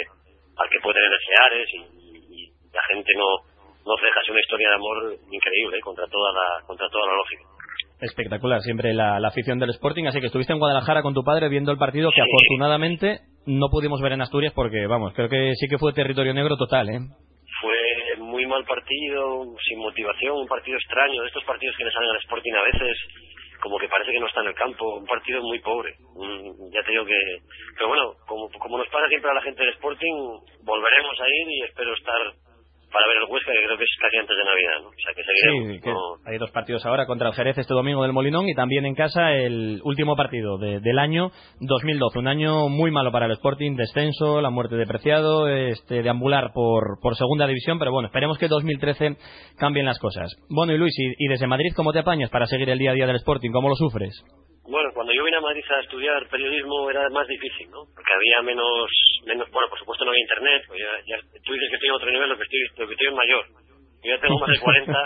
al 0.53 0.69
que 0.69 0.79
puede 0.85 1.01
tener 1.01 1.17
Seares, 1.17 1.69
y, 1.73 1.81
y 2.29 2.39
la 2.69 2.83
gente 2.93 3.09
no 3.17 3.49
no 3.83 3.93
deja 3.99 4.21
es 4.21 4.29
una 4.29 4.39
historia 4.39 4.69
de 4.69 4.75
amor 4.75 4.97
increíble 5.31 5.77
¿eh? 5.77 5.81
contra 5.81 6.07
toda 6.07 6.31
la 6.31 6.65
contra 6.65 6.87
toda 6.87 7.07
la 7.07 7.15
lógica 7.15 7.43
Espectacular, 7.99 8.61
siempre 8.61 8.93
la, 8.93 9.19
la 9.19 9.27
afición 9.29 9.59
del 9.59 9.71
Sporting. 9.71 10.05
Así 10.05 10.19
que 10.19 10.27
estuviste 10.27 10.53
en 10.53 10.59
Guadalajara 10.59 11.01
con 11.01 11.13
tu 11.13 11.23
padre 11.23 11.49
viendo 11.49 11.71
el 11.71 11.77
partido 11.77 12.11
que 12.13 12.21
afortunadamente 12.21 13.19
no 13.45 13.67
pudimos 13.69 14.01
ver 14.01 14.13
en 14.13 14.21
Asturias 14.21 14.53
porque, 14.53 14.87
vamos, 14.87 15.13
creo 15.13 15.29
que 15.29 15.53
sí 15.55 15.67
que 15.67 15.77
fue 15.77 15.93
territorio 15.93 16.33
negro 16.33 16.55
total, 16.57 16.89
¿eh? 16.89 16.99
fue 17.63 18.17
muy 18.17 18.45
mal 18.45 18.65
partido 18.65 19.45
sin 19.63 19.79
motivación 19.79 20.35
un 20.35 20.47
partido 20.47 20.77
extraño 20.77 21.21
de 21.21 21.27
estos 21.27 21.43
partidos 21.45 21.75
que 21.77 21.85
le 21.85 21.91
salen 21.91 22.09
al 22.09 22.17
Sporting 22.17 22.53
a 22.53 22.63
veces 22.63 22.97
como 23.61 23.79
que 23.79 23.87
parece 23.87 24.11
que 24.11 24.19
no 24.19 24.27
está 24.27 24.41
en 24.41 24.47
el 24.47 24.55
campo 24.55 24.97
un 24.97 25.05
partido 25.05 25.41
muy 25.41 25.59
pobre 25.59 25.95
ya 26.73 26.83
te 26.83 26.91
digo 26.91 27.05
que 27.05 27.19
pero 27.75 27.87
bueno 27.87 28.13
como, 28.27 28.49
como 28.59 28.77
nos 28.77 28.89
pasa 28.89 29.07
siempre 29.07 29.31
a 29.31 29.35
la 29.35 29.41
gente 29.41 29.63
del 29.63 29.73
Sporting 29.73 30.13
volveremos 30.63 31.19
a 31.21 31.25
ir 31.29 31.47
y 31.51 31.61
espero 31.63 31.93
estar 31.93 32.21
para 32.93 33.07
ver 33.07 33.17
el 33.17 33.25
Huesca 33.29 33.51
que 33.51 33.65
creo 33.65 33.77
que 33.77 33.83
es 33.83 33.95
casi 33.99 34.17
antes 34.17 34.37
de 34.37 34.43
Navidad 34.43 34.77
¿no? 34.83 34.89
o 34.89 35.01
sea 35.01 35.13
que 35.15 35.23
seguiremos 35.23 35.75
Sí, 35.75 35.81
que 35.81 35.89
no- 35.91 36.15
hay 36.25 36.37
dos 36.37 36.51
partidos 36.51 36.85
ahora 36.85 37.05
contra 37.07 37.27
el 37.29 37.33
Jerez 37.33 37.57
este 37.57 37.73
domingo 37.73 38.03
del 38.03 38.13
Molinón 38.13 38.47
y 38.47 38.53
también 38.53 38.85
en 38.85 38.95
casa 38.95 39.31
el 39.33 39.81
último 39.83 40.15
partido 40.15 40.57
de- 40.57 40.79
del 40.79 40.99
año 40.99 41.31
2012. 41.59 42.19
Un 42.19 42.27
año 42.27 42.69
muy 42.69 42.91
malo 42.91 43.11
para 43.11 43.25
el 43.25 43.31
Sporting, 43.33 43.75
descenso, 43.75 44.41
la 44.41 44.49
muerte 44.51 44.75
de 44.75 44.85
Preciado, 44.85 45.47
este, 45.47 46.03
deambular 46.03 46.51
por, 46.53 46.99
por 47.01 47.15
segunda 47.15 47.47
división, 47.47 47.79
pero 47.79 47.91
bueno, 47.91 48.07
esperemos 48.07 48.37
que 48.37 48.47
2013 48.47 49.17
cambien 49.57 49.85
las 49.85 49.97
cosas. 49.99 50.31
Bueno, 50.49 50.73
y 50.73 50.77
Luis, 50.77 50.93
y, 50.99 51.25
y 51.25 51.27
desde 51.27 51.47
Madrid, 51.47 51.73
¿cómo 51.75 51.91
te 51.93 51.99
apañas 51.99 52.29
para 52.29 52.45
seguir 52.45 52.69
el 52.69 52.77
día 52.79 52.91
a 52.91 52.93
día 52.93 53.07
del 53.07 53.15
Sporting? 53.17 53.51
¿Cómo 53.51 53.69
lo 53.69 53.75
sufres? 53.75 54.13
Bueno, 54.63 54.89
cuando 54.93 55.11
yo 55.13 55.23
vine 55.25 55.37
a 55.37 55.41
Madrid 55.41 55.63
a 55.69 55.81
estudiar 55.81 56.27
periodismo 56.29 56.89
era 56.89 57.09
más 57.09 57.27
difícil, 57.27 57.69
¿no? 57.69 57.83
Porque 57.93 58.13
había 58.13 58.41
menos, 58.43 58.87
menos 59.25 59.51
bueno, 59.51 59.67
por 59.69 59.77
supuesto 59.79 60.05
no 60.05 60.11
había 60.11 60.23
internet, 60.23 60.63
pues 60.67 60.79
ya, 60.79 60.93
ya- 61.05 61.23
tú 61.43 61.51
dices 61.51 61.67
que 61.69 61.75
estoy 61.75 61.89
en 61.89 61.95
otro 61.99 62.11
nivel, 62.11 62.29
lo 62.29 62.37
que 62.37 62.43
estoy, 62.43 62.59
lo 62.79 62.87
que 62.87 62.93
estoy 62.93 63.07
es 63.07 63.13
mayor. 63.13 63.43
Yo 64.03 64.07
ya 64.15 64.19
tengo 64.23 64.39
más 64.39 64.49
de 64.49 64.59
40 64.63 64.99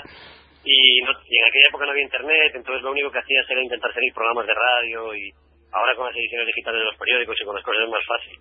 y, 0.64 1.02
no- 1.02 1.18
y 1.26 1.36
en 1.42 1.46
aquella 1.50 1.70
época 1.70 1.86
no 1.86 1.92
había 1.92 2.04
internet, 2.06 2.52
entonces 2.54 2.84
lo 2.84 2.92
único 2.92 3.10
que 3.12 3.20
hacía 3.20 3.42
era 3.50 3.64
intentar 3.64 3.94
seguir 3.94 4.14
programas 4.14 4.46
de 4.46 4.54
radio 4.54 5.16
y 5.16 5.32
ahora 5.74 5.96
con 5.96 6.06
las 6.06 6.16
ediciones 6.16 6.48
digitales 6.54 6.80
de 6.80 6.86
los 6.86 6.98
periódicos 6.98 7.36
y 7.42 7.46
con 7.46 7.56
las 7.56 7.66
cosas 7.66 7.82
es 7.84 7.90
más 7.90 8.06
fácil. 8.06 8.38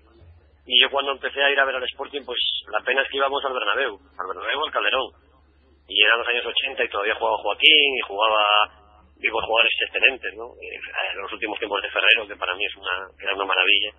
Y 0.69 0.83
yo 0.83 0.91
cuando 0.91 1.13
empecé 1.13 1.41
a 1.43 1.51
ir 1.51 1.59
a 1.61 1.65
ver 1.65 1.77
al 1.77 1.85
Sporting, 1.97 2.25
pues 2.27 2.39
la 2.69 2.81
pena 2.85 3.01
es 3.01 3.09
que 3.09 3.17
íbamos 3.17 3.41
al 3.45 3.55
Bernabéu, 3.55 3.95
al 3.97 4.27
Bernabéu 4.29 4.65
al 4.67 4.73
Calderón. 4.73 5.09
Y 5.89 6.03
eran 6.03 6.19
los 6.19 6.29
años 6.29 6.45
80 6.45 6.85
y 6.85 6.89
todavía 6.91 7.15
jugaba 7.15 7.37
Joaquín 7.39 7.91
y 7.97 8.01
jugaba 8.03 8.43
vivos 9.19 9.45
jugadores 9.45 9.73
excelentes, 9.87 10.33
¿no? 10.37 10.53
Eh, 10.61 10.79
los 11.21 11.33
últimos 11.33 11.59
tiempos 11.59 11.83
de 11.83 11.91
Ferrero, 11.91 12.29
que 12.29 12.37
para 12.37 12.55
mí 12.55 12.65
es 12.65 12.77
una, 12.77 12.95
era 13.23 13.35
una 13.35 13.45
maravilla. 13.45 13.91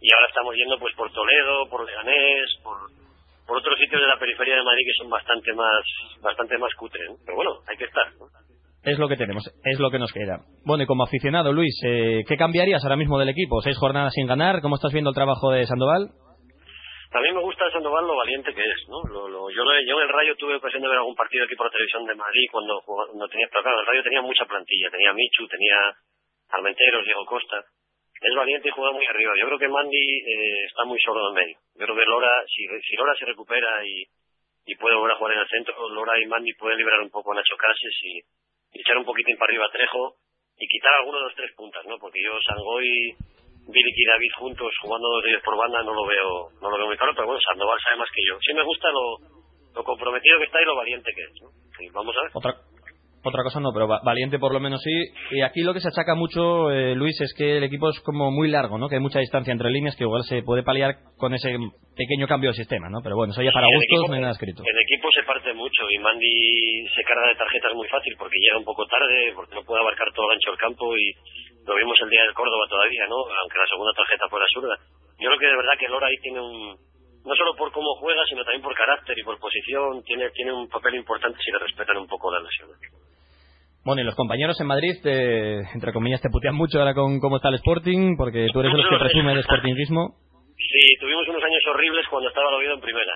Y 0.00 0.08
ahora 0.14 0.28
estamos 0.28 0.54
yendo 0.54 0.78
pues 0.78 0.94
por 0.94 1.10
Toledo, 1.12 1.68
por 1.70 1.86
Leganés, 1.86 2.46
por, 2.62 2.78
por 3.46 3.58
otros 3.58 3.78
sitios 3.78 4.00
de 4.00 4.08
la 4.08 4.18
periferia 4.18 4.56
de 4.56 4.62
Madrid 4.62 4.86
que 4.86 5.02
son 5.02 5.10
bastante 5.10 5.52
más, 5.54 5.82
bastante 6.22 6.58
más 6.58 6.72
cutres, 6.74 7.08
¿no? 7.08 7.16
Pero 7.24 7.36
bueno, 7.36 7.52
hay 7.66 7.76
que 7.76 7.84
estar. 7.84 8.06
Es 8.84 8.98
lo 8.98 9.08
que 9.08 9.16
tenemos, 9.16 9.44
es 9.64 9.78
lo 9.80 9.90
que 9.90 9.98
nos 9.98 10.12
queda. 10.12 10.40
Bueno, 10.64 10.84
y 10.84 10.86
como 10.86 11.04
aficionado, 11.04 11.52
Luis, 11.52 11.74
eh, 11.84 12.24
¿qué 12.26 12.36
cambiarías 12.36 12.82
ahora 12.84 12.96
mismo 12.96 13.18
del 13.18 13.28
equipo? 13.28 13.60
¿Seis 13.60 13.76
jornadas 13.76 14.12
sin 14.14 14.26
ganar? 14.26 14.60
¿Cómo 14.62 14.76
estás 14.76 14.92
viendo 14.92 15.10
el 15.10 15.16
trabajo 15.16 15.50
de 15.50 15.66
Sandoval? 15.66 16.10
También 17.10 17.34
me 17.34 17.40
gusta 17.40 17.70
Sandoval 17.70 18.06
lo 18.06 18.16
valiente 18.16 18.52
que 18.54 18.60
es, 18.60 18.88
¿no? 18.88 19.00
Lo, 19.08 19.28
lo- 19.28 19.50
yo, 19.50 19.62
yo 19.64 19.96
en 19.96 20.02
el 20.02 20.08
Rayo 20.12 20.36
tuve 20.36 20.56
ocasión 20.56 20.82
de 20.82 20.88
ver 20.88 20.98
algún 20.98 21.14
partido 21.16 21.44
aquí 21.44 21.56
por 21.56 21.66
la 21.66 21.72
televisión 21.72 22.04
de 22.04 22.14
Madrid 22.14 22.46
cuando, 22.52 22.80
cuando 22.84 23.28
tenía, 23.28 23.48
pero 23.50 23.62
claro, 23.62 23.80
el 23.80 23.86
Rayo 23.86 24.02
tenía 24.02 24.20
mucha 24.22 24.44
plantilla, 24.44 24.90
tenía 24.90 25.12
Michu, 25.14 25.48
tenía 25.48 25.76
Armenteros, 26.50 27.04
Diego 27.04 27.24
Costa. 27.24 27.64
Es 28.20 28.34
valiente 28.34 28.68
y 28.68 28.72
juega 28.72 28.92
muy 28.92 29.06
arriba. 29.06 29.32
Yo 29.38 29.46
creo 29.46 29.58
que 29.58 29.68
Mandy 29.68 29.96
eh, 29.96 30.64
está 30.66 30.84
muy 30.84 30.98
solo 31.00 31.28
en 31.28 31.34
medio. 31.34 31.56
Yo 31.76 31.84
creo 31.86 31.96
que 31.96 32.04
Lora, 32.04 32.44
si, 32.48 32.96
Lora 32.96 33.14
se 33.14 33.24
recupera 33.24 33.86
y, 33.86 34.02
y 34.66 34.74
puede 34.76 34.96
volver 34.96 35.12
a 35.14 35.18
jugar 35.18 35.34
en 35.34 35.40
el 35.40 35.48
centro, 35.48 35.88
Lora 35.90 36.20
y 36.20 36.26
Mandy 36.26 36.52
pueden 36.54 36.78
liberar 36.78 37.00
un 37.00 37.10
poco 37.10 37.32
a 37.32 37.36
Nacho 37.36 37.56
Cases 37.56 37.94
y, 38.02 38.18
y 38.18 38.80
echar 38.80 38.98
un 38.98 39.04
poquitín 39.04 39.36
para 39.38 39.50
arriba 39.50 39.66
a 39.66 39.70
Trejo 39.70 40.16
y 40.58 40.66
quitar 40.66 40.94
alguno 40.94 41.18
de 41.18 41.24
los 41.24 41.34
tres 41.36 41.54
puntas, 41.54 41.86
¿no? 41.86 41.96
Porque 41.98 42.18
yo 42.24 42.36
Sangoy, 42.42 43.14
Bilic 43.68 43.96
y 43.96 44.06
David 44.08 44.32
juntos 44.40 44.72
jugando 44.82 45.08
dos 45.08 45.22
de 45.24 45.30
ellos 45.30 45.42
por 45.44 45.56
banda 45.56 45.82
no 45.84 45.92
lo 45.92 46.04
veo 46.06 46.48
no 46.60 46.70
lo 46.70 46.76
veo 46.78 46.86
muy 46.88 46.96
claro, 46.96 47.12
pero 47.14 47.26
bueno, 47.28 47.40
Sandoval 47.44 47.78
sabe 47.84 47.96
más 48.00 48.08
que 48.10 48.22
yo. 48.26 48.34
Sí 48.40 48.54
me 48.54 48.64
gusta 48.64 48.88
lo, 48.90 49.04
lo 49.76 49.84
comprometido 49.84 50.38
que 50.38 50.44
está 50.48 50.62
y 50.62 50.64
lo 50.66 50.76
valiente 50.76 51.12
que 51.14 51.22
es, 51.22 51.32
¿no? 51.42 51.48
Y 51.84 51.90
vamos 51.92 52.16
a 52.16 52.22
ver. 52.22 52.30
Otra, 52.34 52.54
otra 53.24 53.42
cosa 53.42 53.60
no, 53.60 53.70
pero 53.74 53.86
va- 53.86 54.00
valiente 54.04 54.38
por 54.38 54.52
lo 54.54 54.60
menos 54.60 54.80
sí. 54.82 54.94
Y 55.36 55.42
aquí 55.42 55.60
lo 55.62 55.74
que 55.74 55.80
se 55.80 55.88
achaca 55.88 56.14
mucho, 56.14 56.70
eh, 56.72 56.94
Luis, 56.94 57.20
es 57.20 57.34
que 57.36 57.58
el 57.58 57.64
equipo 57.64 57.90
es 57.90 58.00
como 58.00 58.30
muy 58.30 58.48
largo, 58.48 58.78
¿no? 58.78 58.88
Que 58.88 58.96
hay 58.96 59.02
mucha 59.04 59.20
distancia 59.20 59.52
entre 59.52 59.70
líneas 59.70 59.94
que 59.96 60.04
igual 60.04 60.22
se 60.24 60.42
puede 60.42 60.62
paliar 60.62 60.96
con 61.18 61.34
ese 61.34 61.52
pequeño 61.94 62.26
cambio 62.26 62.50
de 62.50 62.56
sistema, 62.56 62.88
¿no? 62.88 62.98
Pero 63.02 63.16
bueno, 63.16 63.32
eso 63.34 63.42
ya 63.42 63.50
para 63.52 63.66
Sí, 63.66 63.74
gustos 63.74 63.90
equipo- 63.98 64.08
no 64.08 64.14
hay 64.14 64.20
nada 64.22 64.32
escrito. 64.32 64.62
El 64.64 64.78
equipo 64.80 65.08
se 65.12 65.22
parte 65.26 65.52
mucho 65.52 65.82
y 65.90 65.98
Mandy 65.98 66.86
se 66.94 67.02
carga 67.02 67.28
de 67.28 67.34
tarjetas 67.36 67.74
muy 67.74 67.86
fácil 67.88 68.14
porque 68.18 68.38
llega 68.40 68.58
un 68.58 68.64
poco 68.64 68.86
tarde, 68.86 69.32
porque 69.34 69.54
no 69.54 69.62
puede 69.62 69.82
abarcar 69.82 70.08
todo 70.14 70.30
el 70.30 70.36
ancho 70.38 70.50
del 70.50 70.58
campo 70.58 70.96
y 70.96 71.04
lo 71.68 71.74
vimos 71.76 71.96
el 72.00 72.08
día 72.10 72.24
del 72.24 72.32
Córdoba 72.34 72.64
todavía, 72.68 73.04
¿no? 73.08 73.20
Aunque 73.28 73.58
la 73.60 73.68
segunda 73.68 73.92
tarjeta 73.92 74.24
fuera 74.32 74.44
absurda. 74.48 74.74
Yo 75.20 75.28
creo 75.28 75.38
que 75.38 75.46
de 75.52 75.56
verdad 75.60 75.76
que 75.78 75.88
Lora 75.92 76.06
ahí 76.08 76.16
tiene 76.24 76.40
un, 76.40 76.74
no 77.28 77.34
solo 77.36 77.52
por 77.54 77.70
cómo 77.72 77.92
juega, 78.00 78.22
sino 78.28 78.42
también 78.44 78.62
por 78.64 78.74
carácter 78.74 79.12
y 79.18 79.22
por 79.22 79.38
posición, 79.38 80.02
tiene, 80.04 80.30
tiene 80.30 80.52
un 80.52 80.68
papel 80.68 80.94
importante 80.96 81.38
si 81.44 81.52
le 81.52 81.58
respetan 81.60 81.98
un 81.98 82.08
poco 82.08 82.32
las 82.32 82.42
lesiones. 82.42 82.76
Bueno, 83.84 84.02
y 84.02 84.04
los 84.04 84.16
compañeros 84.16 84.58
en 84.60 84.66
Madrid, 84.66 84.96
te- 85.02 85.60
entre 85.72 85.92
comillas, 85.92 86.20
te 86.20 86.28
putean 86.30 86.54
mucho 86.54 86.78
ahora 86.78 86.94
con 86.94 87.20
cómo 87.20 87.36
está 87.36 87.48
el 87.48 87.56
Sporting, 87.62 88.16
porque 88.16 88.48
tú 88.52 88.60
eres 88.60 88.72
de 88.72 88.78
los 88.78 88.88
que 88.90 88.98
presume 88.98 89.32
el 89.32 89.42
Sportingismo. 89.44 90.16
Sí, 90.56 90.84
tuvimos 91.00 91.26
unos 91.28 91.42
años 91.42 91.62
horribles 91.70 92.04
cuando 92.10 92.28
estaba 92.28 92.48
el 92.50 92.56
Oviedo 92.56 92.74
en 92.74 92.80
primera. 92.80 93.14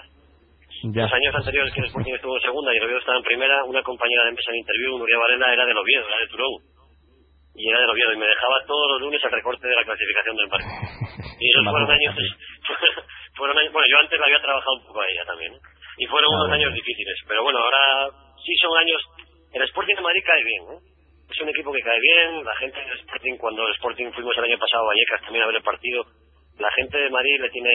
Ya. 0.95 1.03
Los 1.03 1.13
años 1.13 1.35
anteriores 1.35 1.73
que 1.75 1.81
el 1.81 1.87
Sporting 1.87 2.15
estuvo 2.15 2.35
en 2.37 2.43
segunda 2.43 2.73
y 2.73 2.77
el 2.79 2.85
Oviedo 2.85 2.99
estaba 3.01 3.19
en 3.19 3.25
primera, 3.25 3.65
una 3.65 3.83
compañera 3.83 4.25
de 4.25 4.33
mesa 4.33 4.51
en 4.51 4.59
interview, 4.59 4.99
Nuria 4.99 5.19
Varela, 5.19 5.53
era 5.53 5.67
del 5.67 5.77
Oviedo, 5.79 6.09
era 6.09 6.19
de 6.19 6.27
Turón. 6.29 6.55
Y 7.55 7.69
era 7.69 7.81
del 7.81 7.91
Oviedo, 7.91 8.13
y 8.13 8.17
me 8.17 8.27
dejaba 8.27 8.65
todos 8.67 8.87
los 8.93 9.01
lunes 9.03 9.21
el 9.23 9.31
recorte 9.31 9.69
de 9.69 9.75
la 9.77 9.85
clasificación 9.85 10.37
del 10.37 10.49
marco. 10.49 10.69
Y 11.39 11.51
esos 11.51 11.65
fueron 11.69 11.91
años, 11.91 12.15
fueron 13.37 13.59
años, 13.59 13.73
bueno, 13.73 13.87
yo 13.91 13.99
antes 14.01 14.19
la 14.19 14.27
había 14.27 14.41
trabajado 14.41 14.73
un 14.81 14.87
poco 14.87 15.01
a 15.03 15.09
ella 15.09 15.25
también, 15.27 15.53
¿eh? 15.53 15.61
y 15.99 16.07
fueron 16.07 16.31
Ah, 16.33 16.37
unos 16.37 16.49
bueno. 16.49 16.65
años 16.65 16.75
difíciles. 16.75 17.17
Pero 17.29 17.43
bueno, 17.43 17.59
ahora 17.61 18.09
sí 18.45 18.53
son 18.63 18.73
años, 18.79 19.01
el 19.53 19.63
Sporting 19.69 19.97
de 19.97 20.03
Madrid 20.03 20.23
cae 20.25 20.43
bien, 20.45 20.63
¿eh? 20.73 20.79
Es 21.29 21.41
un 21.41 21.49
equipo 21.49 21.73
que 21.73 21.81
cae 21.81 22.01
bien, 22.01 22.45
la 22.45 22.57
gente 22.57 22.79
del 22.81 22.99
Sporting, 23.01 23.37
cuando 23.39 23.67
el 23.67 23.73
Sporting 23.75 24.13
fuimos 24.13 24.37
el 24.39 24.45
año 24.45 24.59
pasado 24.59 24.85
a 24.85 24.87
Vallecas 24.89 25.21
también 25.23 25.45
a 25.45 25.47
ver 25.47 25.57
el 25.57 25.63
partido, 25.63 26.05
la 26.59 26.71
gente 26.73 26.99
de 26.99 27.11
Madrid 27.11 27.41
le 27.41 27.51
tiene 27.51 27.73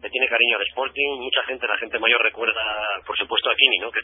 le 0.00 0.10
tiene 0.10 0.28
cariño 0.28 0.56
al 0.56 0.62
Sporting, 0.68 1.18
mucha 1.18 1.42
gente, 1.42 1.66
la 1.66 1.76
gente 1.78 1.98
mayor 1.98 2.22
recuerda, 2.22 2.62
por 3.04 3.16
supuesto, 3.18 3.50
a 3.50 3.54
Kini, 3.56 3.78
¿no? 3.78 3.90
Que 3.90 3.98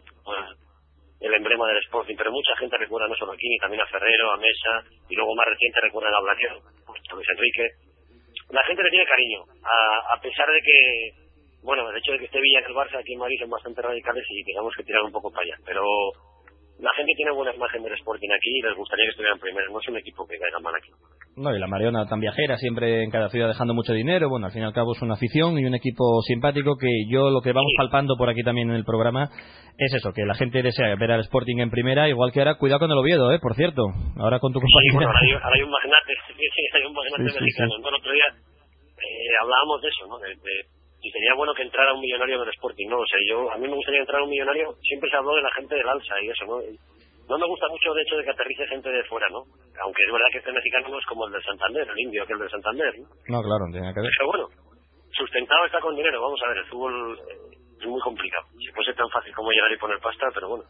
el 1.25 1.35
emblema 1.35 1.67
del 1.69 1.83
Sporting, 1.85 2.17
pero 2.17 2.31
mucha 2.31 2.55
gente 2.57 2.77
recuerda 2.77 3.09
no 3.09 3.17
solo 3.17 3.33
a 3.33 3.37
Kini, 3.37 3.57
también 3.59 3.81
a 3.81 3.87
Ferrero, 3.87 4.31
a 4.31 4.37
Mesa, 4.37 4.85
y 5.09 5.17
luego 5.17 5.35
más 5.35 5.47
reciente 5.47 5.81
recuerda 5.81 6.11
a 6.13 6.21
Blaquier, 6.21 6.53
a 6.53 7.15
Luis 7.15 7.29
Enrique. 7.31 7.67
La 8.51 8.63
gente 8.65 8.83
le 8.83 8.91
tiene 8.91 9.07
cariño, 9.07 9.41
a, 9.65 10.21
pesar 10.21 10.47
de 10.53 10.61
que 10.61 11.25
bueno, 11.65 11.89
el 11.89 11.97
hecho 11.97 12.13
de 12.13 12.19
que 12.19 12.27
esté 12.27 12.41
Villa 12.41 12.61
el 12.61 12.75
Barça 12.75 13.01
aquí 13.01 13.15
en 13.15 13.21
Madrid 13.21 13.41
son 13.41 13.49
bastante 13.49 13.81
radicales 13.81 14.25
y 14.29 14.45
digamos 14.45 14.75
que 14.77 14.85
tiran 14.85 15.07
un 15.07 15.13
poco 15.13 15.33
para 15.33 15.45
allá. 15.45 15.57
Pero 15.65 15.83
la 16.79 16.93
gente 16.93 17.15
tiene 17.17 17.33
buena 17.33 17.55
imagen 17.55 17.83
del 17.83 17.95
Sporting 17.95 18.29
aquí 18.31 18.59
y 18.59 18.63
les 18.63 18.77
gustaría 18.77 19.07
que 19.07 19.11
estuvieran 19.13 19.39
primero. 19.39 19.73
No 19.73 19.81
es 19.81 19.89
un 19.89 19.97
equipo 19.97 20.27
que 20.27 20.39
caiga 20.39 20.59
mal 20.59 20.75
aquí. 20.77 20.93
No, 21.37 21.51
y 21.55 21.59
la 21.59 21.67
Mariona 21.67 22.07
tan 22.07 22.21
viajera, 22.21 22.57
siempre 22.59 23.03
en 23.03 23.11
cada 23.11 23.29
ciudad 23.29 23.49
dejando 23.49 23.75
mucho 23.75 23.93
dinero. 23.93 24.29
Bueno, 24.29 24.47
al 24.47 24.53
fin 24.53 24.63
y 24.63 24.65
al 24.65 24.73
cabo 24.73 24.93
es 24.95 25.03
una 25.03 25.15
afición 25.15 25.59
y 25.59 25.65
un 25.65 25.75
equipo 25.75 26.23
simpático 26.23 26.77
que 26.79 26.87
yo 27.11 27.31
lo 27.31 27.41
que 27.41 27.53
vamos 27.53 27.73
palpando 27.77 28.15
por 28.17 28.31
aquí 28.31 28.43
también 28.45 28.71
en 28.71 28.77
el 28.77 28.85
programa 28.85 29.29
es 29.77 29.93
eso, 29.95 30.13
que 30.15 30.23
la 30.25 30.35
gente 30.35 30.63
desea 30.63 30.95
ver 30.95 31.11
al 31.11 31.21
Sporting 31.27 31.59
en 31.59 31.71
primera, 31.71 32.09
igual 32.09 32.31
que 32.31 32.39
ahora, 32.39 32.55
cuidado 32.55 32.79
con 32.87 32.91
el 32.93 32.99
Oviedo, 32.99 33.33
¿eh? 33.33 33.41
Por 33.43 33.55
cierto, 33.57 33.83
ahora 34.17 34.39
con 34.39 34.53
tu 34.53 34.61
Sí, 34.61 34.67
bueno, 34.95 35.09
ahora 35.11 35.19
hay, 35.21 35.33
ahora 35.43 35.57
hay 35.59 35.63
un 35.63 35.71
magnate, 35.71 36.13
sí, 36.29 36.35
sí, 36.39 36.63
hay 36.73 36.83
un 36.87 36.93
magnate 36.95 37.29
Sí, 37.31 37.39
mexicano. 37.43 37.71
Bueno, 37.83 37.89
el 37.89 37.95
otro 38.01 38.13
día 38.13 38.27
eh, 38.31 39.35
hablábamos 39.43 39.83
de 39.83 39.89
eso, 39.89 40.07
¿no? 40.07 40.19
De, 40.19 40.29
de- 40.29 40.65
y 41.03 41.11
sería 41.11 41.35
bueno 41.37 41.53
que 41.53 41.63
entrara 41.67 41.93
un 41.93 42.01
millonario 42.01 42.37
en 42.37 42.43
el 42.49 42.55
Sporting, 42.55 42.89
¿no? 42.89 42.97
O 42.97 43.05
sea, 43.05 43.19
yo, 43.29 43.51
a 43.53 43.59
mí 43.59 43.67
me 43.69 43.75
gustaría 43.75 44.01
entrar 44.01 44.23
un 44.23 44.31
millonario, 44.31 44.73
siempre 44.81 45.11
se 45.11 45.17
habló 45.17 45.35
de 45.35 45.43
la 45.43 45.53
gente 45.53 45.75
del 45.75 45.89
alza 45.89 46.15
y 46.23 46.31
eso, 46.31 46.45
¿no? 46.47 46.63
No 47.29 47.39
me 47.39 47.47
gusta 47.47 47.67
mucho 47.69 47.93
el 47.95 48.01
hecho 48.05 48.17
de 48.17 48.25
que 48.25 48.31
aterrice 48.31 48.67
gente 48.69 48.91
de 48.91 49.05
fuera, 49.05 49.27
¿no? 49.31 49.41
Aunque 49.81 50.03
es 50.05 50.13
verdad 50.13 50.29
que 50.31 50.39
este 50.39 50.53
mexicano 50.53 50.89
no 50.89 50.99
es 50.99 51.07
como 51.07 51.27
el 51.27 51.33
del 51.33 51.43
Santander, 51.43 51.89
el 51.89 52.01
indio 52.01 52.27
que 52.27 52.35
el 52.35 52.39
del 52.41 52.51
Santander, 52.51 52.93
¿no? 53.01 53.09
No, 53.33 53.39
claro, 53.41 53.65
tiene 53.73 53.95
que 53.95 54.01
ver. 54.01 54.11
Pero 54.13 54.29
bueno, 54.29 54.45
sustentado 55.17 55.65
está 55.65 55.81
con 55.81 55.97
dinero, 55.97 56.21
vamos 56.21 56.41
a 56.45 56.49
ver, 56.49 56.59
el 56.59 56.67
fútbol 56.67 56.95
eh, 57.17 57.57
es 57.81 57.87
muy 57.87 58.01
complicado. 58.01 58.45
Si 58.61 58.69
fuese 58.73 58.93
tan 58.93 59.09
fácil 59.09 59.33
como 59.35 59.51
llegar 59.51 59.73
y 59.73 59.79
poner 59.79 59.99
pasta, 60.01 60.29
pero 60.35 60.49
bueno. 60.49 60.65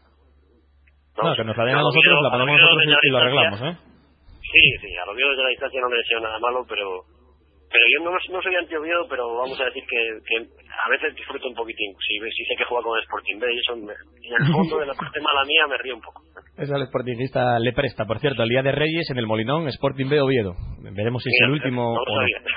No, 1.15 1.35
que 1.35 1.43
nos 1.43 1.57
la 1.57 1.65
den 1.65 1.75
a 1.75 1.81
nosotros, 1.81 2.23
la 2.23 2.31
ponemos 2.31 2.59
nosotros 2.59 2.83
y, 2.83 3.07
y 3.07 3.11
lo 3.11 3.17
la 3.17 3.23
arreglamos. 3.23 3.61
¿eh? 3.61 3.73
Sí, 4.39 4.63
sí, 4.79 4.89
a 4.95 5.05
lo 5.05 5.15
veo 5.15 5.29
desde 5.31 5.43
la 5.43 5.49
distancia 5.49 5.81
no 5.81 5.89
le 5.89 5.97
deseo 5.97 6.19
nada 6.19 6.39
malo, 6.39 6.63
pero 6.67 7.03
pero 7.75 7.85
yo 7.91 7.99
no, 8.07 8.11
no 8.15 8.39
soy 8.41 8.55
anti-Oviedo, 8.55 9.03
pero 9.09 9.35
vamos 9.35 9.59
a 9.59 9.65
decir 9.65 9.83
que, 9.83 9.99
que 10.23 10.35
a 10.47 10.87
veces 10.89 11.11
disfruto 11.15 11.47
un 11.49 11.55
poquitín. 11.55 11.91
Si, 11.99 12.15
si 12.31 12.43
sé 12.47 12.55
que 12.57 12.63
juega 12.63 12.83
con 12.83 12.95
el 12.95 13.03
Sporting 13.03 13.35
B 13.39 13.45
y 13.51 13.59
eso, 13.59 13.75
me- 13.75 13.91
en 13.91 14.33
el 14.39 14.51
fondo 14.53 14.79
de 14.79 14.85
la 14.87 14.93
parte 14.95 15.19
mala 15.19 15.43
mía 15.43 15.67
me 15.67 15.77
río 15.77 15.95
un 15.95 16.01
poco. 16.01 16.23
Es 16.57 16.71
al 16.71 16.87
Sportingista 16.87 17.59
le 17.59 17.73
presta, 17.73 18.05
por 18.05 18.19
cierto, 18.19 18.43
el 18.43 18.49
día 18.49 18.63
de 18.63 18.71
Reyes 18.71 19.09
en 19.11 19.17
el 19.17 19.27
Molinón, 19.27 19.67
Sporting 19.67 20.07
B 20.07 20.21
Oviedo. 20.21 20.55
Veremos 20.79 21.21
si 21.21 21.29
es 21.29 21.35
el 21.43 21.51
último 21.51 21.93
no 21.95 22.01
o 22.01 22.05
lo 22.05 22.11
no. 22.15 22.21
sabía. 22.21 22.37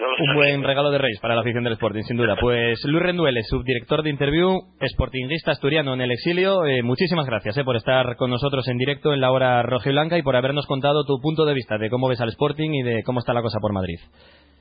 No 0.00 0.06
lo 0.08 0.16
Un 0.18 0.34
buen 0.34 0.62
regalo 0.64 0.90
de 0.90 0.98
Reyes 0.98 1.20
para 1.20 1.36
la 1.36 1.42
afición 1.42 1.62
del 1.62 1.74
Sporting, 1.74 2.02
sin 2.02 2.16
duda. 2.16 2.34
Pues 2.40 2.80
Luis 2.86 3.00
Rendueles, 3.04 3.46
subdirector 3.48 4.02
de 4.02 4.10
Interview, 4.10 4.50
Sportingista 4.84 5.52
asturiano 5.52 5.94
en 5.94 6.00
el 6.00 6.10
exilio, 6.10 6.64
eh, 6.64 6.82
muchísimas 6.82 7.24
gracias 7.26 7.56
eh, 7.58 7.62
por 7.64 7.76
estar 7.76 8.16
con 8.16 8.30
nosotros 8.30 8.66
en 8.66 8.76
directo 8.78 9.14
en 9.14 9.20
la 9.20 9.30
hora 9.30 9.62
roja 9.62 9.88
y 9.88 9.92
blanca 9.92 10.18
y 10.18 10.22
por 10.22 10.34
habernos 10.34 10.66
contado 10.66 11.04
tu 11.04 11.20
punto 11.20 11.44
de 11.44 11.54
vista 11.54 11.78
de 11.78 11.88
cómo 11.88 12.08
ves 12.08 12.20
al 12.20 12.30
Sporting 12.30 12.70
y 12.72 12.82
de 12.82 13.02
cómo 13.04 13.20
está 13.20 13.32
la 13.32 13.42
cosa 13.42 13.60
por 13.60 13.72
Madrid. 13.72 14.00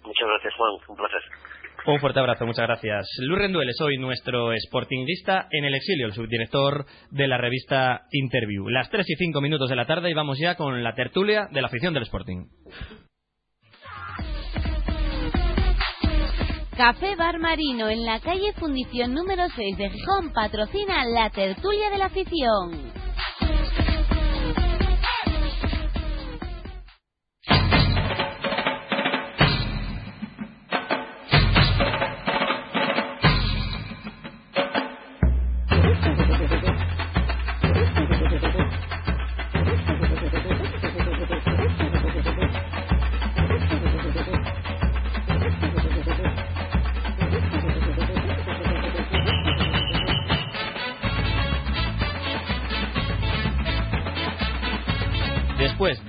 Muchas 0.04 0.28
gracias, 0.28 0.54
Juan. 0.56 0.72
Un 0.88 0.96
placer. 0.96 1.22
Un 1.86 2.00
fuerte 2.00 2.20
abrazo, 2.20 2.46
muchas 2.46 2.66
gracias. 2.66 3.08
Luis 3.20 3.42
Rendueles, 3.42 3.80
hoy 3.82 3.98
nuestro 3.98 4.52
Sportingista 4.58 5.48
en 5.52 5.66
el 5.66 5.76
exilio, 5.76 6.08
el 6.08 6.14
subdirector 6.14 6.86
de 7.12 7.28
la 7.28 7.38
revista 7.38 8.04
Interview. 8.12 8.70
Las 8.70 8.90
3 8.90 9.06
y 9.10 9.16
5 9.16 9.42
minutos 9.42 9.70
de 9.70 9.76
la 9.76 9.86
tarde 9.86 10.10
y 10.10 10.14
vamos 10.14 10.38
ya 10.40 10.56
con 10.56 10.82
la 10.82 10.94
tertulia 10.94 11.48
de 11.52 11.62
la 11.62 11.68
afición 11.68 11.94
del 11.94 12.04
Sporting. 12.04 12.46
Café 16.78 17.16
Bar 17.16 17.38
Marino 17.38 17.90
en 17.90 18.06
la 18.06 18.20
calle 18.20 18.54
Fundición 18.54 19.14
número 19.14 19.44
6 19.56 19.78
de 19.78 19.90
Gijón 19.90 20.34
patrocina 20.34 21.06
la 21.06 21.30
tertulia 21.30 21.90
de 21.90 21.98
la 21.98 22.06
afición. 22.06 22.92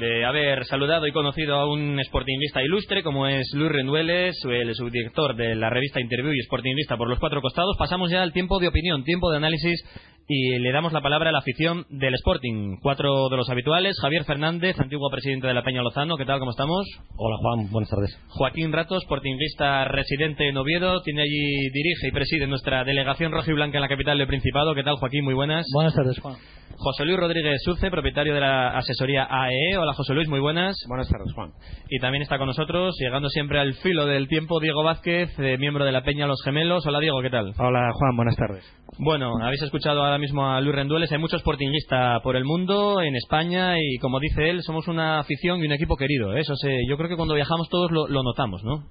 De 0.04 0.24
haber 0.24 0.64
saludado 0.66 1.06
y 1.06 1.12
conocido 1.12 1.56
a 1.56 1.70
un 1.70 1.98
sportingista 2.04 2.62
ilustre 2.62 3.02
como 3.02 3.26
es 3.26 3.50
Luis 3.54 3.72
Rendueles, 3.72 4.36
el 4.44 4.74
subdirector 4.74 5.34
de 5.34 5.54
la 5.54 5.70
revista 5.70 6.00
Interview 6.00 6.32
y 6.32 6.42
sportingista 6.42 6.96
por 6.96 7.08
los 7.08 7.18
cuatro 7.18 7.40
costados, 7.40 7.76
pasamos 7.78 8.10
ya 8.10 8.22
al 8.22 8.32
tiempo 8.32 8.58
de 8.58 8.68
opinión, 8.68 9.04
tiempo 9.04 9.30
de 9.30 9.38
análisis 9.38 9.82
y 10.28 10.58
le 10.58 10.72
damos 10.72 10.92
la 10.92 11.00
palabra 11.00 11.30
a 11.30 11.32
la 11.32 11.38
afición 11.38 11.86
del 11.90 12.14
Sporting. 12.14 12.78
Cuatro 12.82 13.28
de 13.28 13.36
los 13.36 13.48
habituales, 13.50 13.96
Javier 14.00 14.24
Fernández, 14.24 14.78
antiguo 14.78 15.10
presidente 15.10 15.46
de 15.46 15.54
la 15.54 15.62
Peña 15.62 15.82
Lozano, 15.82 16.16
¿qué 16.16 16.24
tal? 16.24 16.38
¿Cómo 16.38 16.50
estamos? 16.50 16.86
Hola 17.16 17.36
Juan, 17.40 17.70
buenas 17.70 17.90
tardes. 17.90 18.18
Joaquín 18.28 18.72
Ratos, 18.72 19.02
sportingista 19.04 19.84
residente 19.86 20.48
en 20.48 20.56
Oviedo, 20.56 21.02
tiene 21.02 21.22
allí, 21.22 21.70
dirige 21.72 22.08
y 22.08 22.12
preside 22.12 22.46
nuestra 22.46 22.84
delegación 22.84 23.32
roja 23.32 23.50
y 23.50 23.54
blanca 23.54 23.78
en 23.78 23.82
la 23.82 23.88
capital 23.88 24.18
del 24.18 24.26
Principado. 24.26 24.74
¿Qué 24.74 24.82
tal, 24.82 24.96
Joaquín? 24.96 25.24
Muy 25.24 25.34
buenas. 25.34 25.66
Buenas 25.72 25.94
tardes 25.94 26.18
Juan. 26.20 26.36
José 26.76 27.04
Luis 27.04 27.18
Rodríguez 27.18 27.62
Suce, 27.62 27.90
propietario 27.90 28.34
de 28.34 28.40
la 28.40 28.76
asesoría 28.76 29.26
AEE. 29.30 29.78
Hola 29.78 29.94
José 29.94 30.12
Luis, 30.12 30.28
muy 30.28 30.40
buenas. 30.40 30.76
Buenas 30.88 31.08
tardes 31.08 31.32
Juan. 31.32 31.52
Y 31.88 31.98
también 31.98 32.22
está 32.22 32.36
con 32.36 32.48
nosotros, 32.48 32.96
llegando 32.98 33.28
siempre 33.28 33.60
al 33.60 33.74
filo 33.74 34.06
del 34.06 34.28
tiempo, 34.28 34.60
Diego 34.60 34.82
Vázquez, 34.82 35.38
eh, 35.38 35.56
miembro 35.58 35.84
de 35.84 35.92
la 35.92 36.02
Peña 36.02 36.26
Los 36.26 36.42
Gemelos. 36.42 36.84
Hola 36.86 36.98
Diego, 37.00 37.22
¿qué 37.22 37.30
tal? 37.30 37.54
Hola 37.58 37.90
Juan, 37.92 38.16
buenas 38.16 38.36
tardes. 38.36 38.64
Bueno, 38.98 39.32
habéis 39.42 39.62
escuchado 39.62 40.02
ahora 40.02 40.18
mismo 40.18 40.46
a 40.50 40.60
Luis 40.60 40.74
Rendueles. 40.74 41.10
Hay 41.12 41.18
muchos 41.18 41.40
sportingistas 41.40 42.20
por 42.22 42.36
el 42.36 42.44
mundo, 42.44 43.00
en 43.00 43.14
España, 43.16 43.78
y 43.78 43.98
como 43.98 44.18
dice 44.18 44.50
él, 44.50 44.62
somos 44.62 44.88
una 44.88 45.20
afición 45.20 45.60
y 45.60 45.66
un 45.66 45.72
equipo 45.72 45.96
querido. 45.96 46.34
¿eh? 46.34 46.40
Eso 46.40 46.54
se, 46.56 46.76
yo 46.88 46.96
creo 46.96 47.08
que 47.08 47.16
cuando 47.16 47.34
viajamos 47.34 47.68
todos 47.68 47.90
lo, 47.92 48.08
lo 48.08 48.22
notamos, 48.22 48.64
¿no? 48.64 48.88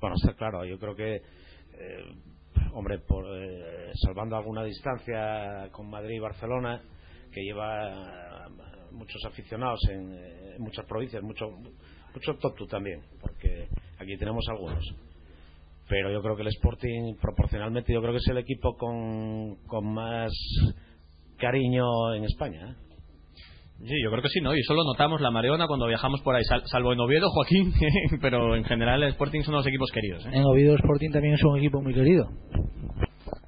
Bueno, 0.00 0.16
está 0.16 0.34
claro, 0.34 0.64
yo 0.64 0.78
creo 0.78 0.94
que, 0.94 1.16
eh, 1.16 2.04
hombre, 2.74 2.98
por, 2.98 3.24
eh, 3.26 3.90
salvando 3.94 4.36
alguna 4.36 4.62
distancia 4.62 5.68
con 5.72 5.88
Madrid 5.88 6.16
y 6.16 6.20
Barcelona, 6.20 6.82
que 7.32 7.42
lleva 7.42 7.88
eh, 7.88 8.48
muchos 8.92 9.22
aficionados 9.26 9.80
en, 9.90 10.12
eh, 10.12 10.54
en 10.56 10.62
muchas 10.62 10.84
provincias, 10.86 11.22
mucho, 11.22 11.50
mucho 12.14 12.34
top 12.40 12.54
también, 12.68 13.00
porque 13.20 13.68
aquí 13.98 14.16
tenemos 14.18 14.44
algunos. 14.48 14.82
Pero 15.88 16.10
yo 16.12 16.20
creo 16.20 16.34
que 16.34 16.42
el 16.42 16.48
Sporting, 16.48 17.14
proporcionalmente, 17.20 17.92
yo 17.92 18.00
creo 18.00 18.12
que 18.12 18.18
es 18.18 18.28
el 18.28 18.38
equipo 18.38 18.74
con, 18.76 19.56
con 19.66 19.86
más 19.92 20.32
cariño 21.38 22.14
en 22.14 22.24
España. 22.24 22.70
¿eh? 22.70 22.74
Sí, 23.78 23.94
yo 24.02 24.10
creo 24.10 24.22
que 24.22 24.28
sí, 24.30 24.40
¿no? 24.40 24.56
Y 24.56 24.62
solo 24.62 24.82
notamos 24.84 25.20
la 25.20 25.30
mareona 25.30 25.66
cuando 25.66 25.86
viajamos 25.86 26.22
por 26.22 26.34
ahí, 26.34 26.42
sal- 26.44 26.62
salvo 26.66 26.92
en 26.94 27.00
Oviedo, 27.00 27.28
Joaquín, 27.30 27.72
pero 28.22 28.56
en 28.56 28.64
general 28.64 29.02
el 29.02 29.10
Sporting 29.10 29.42
son 29.42 29.54
los 29.54 29.66
equipos 29.66 29.90
queridos. 29.92 30.24
¿eh? 30.26 30.30
En 30.32 30.44
Oviedo 30.44 30.74
Sporting 30.76 31.10
también 31.10 31.34
es 31.34 31.44
un 31.44 31.58
equipo 31.58 31.82
muy 31.82 31.92
querido. 31.94 32.26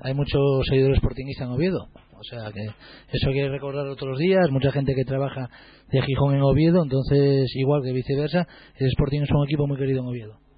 Hay 0.00 0.14
muchos 0.14 0.40
seguidores 0.68 0.98
sportingistas 0.98 1.48
en 1.48 1.54
Oviedo. 1.54 1.88
O 2.18 2.24
sea 2.24 2.50
que 2.52 2.62
eso 2.62 3.28
hay 3.28 3.34
que 3.34 3.48
recordarlo 3.48 3.94
todos 3.96 4.10
los 4.10 4.18
días. 4.18 4.50
Mucha 4.50 4.72
gente 4.72 4.94
que 4.94 5.04
trabaja 5.04 5.48
de 5.90 6.02
Gijón 6.02 6.34
en 6.34 6.42
Oviedo. 6.42 6.82
Entonces, 6.82 7.50
igual 7.54 7.82
que 7.84 7.92
viceversa, 7.92 8.46
el 8.76 8.88
Sporting 8.88 9.22
es 9.22 9.30
un 9.30 9.44
equipo 9.44 9.66
muy 9.66 9.78
querido 9.78 10.00
en 10.00 10.08
Oviedo. 10.08 10.48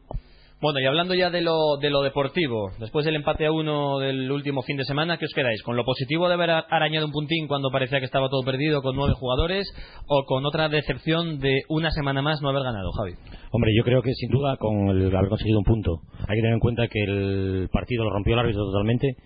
Bueno, 0.63 0.79
y 0.79 0.85
hablando 0.85 1.15
ya 1.15 1.31
de 1.31 1.41
lo, 1.41 1.79
de 1.81 1.89
lo 1.89 2.03
deportivo, 2.03 2.71
después 2.79 3.07
del 3.07 3.17
empate 3.17 3.47
a 3.47 3.53
uno 3.53 3.99
del 3.99 4.31
último 4.31 4.61
fin 4.61 4.77
de 4.77 4.85
semana, 4.85 5.17
¿qué 5.17 5.25
os 5.25 5.33
quedáis? 5.35 5.63
¿Con 5.63 5.75
lo 5.75 5.87
positivo 5.87 6.29
de 6.29 6.35
haber 6.35 6.51
arañado 6.51 7.07
un 7.07 7.13
puntín 7.13 7.49
cuando 7.49 7.71
parecía 7.71 7.99
que 7.99 8.05
estaba 8.05 8.29
todo 8.29 8.43
perdido 8.43 8.83
con 8.83 8.95
nueve 8.95 9.15
jugadores 9.15 9.67
o 10.07 10.25
con 10.27 10.45
otra 10.45 10.69
decepción 10.69 11.39
de 11.39 11.63
una 11.71 11.91
semana 11.93 12.21
más 12.21 12.43
no 12.43 12.51
haber 12.51 12.63
ganado, 12.63 12.91
Javi? 12.93 13.13
Hombre, 13.53 13.71
yo 13.75 13.85
creo 13.85 14.03
que 14.03 14.13
sin 14.13 14.29
duda 14.29 14.59
con 14.59 14.91
el 14.91 15.17
haber 15.17 15.31
conseguido 15.31 15.61
un 15.61 15.65
punto. 15.65 16.03
Hay 16.29 16.37
que 16.37 16.43
tener 16.43 16.53
en 16.53 16.61
cuenta 16.61 16.89
que 16.89 17.05
el 17.05 17.71
partido 17.73 18.05
lo 18.05 18.11
rompió 18.11 18.35
el 18.35 18.41
árbitro 18.41 18.63
totalmente, 18.67 19.17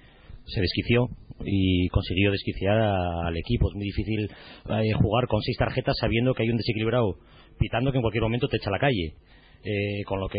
se 0.44 0.60
desquició 0.60 1.08
y 1.44 1.88
consiguió 1.88 2.30
desquiciar 2.30 2.78
al 2.78 3.36
equipo. 3.36 3.68
Es 3.68 3.74
muy 3.76 3.84
difícil 3.84 4.28
eh, 4.28 4.92
jugar 4.94 5.26
con 5.28 5.40
seis 5.42 5.56
tarjetas 5.58 5.96
sabiendo 6.00 6.34
que 6.34 6.42
hay 6.42 6.50
un 6.50 6.56
desequilibrado 6.56 7.16
pitando 7.58 7.92
que 7.92 7.98
en 7.98 8.02
cualquier 8.02 8.22
momento 8.22 8.48
te 8.48 8.56
echa 8.56 8.70
a 8.70 8.72
la 8.72 8.78
calle. 8.78 9.14
Eh, 9.66 10.02
con 10.04 10.20
lo 10.20 10.28
que, 10.28 10.38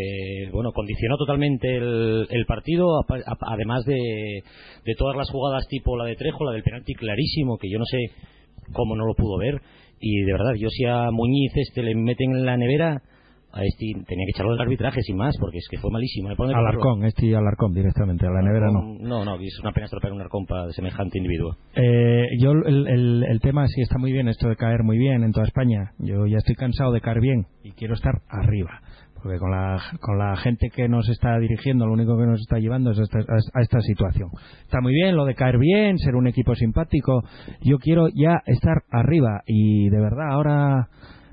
bueno, 0.51 0.71
condicionó 0.71 1.17
totalmente 1.17 1.77
el, 1.77 2.27
el 2.29 2.45
partido, 2.45 2.99
a- 2.99 3.37
además 3.53 3.83
de, 3.85 3.95
de 3.95 4.95
todas 4.95 5.17
las 5.17 5.31
jugadas 5.31 5.65
tipo 5.67 5.97
la 5.97 6.05
de 6.05 6.15
Trejo, 6.15 6.45
la 6.45 6.51
del 6.51 6.61
penalti 6.61 6.93
clarísimo, 6.93 7.57
que 7.57 7.67
yo 7.67 7.79
no 7.79 7.85
sé 7.85 7.97
cómo 8.71 8.95
no 8.95 9.03
lo 9.07 9.15
pudo 9.15 9.39
ver. 9.39 9.59
Y 9.99 10.21
de 10.21 10.31
verdad, 10.31 10.53
yo 10.59 10.69
si 10.69 10.85
a 10.85 11.09
Muñiz 11.09 11.51
este 11.55 11.81
le 11.81 11.95
meten 11.95 12.33
en 12.33 12.45
la 12.45 12.55
nevera, 12.55 13.01
a 13.55 13.63
este 13.63 13.85
tenía 14.05 14.25
que 14.25 14.31
echarlo 14.35 14.51
del 14.51 14.61
arbitraje 14.61 15.01
sin 15.01 15.15
más, 15.15 15.35
porque 15.39 15.57
es 15.59 15.67
que 15.71 15.77
fue 15.77 15.89
malísimo. 15.89 16.29
De 16.29 16.53
Alarcón, 16.53 17.05
este 17.05 17.33
Alarcón 17.35 17.73
directamente, 17.73 18.27
a 18.27 18.29
la 18.29 18.41
nevera 18.41 18.67
no. 18.67 18.97
No, 18.99 19.23
no, 19.23 19.39
es 19.39 19.59
una 19.61 19.71
pena 19.71 19.85
estropear 19.85 20.11
un 20.11 20.21
arcón 20.21 20.45
para 20.45 20.69
semejante 20.71 21.17
individuo. 21.17 21.55
Eh, 21.73 22.27
yo 22.39 22.51
el, 22.51 22.87
el, 22.87 23.23
el 23.23 23.39
tema 23.39 23.65
sí 23.67 23.81
está 23.81 23.97
muy 23.97 24.11
bien, 24.11 24.27
esto 24.27 24.49
de 24.49 24.57
caer 24.57 24.83
muy 24.83 24.97
bien 24.97 25.23
en 25.23 25.31
toda 25.31 25.45
España. 25.45 25.91
Yo 25.99 26.27
ya 26.27 26.37
estoy 26.37 26.55
cansado 26.55 26.91
de 26.91 26.99
caer 26.99 27.21
bien 27.21 27.45
y 27.63 27.71
quiero 27.71 27.93
estar 27.93 28.13
arriba. 28.29 28.81
Porque 29.23 29.39
con 29.39 29.49
la, 29.49 29.81
con 30.01 30.19
la 30.19 30.35
gente 30.35 30.69
que 30.69 30.87
nos 30.87 31.09
está 31.09 31.39
dirigiendo, 31.39 31.87
lo 31.87 31.93
único 31.93 32.15
que 32.15 32.27
nos 32.27 32.41
está 32.41 32.59
llevando 32.59 32.91
es 32.91 32.99
a 32.99 33.03
esta, 33.03 33.19
a 33.19 33.61
esta 33.61 33.79
situación. 33.79 34.29
Está 34.61 34.81
muy 34.81 34.93
bien 34.93 35.15
lo 35.15 35.25
de 35.25 35.33
caer 35.33 35.57
bien, 35.57 35.97
ser 35.97 36.15
un 36.15 36.27
equipo 36.27 36.53
simpático. 36.53 37.23
Yo 37.61 37.79
quiero 37.79 38.07
ya 38.09 38.43
estar 38.45 38.83
arriba 38.91 39.41
y 39.47 39.89
de 39.89 39.99
verdad 39.99 40.29
ahora 40.29 40.89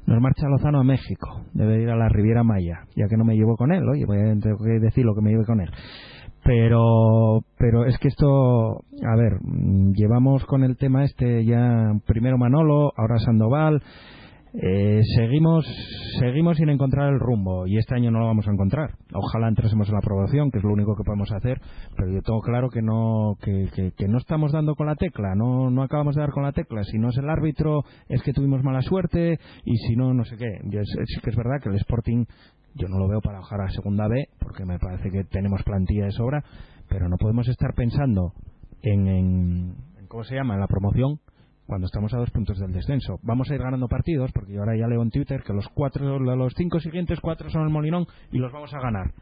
nos 0.07 0.21
marcha 0.21 0.49
Lozano 0.49 0.81
a 0.81 0.85
México. 0.85 1.43
Debe 1.53 1.83
ir 1.83 1.91
a 1.91 1.97
la 1.97 2.09
Riviera 2.09 2.43
Maya, 2.43 2.85
ya 2.97 3.07
que 3.09 3.17
no 3.17 3.25
me 3.25 3.37
llevo 3.37 3.57
con 3.57 3.73
él. 3.73 3.83
Oye, 3.89 4.05
voy 4.07 4.19
a 4.19 4.35
tengo 4.41 4.59
que 4.59 4.81
decir 4.81 5.05
lo 5.05 5.15
que 5.15 5.23
me 5.23 5.31
lleve 5.31 5.45
con 5.45 5.61
él. 5.61 5.71
Pero, 6.45 7.41
pero 7.57 7.85
es 7.87 7.97
que 7.99 8.09
esto, 8.09 8.81
a 9.07 9.17
ver, 9.17 9.39
mm, 9.43 9.93
llevamos 9.93 10.45
con 10.47 10.65
el 10.65 10.77
tema 10.77 11.05
este 11.05 11.45
ya 11.45 11.93
primero 12.07 12.37
Manolo, 12.37 12.93
ahora 12.97 13.19
Sandoval. 13.19 13.83
Eh, 14.55 15.01
seguimos 15.17 15.65
seguimos 16.21 16.59
sin 16.59 16.69
encontrar 16.69 17.11
el 17.11 17.19
rumbo 17.19 17.67
y 17.67 17.79
este 17.79 17.95
año 17.95 18.11
no 18.11 18.19
lo 18.21 18.27
vamos 18.27 18.47
a 18.47 18.53
encontrar. 18.53 18.91
Ojalá 19.15 19.49
entrésemos 19.49 19.89
en 19.89 19.95
la 19.95 20.01
aprobación, 20.01 20.51
que 20.51 20.59
es 20.59 20.65
lo 20.65 20.73
único 20.75 20.95
que 20.95 21.05
podemos 21.05 21.33
hacer, 21.33 21.59
pero 21.97 22.13
yo 22.13 22.21
tengo 22.21 22.41
claro 22.43 22.69
que 22.69 22.83
no 22.83 23.37
que, 23.41 23.93
no 24.09 24.19
estamos 24.19 24.53
dando 24.53 24.75
con 24.75 24.87
la 24.89 24.95
tecla, 24.95 25.35
no 25.35 25.71
no 25.71 25.83
acabamos 25.83 26.15
de 26.17 26.21
dar 26.21 26.33
con 26.33 26.43
la 26.43 26.53
tecla. 26.53 26.85
Si 26.85 26.99
no 26.99 27.09
es 27.09 27.17
el 27.17 27.31
árbitro, 27.31 27.85
es 28.09 28.23
que 28.23 28.35
tuvimos 28.35 28.63
mala 28.63 28.83
suerte 28.83 29.39
y 29.65 29.77
si 29.79 29.97
no, 29.97 30.13
no 30.13 30.25
sé 30.25 30.37
qué. 30.37 30.49
Es, 30.71 30.95
es 31.01 31.21
que 31.23 31.31
es 31.31 31.37
verdad 31.37 31.61
que 31.63 31.71
el 31.71 31.77
Sporting 31.77 32.27
yo 32.75 32.89
no 32.89 32.99
lo 32.99 33.09
veo 33.09 33.21
para 33.23 33.39
bajar 33.39 33.61
a 33.63 33.71
segunda 33.71 34.07
B, 34.07 34.27
porque 34.39 34.67
me 34.67 34.79
parece 34.79 35.09
que 35.11 35.25
tenemos 35.25 35.63
plantilla 35.63 36.05
de 36.05 36.13
sobra, 36.13 36.45
pero 36.91 37.09
no 37.09 37.17
podemos 37.17 37.49
estar 37.49 37.73
pensando 37.75 38.33
en, 38.83 39.09
en- 39.09 39.75
en 39.99 40.07
¿cómo 40.09 40.25
se 40.25 40.35
llama? 40.35 40.55
En 40.55 40.61
la 40.61 40.67
promoción 40.67 41.21
cuando 41.73 41.87
estamos 41.87 42.13
a 42.13 42.19
dos 42.19 42.31
puntos 42.31 42.59
del 42.59 42.71
descenso. 42.71 43.19
Vamos 43.23 43.51
a 43.51 43.55
ir 43.55 43.63
ganando 43.63 43.89
partidos, 43.89 44.31
porque 44.33 44.53
yo 44.53 44.61
ahora 44.61 44.77
ya 44.77 44.87
leo 44.87 45.01
en 45.01 45.09
Twitter 45.09 45.43
que 45.43 45.55
los 45.55 45.67
cuatro, 45.69 46.19
los 46.19 46.53
cinco 46.55 46.81
siguientes 46.81 47.19
cuatro 47.19 47.49
son 47.49 47.63
el 47.63 47.71
Molinón 47.71 48.07
y 48.31 48.37
los 48.37 48.53
vamos 48.53 48.75
a 48.75 48.79
ganar. 48.79 49.15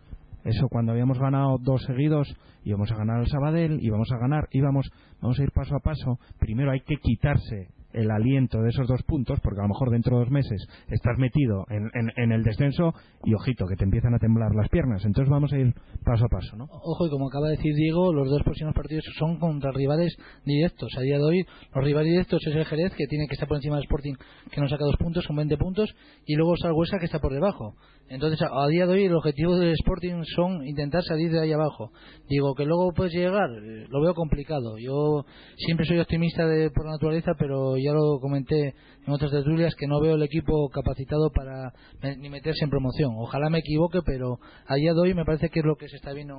Eso 0.42 0.66
cuando 0.68 0.90
habíamos 0.90 1.16
ganado 1.20 1.59
dos 1.61 1.80
seguidos, 1.84 2.26
íbamos 2.64 2.90
a 2.90 2.96
ganar 2.96 3.20
el 3.20 3.28
Sabadell, 3.28 3.78
íbamos 3.80 4.11
a 4.11 4.18
ganar, 4.18 4.48
íbamos, 4.51 4.90
vamos 5.22 5.38
a 5.38 5.44
ir 5.44 5.53
paso 5.53 5.76
a 5.76 5.78
paso. 5.78 6.18
Primero 6.40 6.72
hay 6.72 6.80
que 6.80 6.96
quitarse 6.96 7.68
el 7.93 8.11
aliento 8.11 8.61
de 8.62 8.70
esos 8.70 8.86
dos 8.88 9.03
puntos, 9.03 9.38
porque 9.41 9.61
a 9.61 9.62
lo 9.64 9.68
mejor 9.68 9.91
dentro 9.91 10.16
de 10.18 10.24
dos 10.24 10.30
meses 10.32 10.66
estás 10.88 11.18
metido 11.18 11.64
en, 11.70 11.91
en- 12.16 12.32
el 12.32 12.43
descenso 12.45 12.95
y 13.24 13.34
ojito, 13.34 13.66
que 13.66 13.76
te 13.76 13.84
empiezan 13.84 14.14
a 14.14 14.18
temblar 14.18 14.55
las 14.55 14.68
piernas. 14.68 15.05
Entonces 15.05 15.28
vamos 15.30 15.53
a 15.53 15.59
ir 15.59 15.74
paso 16.05 16.24
a 16.24 16.28
paso, 16.28 16.57
¿no? 16.57 16.64
Ojo, 16.70 17.07
y 17.07 17.11
como 17.11 17.28
acaba 17.28 17.49
de 17.49 17.57
decir 17.57 17.74
Diego, 17.74 18.12
los 18.12 18.28
dos 18.30 18.43
próximos 18.45 18.74
partidos 18.74 19.05
son 19.18 19.38
contra 19.38 19.72
rivales 19.72 20.16
directos. 20.45 20.91
A 20.97 21.01
día 21.01 21.18
de 21.18 21.24
hoy, 21.24 21.45
los 21.74 21.84
rivales 21.84 22.11
directos 22.12 22.41
es 22.47 22.55
el 22.55 22.64
Jerez, 22.64 22.93
que 22.95 23.07
tiene 23.07 23.26
que 23.26 23.34
estar 23.34 23.49
por 23.49 23.57
encima 23.57 23.76
del 23.76 23.84
Sporting, 23.84 24.14
que 24.51 24.61
nos 24.61 24.70
saca 24.70 24.84
dos 24.84 24.97
puntos, 24.97 25.26
con 25.26 25.36
20 25.36 25.57
puntos, 25.57 25.91
y 26.26 26.36
luego 26.36 26.55
Huesca, 26.74 26.99
que 26.99 27.07
está 27.07 27.18
por 27.18 27.32
debajo. 27.32 27.74
Entonces, 28.09 28.41
a, 28.43 28.64
a 28.64 28.66
día 28.68 28.86
de 28.86 28.93
hoy, 28.93 29.05
el 29.05 29.14
objetivo 29.14 29.57
del 29.57 29.72
Sporting 29.72 30.22
son 30.34 30.66
intentar 30.66 31.03
salir 31.05 31.30
de 31.30 31.41
ahí 31.43 31.53
abajo. 31.53 31.93
Digo, 32.28 32.55
que 32.55 32.64
luego 32.64 32.93
puedes 32.95 33.12
llegar, 33.12 33.49
eh, 33.51 33.86
lo 33.88 34.01
veo 34.03 34.14
complicado. 34.14 34.76
Yo 34.78 35.24
siempre 35.57 35.86
soy 35.86 35.99
optimista 36.01 36.47
de, 36.47 36.70
por 36.70 36.86
naturaleza, 36.86 37.32
pero 37.38 37.76
ya 37.83 37.93
lo 37.93 38.20
comenté 38.20 38.74
en 39.07 39.12
otras 39.12 39.31
tertulias, 39.31 39.74
que 39.74 39.87
no 39.87 40.01
veo 40.01 40.14
el 40.14 40.22
equipo 40.22 40.68
capacitado 40.70 41.31
para 41.31 41.72
ni 42.18 42.28
meterse 42.28 42.64
en 42.64 42.70
promoción. 42.70 43.12
Ojalá 43.16 43.51
me 43.51 43.59
equivoque, 43.59 44.01
pero 44.05 44.39
a 44.66 44.74
día 44.76 44.93
de 44.93 45.01
hoy 45.01 45.14
me 45.14 45.24
parece 45.24 45.49
que 45.49 45.61
es 45.61 45.64
lo 45.64 45.76
que 45.76 45.89
se 45.89 45.97
está 45.97 46.12
viendo 46.12 46.37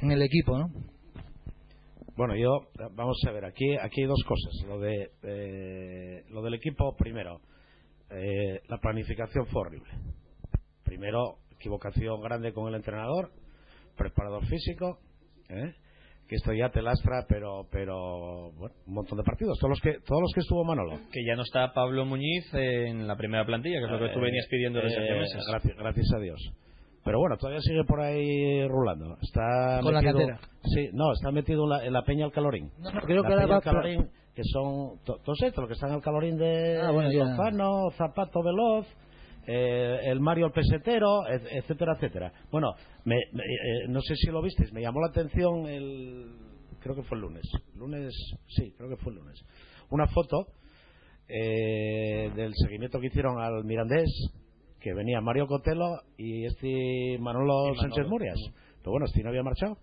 en 0.00 0.10
el 0.10 0.22
equipo, 0.22 0.58
¿no? 0.58 0.68
Bueno, 2.16 2.36
yo, 2.36 2.68
vamos 2.92 3.18
a 3.26 3.32
ver, 3.32 3.44
aquí, 3.44 3.76
aquí 3.76 4.02
hay 4.02 4.06
dos 4.06 4.22
cosas. 4.24 4.52
Lo, 4.68 4.78
de, 4.78 5.10
eh, 5.22 6.24
lo 6.28 6.42
del 6.42 6.54
equipo, 6.54 6.94
primero, 6.96 7.40
eh, 8.10 8.60
la 8.68 8.78
planificación 8.78 9.46
fue 9.46 9.62
horrible. 9.62 9.90
Primero, 10.84 11.38
equivocación 11.50 12.20
grande 12.20 12.52
con 12.52 12.68
el 12.68 12.76
entrenador, 12.76 13.32
preparador 13.96 14.46
físico, 14.46 15.00
¿eh? 15.48 15.74
Que 16.28 16.36
esto 16.36 16.52
ya 16.54 16.70
te 16.70 16.80
lastra, 16.82 17.26
pero, 17.28 17.66
pero 17.70 18.50
bueno, 18.52 18.74
un 18.86 18.94
montón 18.94 19.18
de 19.18 19.24
partidos. 19.24 19.58
Todos 19.58 19.70
los 19.70 19.80
que, 19.80 19.98
todos 20.06 20.22
los 20.22 20.32
que 20.34 20.40
estuvo 20.40 20.64
Manolo. 20.64 20.98
Que 21.12 21.24
ya 21.26 21.36
no 21.36 21.42
está 21.42 21.72
Pablo 21.72 22.04
Muñiz 22.06 22.46
en 22.54 23.06
la 23.06 23.16
primera 23.16 23.44
plantilla, 23.44 23.78
que 23.78 23.84
es 23.84 23.90
lo 23.90 23.98
que 23.98 24.12
tú 24.14 24.18
Eh, 24.20 24.22
venías 24.22 24.46
pidiendo 24.50 24.80
desde 24.80 24.96
hace 24.98 25.12
eh, 25.14 25.18
meses. 25.20 25.44
Gracias, 25.48 25.76
gracias 25.76 26.06
a 26.16 26.20
Dios. 26.20 26.40
Pero 27.04 27.18
bueno, 27.18 27.36
todavía 27.36 27.60
sigue 27.60 27.84
por 27.84 28.00
ahí 28.00 28.66
rulando. 28.66 29.18
Está 29.20 29.80
Con 29.82 29.92
la 29.92 30.00
metido- 30.00 30.26
cantera. 30.26 30.40
Sí, 30.64 30.88
no, 30.94 31.12
está 31.12 31.30
metido 31.30 31.64
en 31.64 31.68
la, 31.70 31.84
en 31.84 31.92
la 31.92 32.02
Peña 32.02 32.24
Alcalorín. 32.24 32.70
No, 32.78 32.90
no, 32.90 33.00
creo 33.02 33.22
la 33.22 33.28
que 33.28 33.34
ahora 33.34 33.44
Peña 33.44 33.46
va- 33.50 33.56
Alcalorín, 33.56 34.08
que 34.34 34.42
son 34.44 34.98
to- 35.04 35.18
todos 35.22 35.42
estos, 35.42 35.58
los 35.60 35.68
que 35.68 35.74
están 35.74 35.90
en 35.90 35.96
Alcalorín 35.96 36.38
de 36.38 36.80
Ah, 36.80 36.90
bueno, 36.90 37.12
ya. 37.12 37.24
Lozano, 37.24 37.90
Zapato 37.98 38.42
Veloz, 38.42 38.86
eh, 39.46 39.98
el 40.04 40.20
Mario 40.20 40.46
el 40.46 40.52
Pesetero, 40.52 41.26
et- 41.28 41.46
etcétera, 41.50 41.94
etcétera. 41.96 42.32
Bueno, 42.50 42.72
me- 43.04 43.16
me- 43.32 43.42
eh, 43.44 43.88
no 43.88 44.00
sé 44.00 44.14
si 44.16 44.28
lo 44.30 44.42
visteis, 44.42 44.72
me 44.72 44.80
llamó 44.82 45.00
la 45.00 45.08
atención 45.08 45.66
el. 45.68 46.26
Creo 46.80 46.94
que 46.94 47.02
fue 47.02 47.16
el 47.16 47.22
lunes. 47.22 47.44
Lunes, 47.76 48.12
sí, 48.48 48.72
creo 48.76 48.88
que 48.90 48.96
fue 48.96 49.12
el 49.12 49.18
lunes. 49.20 49.40
Una 49.90 50.06
foto 50.08 50.46
eh, 51.28 52.30
del 52.34 52.52
seguimiento 52.54 53.00
que 53.00 53.06
hicieron 53.06 53.40
al 53.40 53.64
Mirandés, 53.64 54.10
que 54.80 54.92
venía 54.92 55.20
Mario 55.20 55.46
Cotelo 55.46 55.86
y 56.18 56.44
este 56.44 57.16
Manolo, 57.20 57.68
Y 57.68 57.76
Manolo. 57.76 57.80
Sánchez 57.80 58.06
Murias. 58.08 58.38
Pero 58.80 58.90
bueno, 58.92 59.06
este 59.06 59.22
no 59.22 59.30
había 59.30 59.42
marchado. 59.42 59.78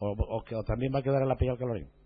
O, 0.00 0.10
o 0.12 0.42
que 0.44 0.54
o 0.54 0.62
también 0.62 0.92
va 0.94 1.00
a 1.00 1.02
quedar 1.02 1.22
en 1.22 1.28
la 1.28 1.36
Peña 1.36 1.52
Alcalorín. 1.52 1.86
No, 1.86 1.97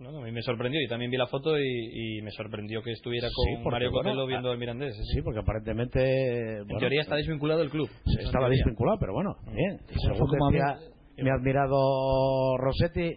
no, 0.00 0.18
a 0.18 0.22
mí 0.24 0.32
me 0.32 0.42
sorprendió. 0.42 0.80
Yo 0.82 0.88
también 0.88 1.10
vi 1.10 1.16
la 1.16 1.26
foto 1.26 1.58
y, 1.58 2.18
y 2.18 2.22
me 2.22 2.30
sorprendió 2.30 2.82
que 2.82 2.92
estuviera 2.92 3.28
con 3.34 3.44
Sí, 3.46 3.54
porque, 3.62 3.70
Mario 3.74 3.90
bueno, 3.90 4.10
Cotelo 4.10 4.26
viendo 4.26 4.48
ah, 4.48 4.52
al 4.52 4.58
Mirandés. 4.58 4.94
Sí, 5.12 5.20
porque 5.22 5.40
aparentemente. 5.40 6.58
En 6.58 6.78
teoría 6.78 7.02
está 7.02 7.16
desvinculado 7.16 7.60
del 7.60 7.70
club. 7.70 7.88
Estaba 8.18 8.48
desvinculado, 8.48 8.98
pero 8.98 9.12
bueno, 9.12 9.36
bien. 9.52 9.78
Y 9.88 9.92
Eso 9.92 10.14
según 10.14 10.28
como 10.28 10.50
decía 10.50 10.64
había- 10.70 10.90
mi 11.24 11.30
admirado 11.30 12.56
Rossetti, 12.58 13.12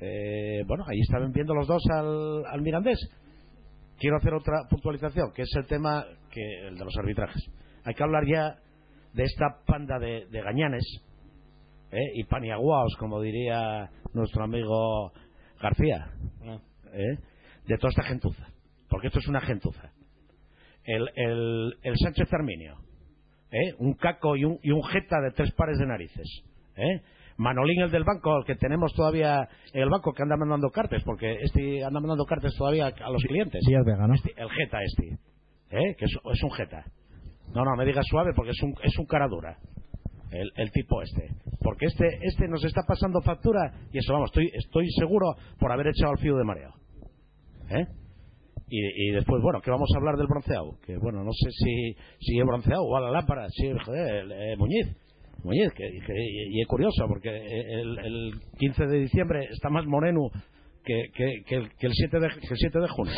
eh, 0.00 0.62
bueno, 0.66 0.84
ahí 0.88 1.00
estaban 1.00 1.32
viendo 1.32 1.52
los 1.54 1.66
dos 1.66 1.82
al, 1.92 2.44
al 2.46 2.62
Mirandés. 2.62 2.98
Quiero 3.98 4.16
hacer 4.16 4.32
otra 4.34 4.60
puntualización, 4.70 5.32
que 5.34 5.42
es 5.42 5.50
el 5.56 5.66
tema 5.66 6.04
que 6.30 6.68
el 6.68 6.78
de 6.78 6.84
los 6.84 6.96
arbitrajes. 6.96 7.42
Hay 7.84 7.94
que 7.94 8.02
hablar 8.02 8.24
ya 8.26 8.56
de 9.12 9.24
esta 9.24 9.46
panda 9.66 9.98
de, 9.98 10.26
de 10.26 10.40
gañanes 10.42 10.84
¿eh? 11.90 11.98
y 12.14 12.24
paniaguaos, 12.24 12.94
como 12.98 13.20
diría 13.20 13.90
nuestro 14.14 14.44
amigo 14.44 15.12
García, 15.60 16.10
Ah. 16.46 16.58
¿eh? 16.92 17.18
de 17.66 17.76
toda 17.78 17.90
esta 17.90 18.02
gentuza. 18.04 18.46
Porque 18.88 19.08
esto 19.08 19.18
es 19.20 19.28
una 19.28 19.40
gentuza. 19.40 19.92
El, 20.84 21.08
el, 21.14 21.74
el 21.82 21.94
Sánchez 22.02 22.28
Arminio, 22.32 22.76
¿eh? 23.50 23.74
un 23.78 23.94
caco 23.94 24.36
y 24.36 24.44
un, 24.44 24.58
y 24.62 24.70
un 24.70 24.82
jeta 24.84 25.20
de 25.20 25.30
tres 25.32 25.52
pares 25.52 25.78
de 25.78 25.86
narices. 25.86 26.26
¿eh? 26.76 27.02
Manolín, 27.36 27.82
el 27.82 27.90
del 27.90 28.04
banco, 28.04 28.38
el 28.38 28.44
que 28.44 28.56
tenemos 28.56 28.92
todavía 28.94 29.48
en 29.72 29.82
el 29.82 29.88
banco, 29.88 30.12
que 30.12 30.22
anda 30.22 30.36
mandando 30.36 30.68
cartas, 30.70 31.02
porque 31.04 31.36
este 31.42 31.84
anda 31.84 32.00
mandando 32.00 32.24
cartas 32.24 32.54
todavía 32.56 32.86
a 32.88 33.10
los 33.10 33.22
clientes. 33.22 33.62
Díaz 33.66 33.84
Vega, 33.86 34.06
¿no? 34.06 34.14
Este- 34.14 34.34
el 34.36 34.50
jeta 34.50 34.78
este, 34.82 35.18
¿eh? 35.70 35.94
que 35.96 36.04
es, 36.06 36.12
es 36.32 36.42
un 36.42 36.50
jeta. 36.52 36.84
No, 37.54 37.64
no, 37.64 37.76
me 37.76 37.84
digas 37.84 38.04
suave 38.08 38.32
porque 38.34 38.50
es 38.52 38.62
un, 38.62 38.74
es 38.82 38.96
un 38.98 39.06
cara 39.06 39.26
dura. 39.28 39.58
El, 40.30 40.50
el 40.56 40.70
tipo 40.70 41.02
este. 41.02 41.28
Porque 41.60 41.86
este, 41.86 42.06
este 42.22 42.48
nos 42.48 42.64
está 42.64 42.82
pasando 42.86 43.20
factura 43.20 43.72
y 43.92 43.98
eso, 43.98 44.12
vamos, 44.12 44.30
estoy, 44.30 44.50
estoy 44.54 44.88
seguro 44.98 45.34
por 45.58 45.72
haber 45.72 45.88
echado 45.88 46.12
al 46.12 46.18
fío 46.18 46.36
de 46.36 46.44
mareo. 46.44 46.72
¿Eh? 47.70 47.86
Y, 48.68 49.08
y 49.08 49.12
después, 49.12 49.42
bueno, 49.42 49.60
que 49.60 49.70
vamos 49.70 49.88
a 49.92 49.98
hablar 49.98 50.16
del 50.16 50.28
bronceado. 50.28 50.78
Que 50.86 50.96
bueno, 50.96 51.24
no 51.24 51.32
sé 51.32 51.50
si, 51.50 51.94
si 52.20 52.38
es 52.38 52.46
bronceado 52.46 52.82
o 52.82 52.96
a 52.96 53.00
la 53.00 53.10
lámpara. 53.10 53.46
El, 53.46 54.32
eh, 54.32 54.56
Muñiz. 54.56 54.96
Muñiz, 55.42 55.72
que, 55.74 55.84
y, 55.84 56.60
es 56.60 56.66
curioso 56.68 57.06
porque 57.08 57.30
el, 57.30 57.98
el 57.98 58.32
15 58.58 58.86
de 58.86 58.98
diciembre 58.98 59.48
está 59.50 59.70
más 59.70 59.86
moreno 59.86 60.28
que, 60.84 61.10
que, 61.14 61.56
el, 61.56 61.70
que 61.74 61.86
el 61.86 61.92
7 61.92 62.20
de, 62.20 62.26
el 62.26 62.56
7 62.56 62.78
de 62.78 62.88
junio. 62.88 63.14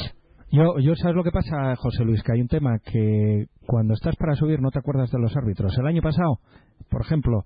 Yo, 0.51 0.79
yo, 0.81 0.95
¿sabes 0.97 1.17
lo 1.17 1.25
que 1.25 1.31
pasa, 1.31 1.75
José 1.77 2.05
Luis? 2.05 2.23
Que 2.23 2.33
hay 2.35 2.43
un 2.43 2.49
tema 2.49 2.79
que 2.85 3.47
cuando 3.67 3.95
estás 3.95 4.17
para 4.17 4.35
subir 4.35 4.61
no 4.61 4.71
te 4.71 4.79
acuerdas 4.79 5.11
de 5.11 5.19
los 5.19 5.37
árbitros. 5.37 5.77
El 5.79 5.87
año 5.87 6.03
pasado, 6.03 6.39
por 6.91 7.03
ejemplo, 7.03 7.45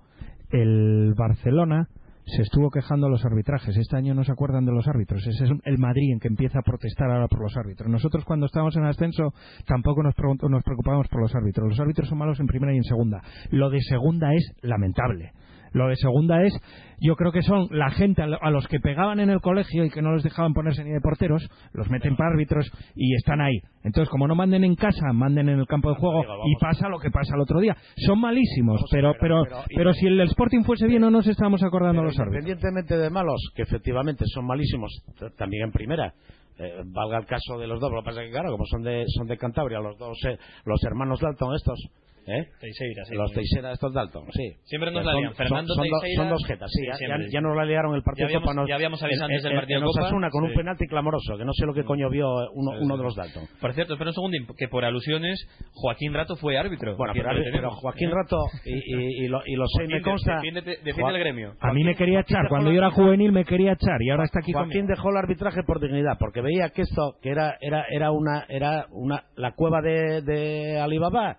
el 0.51 1.13
Barcelona 1.15 1.87
se 2.25 2.41
estuvo 2.41 2.69
quejando 2.69 3.07
de 3.07 3.11
los 3.11 3.25
arbitrajes. 3.25 3.75
Este 3.77 3.95
año 3.95 4.13
no 4.13 4.23
se 4.23 4.31
acuerdan 4.31 4.65
de 4.65 4.73
los 4.73 4.87
árbitros. 4.87 5.25
Ese 5.25 5.45
es 5.45 5.51
el 5.63 5.77
Madrid 5.77 6.11
en 6.11 6.19
que 6.19 6.27
empieza 6.27 6.59
a 6.59 6.61
protestar 6.61 7.09
ahora 7.09 7.27
por 7.27 7.41
los 7.41 7.55
árbitros. 7.55 7.89
Nosotros 7.89 8.25
cuando 8.25 8.47
estábamos 8.47 8.75
en 8.75 8.83
ascenso 8.83 9.33
tampoco 9.65 10.03
nos, 10.03 10.13
nos 10.49 10.63
preocupábamos 10.63 11.07
por 11.07 11.21
los 11.21 11.33
árbitros. 11.33 11.69
Los 11.69 11.79
árbitros 11.79 12.09
son 12.09 12.17
malos 12.17 12.39
en 12.39 12.47
primera 12.47 12.73
y 12.73 12.77
en 12.77 12.83
segunda. 12.83 13.21
Lo 13.49 13.69
de 13.69 13.79
segunda 13.81 14.33
es 14.33 14.53
lamentable. 14.61 15.31
Lo 15.73 15.87
de 15.87 15.95
segunda 15.95 16.41
es, 16.43 16.53
yo 16.99 17.15
creo 17.15 17.31
que 17.31 17.41
son 17.41 17.67
la 17.71 17.91
gente 17.91 18.21
a 18.23 18.27
lo- 18.27 18.41
a 18.41 18.49
los 18.51 18.67
que 18.67 18.79
pegaban 18.79 19.19
en 19.19 19.29
el 19.29 19.41
colegio 19.41 19.83
y 19.85 19.89
que 19.89 20.01
no 20.01 20.13
les 20.13 20.23
dejaban 20.23 20.53
ponerse 20.53 20.83
ni 20.83 20.91
de 20.91 21.01
porteros, 21.01 21.47
los 21.73 21.89
meten 21.89 22.15
para 22.15 22.31
árbitros 22.31 22.69
y 22.95 23.13
están 23.15 23.41
ahí. 23.41 23.59
Entonces, 23.83 24.09
como 24.09 24.27
no 24.27 24.35
manden 24.35 24.63
en 24.63 24.75
casa, 24.75 25.13
manden 25.13 25.49
en 25.49 25.59
el 25.59 25.67
campo 25.67 25.89
de 25.89 25.95
juego 25.95 26.23
y 26.47 26.55
pasa 26.59 26.89
lo 26.89 26.99
que 26.99 27.11
pasa 27.11 27.35
el 27.35 27.41
otro 27.41 27.59
día. 27.59 27.75
Son 27.97 28.19
malísimos, 28.19 28.81
pero, 28.91 29.13
pero, 29.19 29.43
pero- 29.75 29.93
si 29.93 30.07
el 30.07 30.19
Sporting 30.21 30.63
fuese 30.63 30.87
bien, 30.87 31.01
no 31.01 31.11
nos 31.11 31.27
estamos 31.27 31.61
acordando 31.63 32.01
los 32.03 32.19
árbitros. 32.19 32.43
Independientemente 32.43 32.97
de 32.97 33.09
malos, 33.09 33.41
que 33.55 33.63
efectivamente 33.63 34.25
son 34.27 34.45
malísimos 34.45 34.91
también 35.37 35.65
en 35.65 35.71
primera, 35.71 36.13
eh, 36.59 36.81
valga 36.85 37.19
el 37.19 37.25
caso 37.25 37.57
de 37.59 37.67
los 37.67 37.79
dos, 37.79 37.91
lo 37.91 38.01
que 38.01 38.05
pasa 38.05 38.21
es 38.21 38.27
que 38.27 38.31
claro, 38.31 38.51
como 38.51 38.65
son 38.65 38.81
de, 38.81 39.03
son 39.07 39.27
de 39.27 39.37
Cantabria, 39.37 39.79
los 39.79 39.97
dos, 39.97 40.17
eh, 40.27 40.37
los 40.65 40.83
hermanos 40.83 41.19
Dalton 41.19 41.53
estos, 41.55 41.79
¿Eh? 42.27 42.43
Teixeira, 42.59 43.05
sí. 43.05 43.15
Los 43.15 43.31
Teixeira, 43.31 43.71
estos 43.71 43.93
Dalton, 43.93 44.25
sí. 44.33 44.51
Siempre 44.65 44.91
nos 44.91 45.05
la 45.05 45.13
son- 45.13 45.23
son- 45.23 45.35
Fernando 45.35 45.73
son, 45.73 45.87
dos- 45.89 46.01
Teixeira. 46.01 46.23
son 46.23 46.29
dos 46.29 46.45
jetas, 46.45 46.69
sí. 46.73 46.81
Sí, 46.83 47.05
ya, 47.07 47.17
ya- 47.31 47.41
nos 47.41 47.55
la 47.55 47.63
liaron 47.63 47.95
el 47.95 48.03
partido 48.03 48.27
Ya 48.27 48.35
habíamos- 48.35 48.43
Copa, 48.49 48.53
nos- 48.61 48.67
ya 48.69 48.75
habíamos 48.75 49.01
avisado 49.01 49.25
en- 49.29 49.31
antes 49.31 49.43
del 49.43 49.51
en- 49.53 49.57
partido 49.59 49.79
en 49.79 49.85
Copa. 49.85 50.01
Osasuna 50.01 50.29
con 50.29 50.43
un 50.43 50.53
penalti 50.53 50.87
clamoroso, 50.87 51.37
que 51.37 51.45
no 51.45 51.53
sé 51.53 51.65
lo 51.65 51.73
que 51.73 51.83
coño 51.85 52.09
vio 52.09 52.27
uno, 52.53 52.71
uno 52.81 52.97
de 52.97 53.03
los 53.03 53.15
Dalton. 53.15 53.43
Por 53.61 53.73
cierto, 53.73 53.93
espera 53.93 54.09
un 54.09 54.13
segundín, 54.13 54.45
que 54.57 54.67
por 54.67 54.83
alusiones, 54.83 55.39
Joaquín 55.73 56.13
Rato 56.13 56.35
fue 56.35 56.57
árbitro. 56.57 56.97
Bueno, 56.97 57.13
pero, 57.15 57.29
tenemos. 57.43 57.75
Joaquín 57.75 58.09
¿Eh? 58.09 58.13
Rato, 58.13 58.37
y, 58.65 58.73
y, 58.75 59.25
y 59.25 59.27
lo, 59.29 59.41
y 59.45 59.55
lo 59.55 59.65
sé, 59.67 59.83
Joaquín, 59.85 59.95
me 59.95 60.01
consta... 60.01 60.35
defiéndete- 60.41 60.77
defiende 60.83 61.01
Joa- 61.03 61.11
el 61.13 61.19
gremio. 61.19 61.53
A 61.61 61.71
mí 61.71 61.83
me 61.85 61.95
quería 61.95 62.19
echar. 62.19 62.49
Cuando 62.49 62.71
yo 62.71 62.77
era 62.79 62.91
juvenil 62.91 63.31
me 63.31 63.45
quería 63.45 63.71
echar 63.71 64.01
y 64.01 64.09
ahora 64.09 64.25
está 64.25 64.39
aquí 64.39 64.51
Joaquín 64.51 64.81
conmigo. 64.81 64.87
dejó 64.95 65.09
el 65.11 65.17
arbitraje 65.17 65.63
por 65.63 65.79
dignidad, 65.79 66.17
porque 66.19 66.41
veía 66.41 66.69
que 66.71 66.81
esto, 66.81 67.15
que 67.21 67.29
era, 67.29 67.55
era, 67.61 67.85
era 67.89 68.11
una, 68.11 68.45
era 68.49 68.85
una, 68.91 69.23
la 69.37 69.53
cueva 69.53 69.81
de, 69.81 70.21
de 70.23 70.79
Alibaba, 70.79 71.37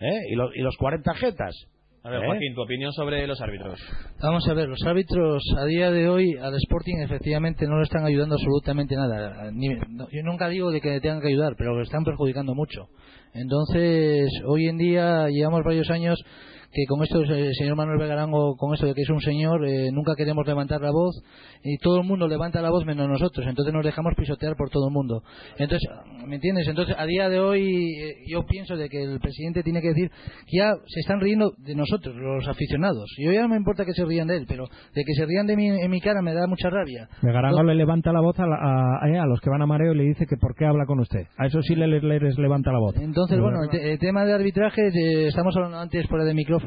¿eh? 0.00 0.18
y, 0.30 0.34
los, 0.34 0.50
y 0.56 0.60
los 0.60 0.76
40 0.76 1.14
jetas. 1.14 1.54
A 2.02 2.08
ver, 2.08 2.22
¿eh? 2.22 2.26
Joaquín, 2.26 2.54
tu 2.54 2.62
opinión 2.62 2.92
sobre 2.92 3.26
los 3.26 3.38
árbitros. 3.42 3.78
Vamos 4.22 4.48
a 4.48 4.54
ver, 4.54 4.68
los 4.68 4.82
árbitros 4.86 5.42
a 5.58 5.66
día 5.66 5.90
de 5.90 6.08
hoy 6.08 6.34
al 6.40 6.54
Sporting 6.54 6.96
efectivamente 7.02 7.66
no 7.66 7.76
le 7.76 7.82
están 7.82 8.06
ayudando 8.06 8.36
absolutamente 8.36 8.96
nada. 8.96 9.50
Ni- 9.52 9.68
no, 9.68 10.08
yo 10.10 10.22
nunca 10.24 10.48
digo 10.48 10.70
de 10.70 10.80
que 10.80 10.88
le 10.90 11.00
tengan 11.00 11.20
que 11.20 11.28
ayudar, 11.28 11.52
pero 11.58 11.76
le 11.76 11.82
están 11.82 12.04
perjudicando 12.04 12.54
mucho. 12.54 12.86
Entonces, 13.34 14.28
hoy 14.46 14.66
en 14.66 14.78
día 14.78 15.28
llevamos 15.28 15.62
varios 15.62 15.90
años 15.90 16.18
que 16.72 16.84
con 16.86 17.02
esto 17.02 17.20
el 17.22 17.52
señor 17.54 17.76
Manuel 17.76 17.98
Vegarango, 17.98 18.56
con 18.56 18.74
esto 18.74 18.86
de 18.86 18.94
que 18.94 19.02
es 19.02 19.10
un 19.10 19.20
señor, 19.20 19.66
eh, 19.66 19.90
nunca 19.92 20.14
queremos 20.16 20.46
levantar 20.46 20.80
la 20.80 20.90
voz 20.92 21.20
y 21.64 21.78
todo 21.78 22.00
el 22.00 22.06
mundo 22.06 22.28
levanta 22.28 22.62
la 22.62 22.70
voz 22.70 22.84
menos 22.86 23.08
nosotros, 23.08 23.46
entonces 23.46 23.74
nos 23.74 23.84
dejamos 23.84 24.14
pisotear 24.16 24.54
por 24.56 24.70
todo 24.70 24.88
el 24.88 24.94
mundo. 24.94 25.22
Entonces, 25.58 25.88
¿me 26.26 26.36
entiendes? 26.36 26.68
Entonces, 26.68 26.94
a 26.96 27.04
día 27.06 27.28
de 27.28 27.40
hoy 27.40 27.62
eh, 27.66 28.14
yo 28.28 28.44
pienso 28.46 28.76
de 28.76 28.88
que 28.88 29.02
el 29.02 29.18
presidente 29.20 29.62
tiene 29.62 29.80
que 29.82 29.88
decir 29.88 30.10
que 30.46 30.58
ya 30.58 30.72
se 30.86 31.00
están 31.00 31.20
riendo 31.20 31.52
de 31.58 31.74
nosotros, 31.74 32.14
los 32.14 32.46
aficionados. 32.48 33.04
Yo 33.18 33.32
ya 33.32 33.42
no 33.42 33.48
me 33.48 33.56
importa 33.56 33.84
que 33.84 33.92
se 33.92 34.04
rían 34.04 34.28
de 34.28 34.36
él, 34.36 34.44
pero 34.48 34.64
de 34.94 35.02
que 35.04 35.12
se 35.14 35.26
rían 35.26 35.46
de 35.46 35.56
mí 35.56 35.66
en 35.68 35.90
mi 35.90 36.00
cara 36.00 36.22
me 36.22 36.32
da 36.34 36.46
mucha 36.46 36.70
rabia. 36.70 37.08
Megarango 37.22 37.62
le 37.64 37.74
levanta 37.74 38.12
la 38.12 38.20
voz 38.20 38.38
a, 38.38 38.46
la- 38.46 38.56
a- 38.56 39.04
a- 39.04 39.22
a 39.22 39.26
los 39.26 39.40
que 39.40 39.50
van 39.50 39.62
a 39.62 39.66
mareo 39.66 39.92
y 39.92 39.96
le 39.98 40.04
dice 40.04 40.24
que 40.24 40.36
por 40.36 40.54
qué 40.54 40.66
habla 40.66 40.86
con 40.86 41.00
usted. 41.00 41.26
A 41.36 41.46
eso 41.46 41.60
sí 41.62 41.74
le, 41.74 41.88
le- 41.88 42.20
les 42.20 42.38
levanta 42.38 42.70
la 42.70 42.78
voz. 42.78 42.94
Entonces, 42.96 43.38
bueno, 43.40 43.58
el 43.72 43.98
tema 43.98 44.24
de 44.24 44.34
arbitraje, 44.34 44.82
eh, 44.88 45.26
estamos 45.26 45.54
hablando 45.56 45.78
antes 45.78 46.06
fuera 46.06 46.24
de 46.24 46.32
micrófono, 46.34 46.59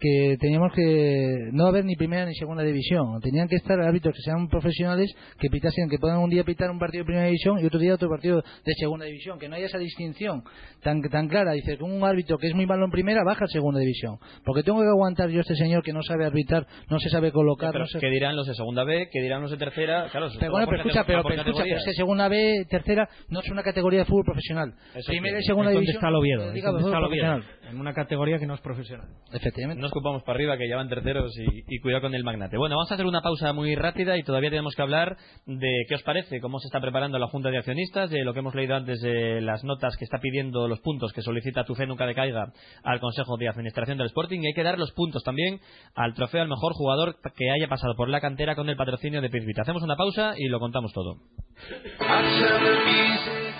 que 0.00 0.36
teníamos 0.40 0.72
que 0.74 1.36
no 1.52 1.66
haber 1.66 1.84
ni 1.84 1.96
primera 1.96 2.24
ni 2.26 2.34
segunda 2.34 2.62
división. 2.62 3.20
Tenían 3.20 3.48
que 3.48 3.56
estar 3.56 3.80
árbitros 3.80 4.14
que 4.14 4.22
sean 4.22 4.48
profesionales, 4.48 5.12
que 5.38 5.48
pitasen, 5.48 5.88
que 5.88 5.98
puedan 5.98 6.18
un 6.18 6.30
día 6.30 6.44
pitar 6.44 6.70
un 6.70 6.78
partido 6.78 7.02
de 7.02 7.06
primera 7.06 7.26
división 7.26 7.58
y 7.60 7.66
otro 7.66 7.78
día 7.80 7.94
otro 7.94 8.08
partido 8.08 8.42
de 8.64 8.72
segunda 8.78 9.04
división. 9.06 9.38
Que 9.38 9.48
no 9.48 9.56
haya 9.56 9.66
esa 9.66 9.78
distinción 9.78 10.42
tan, 10.82 11.00
tan 11.02 11.28
clara. 11.28 11.52
Dice 11.52 11.76
que 11.76 11.82
un 11.84 12.02
árbitro 12.04 12.38
que 12.38 12.48
es 12.48 12.54
muy 12.54 12.66
malo 12.66 12.84
en 12.84 12.90
primera 12.90 13.22
baja 13.24 13.44
a 13.44 13.48
segunda 13.48 13.80
división. 13.80 14.16
Porque 14.44 14.62
tengo 14.62 14.80
que 14.80 14.86
aguantar 14.88 15.28
yo 15.30 15.38
a 15.38 15.42
este 15.42 15.56
señor 15.56 15.82
que 15.82 15.92
no 15.92 16.02
sabe 16.02 16.24
arbitrar, 16.26 16.66
no 16.88 16.98
se 16.98 17.08
sabe 17.10 17.32
colocar, 17.32 17.72
Pero 17.72 17.84
no 17.84 17.88
se- 17.88 17.98
¿Qué 17.98 18.08
dirán 18.10 18.36
los 18.36 18.46
de 18.46 18.54
segunda 18.54 18.84
B? 18.84 19.08
¿Qué 19.12 19.20
dirán 19.22 19.42
los 19.42 19.50
de 19.50 19.56
tercera? 19.56 20.08
Claro, 20.10 20.26
eso 20.26 20.36
pero 20.38 20.52
bueno, 20.52 20.66
pero 20.68 20.78
escucha, 20.82 21.04
pero, 21.04 21.22
pero 21.22 21.40
escucha, 21.42 21.62
pero 21.62 21.76
es 21.76 21.84
que 21.84 21.92
segunda 21.92 22.28
B, 22.28 22.64
tercera, 22.68 23.08
no 23.28 23.40
es 23.40 23.48
una 23.50 23.62
categoría 23.62 24.00
de 24.00 24.04
fútbol 24.06 24.24
profesional. 24.24 24.74
Eso 24.94 25.10
Primera 25.12 25.38
y 25.40 25.42
segunda 25.44 25.70
división. 25.70 25.96
está 25.96 26.08
Oviedo, 26.10 26.52
eh, 26.52 26.60
fútbol 26.60 26.84
está 26.84 26.98
Oviedo, 27.06 27.40
en 27.70 27.80
una 27.80 27.92
categoría 27.94 28.38
que 28.38 28.46
no 28.46 28.54
es 28.54 28.60
profesional. 28.60 29.06
Efectivamente. 29.32 29.80
No 29.80 29.86
escupamos 29.86 30.22
para 30.22 30.36
arriba 30.36 30.58
que 30.58 30.68
ya 30.68 30.76
van 30.76 30.88
terceros 30.88 31.32
y, 31.38 31.64
y 31.66 31.80
cuidado 31.80 32.02
con 32.02 32.14
el 32.14 32.24
magnate. 32.24 32.58
Bueno, 32.58 32.76
vamos 32.76 32.90
a 32.90 32.94
hacer 32.94 33.06
una 33.06 33.22
pausa 33.22 33.52
muy 33.52 33.74
rápida 33.74 34.16
y 34.18 34.22
todavía 34.22 34.50
tenemos 34.50 34.74
que 34.74 34.82
hablar 34.82 35.16
de 35.46 35.84
qué 35.88 35.94
os 35.94 36.02
parece, 36.02 36.40
cómo 36.40 36.58
se 36.58 36.66
está 36.66 36.80
preparando 36.80 37.18
la 37.18 37.28
Junta 37.28 37.50
de 37.50 37.58
Accionistas, 37.58 38.10
de 38.10 38.24
lo 38.24 38.34
que 38.34 38.40
hemos 38.40 38.54
leído 38.54 38.74
antes 38.74 39.00
de 39.00 39.40
las 39.40 39.64
notas 39.64 39.96
que 39.96 40.04
está 40.04 40.18
pidiendo 40.18 40.68
los 40.68 40.80
puntos 40.80 41.12
que 41.12 41.22
solicita 41.22 41.64
tu 41.64 41.74
fe 41.74 41.86
nunca 41.86 42.06
decaiga 42.06 42.52
al 42.82 43.00
Consejo 43.00 43.36
de 43.36 43.48
Administración 43.48 43.98
del 43.98 44.08
Sporting 44.08 44.40
y 44.42 44.48
hay 44.48 44.54
que 44.54 44.62
dar 44.62 44.78
los 44.78 44.92
puntos 44.92 45.22
también 45.22 45.60
al 45.94 46.14
trofeo 46.14 46.42
al 46.42 46.48
mejor 46.48 46.72
jugador 46.74 47.16
que 47.36 47.50
haya 47.50 47.68
pasado 47.68 47.94
por 47.96 48.08
la 48.08 48.20
cantera 48.20 48.54
con 48.54 48.68
el 48.68 48.76
patrocinio 48.76 49.20
de 49.20 49.30
Pizbit. 49.30 49.58
Hacemos 49.58 49.82
una 49.82 49.96
pausa 49.96 50.34
y 50.36 50.48
lo 50.48 50.60
contamos 50.60 50.92
todo. 50.92 51.16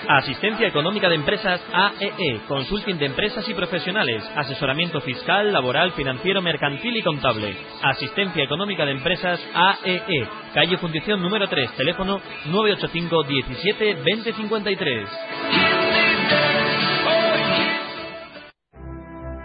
Asistencia 0.08 0.66
Económica 0.66 1.08
de 1.08 1.16
Empresas 1.16 1.60
AEE, 1.72 2.40
Consulting 2.48 2.98
de 2.98 3.06
Empresas 3.06 3.48
y 3.48 3.54
Profesionales, 3.54 4.22
asesoramiento 4.36 5.00
fiscal, 5.00 5.52
laboral, 5.52 5.92
financiero, 5.92 6.42
mercantil 6.42 6.96
y 6.96 7.02
contable. 7.02 7.56
Asistencia 7.82 8.44
Económica 8.44 8.84
de 8.84 8.92
Empresas 8.92 9.40
AEE, 9.54 10.28
calle 10.54 10.78
Fundición 10.78 11.22
número 11.22 11.48
3, 11.48 11.72
teléfono 11.76 12.20
985 12.46 13.22
17 13.24 13.94
20 14.04 14.32
53. 14.32 15.81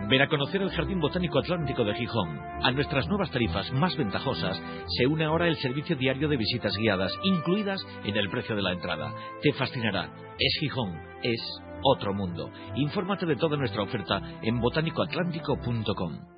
Ven 0.09 0.21
a 0.21 0.29
conocer 0.29 0.61
el 0.61 0.69
Jardín 0.69 1.01
Botánico 1.01 1.39
Atlántico 1.39 1.83
de 1.83 1.93
Gijón. 1.93 2.39
A 2.63 2.71
nuestras 2.71 3.09
nuevas 3.09 3.29
tarifas 3.29 3.69
más 3.73 3.97
ventajosas 3.97 4.57
se 4.87 5.05
une 5.05 5.25
ahora 5.25 5.47
el 5.49 5.57
servicio 5.57 5.97
diario 5.97 6.29
de 6.29 6.37
visitas 6.37 6.73
guiadas, 6.77 7.11
incluidas 7.23 7.85
en 8.05 8.15
el 8.15 8.29
precio 8.29 8.55
de 8.55 8.61
la 8.61 8.71
entrada. 8.71 9.13
Te 9.41 9.51
fascinará. 9.51 10.09
Es 10.39 10.57
Gijón. 10.61 10.97
Es 11.23 11.41
otro 11.83 12.13
mundo. 12.13 12.49
Infórmate 12.75 13.25
de 13.25 13.35
toda 13.35 13.57
nuestra 13.57 13.83
oferta 13.83 14.21
en 14.41 14.61
botánicoatlántico.com. 14.61 16.36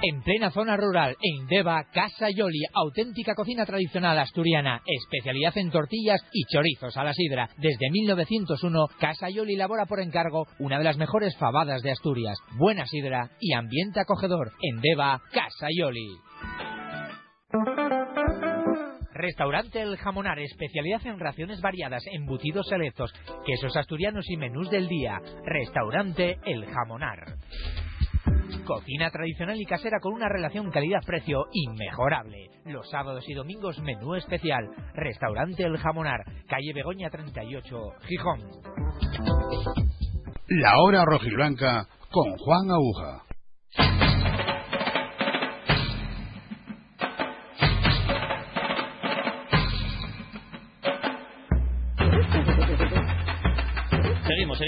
En 0.00 0.22
plena 0.22 0.50
zona 0.52 0.76
rural, 0.76 1.16
en 1.20 1.48
Deva, 1.48 1.82
Casa 1.92 2.30
Yoli, 2.30 2.62
auténtica 2.72 3.34
cocina 3.34 3.66
tradicional 3.66 4.16
asturiana, 4.16 4.80
especialidad 4.86 5.58
en 5.58 5.72
tortillas 5.72 6.20
y 6.32 6.44
chorizos 6.44 6.96
a 6.96 7.02
la 7.02 7.12
sidra. 7.12 7.50
Desde 7.56 7.90
1901, 7.90 8.86
Casa 9.00 9.28
Yoli 9.28 9.54
elabora 9.54 9.86
por 9.86 9.98
encargo 9.98 10.46
una 10.60 10.78
de 10.78 10.84
las 10.84 10.98
mejores 10.98 11.36
fabadas 11.36 11.82
de 11.82 11.90
Asturias. 11.90 12.38
Buena 12.56 12.86
sidra 12.86 13.32
y 13.40 13.54
ambiente 13.54 13.98
acogedor. 13.98 14.52
En 14.62 14.80
Deva, 14.80 15.20
Casa 15.32 15.66
Yoli. 15.76 16.16
Restaurante 19.14 19.82
El 19.82 19.96
Jamonar, 19.96 20.38
especialidad 20.38 21.04
en 21.06 21.18
raciones 21.18 21.60
variadas, 21.60 22.04
embutidos 22.12 22.68
selectos, 22.68 23.12
quesos 23.44 23.76
asturianos 23.76 24.30
y 24.30 24.36
menús 24.36 24.70
del 24.70 24.86
día. 24.86 25.20
Restaurante 25.44 26.38
El 26.46 26.66
Jamonar. 26.66 27.24
Cocina 28.64 29.10
tradicional 29.10 29.60
y 29.60 29.64
casera 29.64 29.98
con 30.00 30.12
una 30.12 30.28
relación 30.28 30.70
calidad-precio 30.70 31.46
inmejorable. 31.52 32.50
Los 32.66 32.88
sábados 32.90 33.24
y 33.28 33.34
domingos 33.34 33.78
menú 33.80 34.14
especial. 34.14 34.68
Restaurante 34.94 35.64
El 35.64 35.78
Jamonar, 35.78 36.20
calle 36.48 36.72
Begoña 36.74 37.10
38, 37.10 37.92
Gijón. 38.06 38.40
La 40.48 40.78
hora 40.78 41.04
rojiblanca 41.04 41.86
con 42.10 42.36
Juan 42.36 42.70
Aguja. 42.70 44.07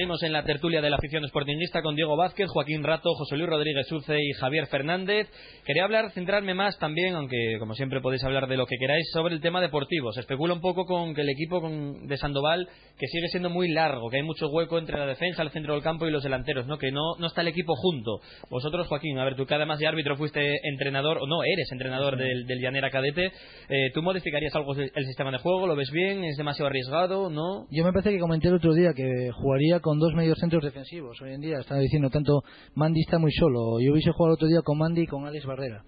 Seguimos, 0.01 0.23
en 0.23 0.33
la 0.33 0.45
tertulia 0.45 0.81
de 0.81 0.89
la 0.89 0.97
afición 0.97 1.29
sportingista 1.29 1.83
con 1.83 1.95
Diego 1.95 2.17
Vázquez, 2.17 2.49
Joaquín 2.49 2.83
Rato, 2.83 3.13
José 3.17 3.37
Luis 3.37 3.51
Rodríguez 3.51 3.87
Suce 3.87 4.17
y 4.19 4.33
Javier 4.33 4.67
Fernández. 4.69 5.29
Quería 5.67 5.85
hablar, 5.85 6.11
centrarme 6.13 6.55
más 6.55 6.79
también, 6.79 7.15
aunque 7.17 7.59
como 7.59 7.75
siempre 7.75 8.01
podéis 8.01 8.25
hablar 8.25 8.49
de 8.49 8.57
lo 8.57 8.65
que 8.65 8.79
queráis, 8.81 9.07
sobre 9.13 9.35
el 9.35 9.43
tema 9.43 9.61
deportivo. 9.61 10.11
Se 10.15 10.21
especula 10.21 10.55
un 10.55 10.63
poco 10.63 10.87
con 10.87 11.13
que 11.13 11.21
el 11.21 11.29
equipo 11.29 11.61
de 11.61 12.17
Sandoval, 12.17 12.67
que 12.97 13.07
sigue 13.09 13.29
siendo 13.29 13.51
muy 13.51 13.69
largo, 13.69 14.09
que 14.09 14.17
hay 14.17 14.23
mucho 14.23 14.49
hueco 14.49 14.79
entre 14.79 14.99
la 14.99 15.05
defensa, 15.05 15.43
el 15.43 15.51
centro 15.51 15.75
del 15.75 15.83
campo 15.83 16.07
y 16.07 16.11
los 16.11 16.23
delanteros, 16.23 16.67
¿no? 16.67 16.79
que 16.79 16.91
no, 16.91 17.17
no 17.19 17.27
está 17.27 17.43
el 17.43 17.49
equipo 17.49 17.75
junto. 17.77 18.21
Vosotros, 18.49 18.87
Joaquín, 18.87 19.19
a 19.19 19.25
ver, 19.25 19.37
tú 19.37 19.45
que 19.45 19.55
además 19.55 19.81
de 19.81 19.87
árbitro 19.87 20.17
fuiste 20.17 20.61
entrenador, 20.63 21.19
o 21.19 21.27
no, 21.27 21.43
eres 21.45 21.71
entrenador 21.73 22.17
del, 22.17 22.47
del 22.47 22.59
Llanera 22.59 22.91
Cadete, 22.91 23.33
eh, 23.69 23.91
¿tú 23.93 24.01
modificarías 24.01 24.55
algo 24.57 24.73
el 24.73 25.05
sistema 25.05 25.31
de 25.31 25.39
juego? 25.39 25.67
¿Lo 25.67 25.77
ves 25.77 25.91
bien? 25.91 26.25
¿Es 26.25 26.39
demasiado 26.39 26.69
arriesgado? 26.69 27.29
¿No? 27.29 27.67
Yo 27.71 27.85
me 27.85 27.93
parece 27.93 28.13
que 28.13 28.19
comenté 28.19 28.49
el 28.49 28.55
otro 28.55 28.73
día 28.73 28.95
que 28.97 29.31
jugaría 29.35 29.81
con 29.81 29.90
dos 29.99 30.15
medios 30.15 30.39
centros 30.39 30.63
defensivos. 30.63 31.21
Hoy 31.23 31.33
en 31.35 31.41
día 31.41 31.59
estaba 31.59 31.81
diciendo 31.81 32.11
tanto 32.11 32.43
Mandy 32.75 33.01
está 33.01 33.19
muy 33.19 33.33
solo. 33.33 33.81
Yo 33.81 33.93
hubiese 33.93 34.13
jugado 34.13 34.33
el 34.33 34.35
otro 34.37 34.49
día 34.49 34.61
con 34.63 34.79
Mandy 34.79 35.03
y 35.03 35.07
con 35.07 35.27
Alex 35.27 35.45
Barrera. 35.47 35.83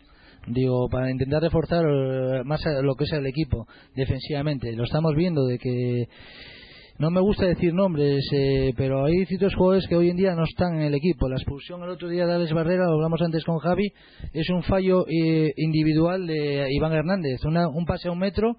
Digo, 0.46 0.88
para 0.88 1.10
intentar 1.10 1.40
reforzar 1.40 1.84
eh, 1.88 2.42
más 2.44 2.60
lo 2.82 2.94
que 2.96 3.04
es 3.04 3.12
el 3.12 3.26
equipo 3.26 3.66
defensivamente. 3.94 4.72
Lo 4.72 4.84
estamos 4.84 5.14
viendo 5.14 5.44
de 5.44 5.58
que 5.58 6.06
no 6.98 7.10
me 7.10 7.20
gusta 7.20 7.46
decir 7.46 7.72
nombres, 7.72 8.24
eh, 8.32 8.72
pero 8.76 9.04
hay 9.04 9.24
ciertos 9.26 9.54
jugadores 9.54 9.86
que 9.88 9.96
hoy 9.96 10.10
en 10.10 10.16
día 10.16 10.34
no 10.34 10.44
están 10.44 10.74
en 10.76 10.82
el 10.82 10.94
equipo. 10.94 11.28
La 11.28 11.36
expulsión 11.36 11.82
el 11.82 11.90
otro 11.90 12.08
día 12.08 12.26
de 12.26 12.32
Alex 12.34 12.52
Barrera, 12.52 12.86
lo 12.86 12.94
hablamos 12.94 13.20
antes 13.22 13.44
con 13.44 13.58
Javi, 13.58 13.92
es 14.32 14.50
un 14.50 14.62
fallo 14.64 15.04
eh, 15.08 15.52
individual 15.56 16.26
de 16.26 16.66
Iván 16.70 16.92
Hernández. 16.92 17.44
Una- 17.44 17.68
un 17.68 17.84
pase 17.86 18.08
a 18.08 18.12
un 18.12 18.18
metro 18.18 18.56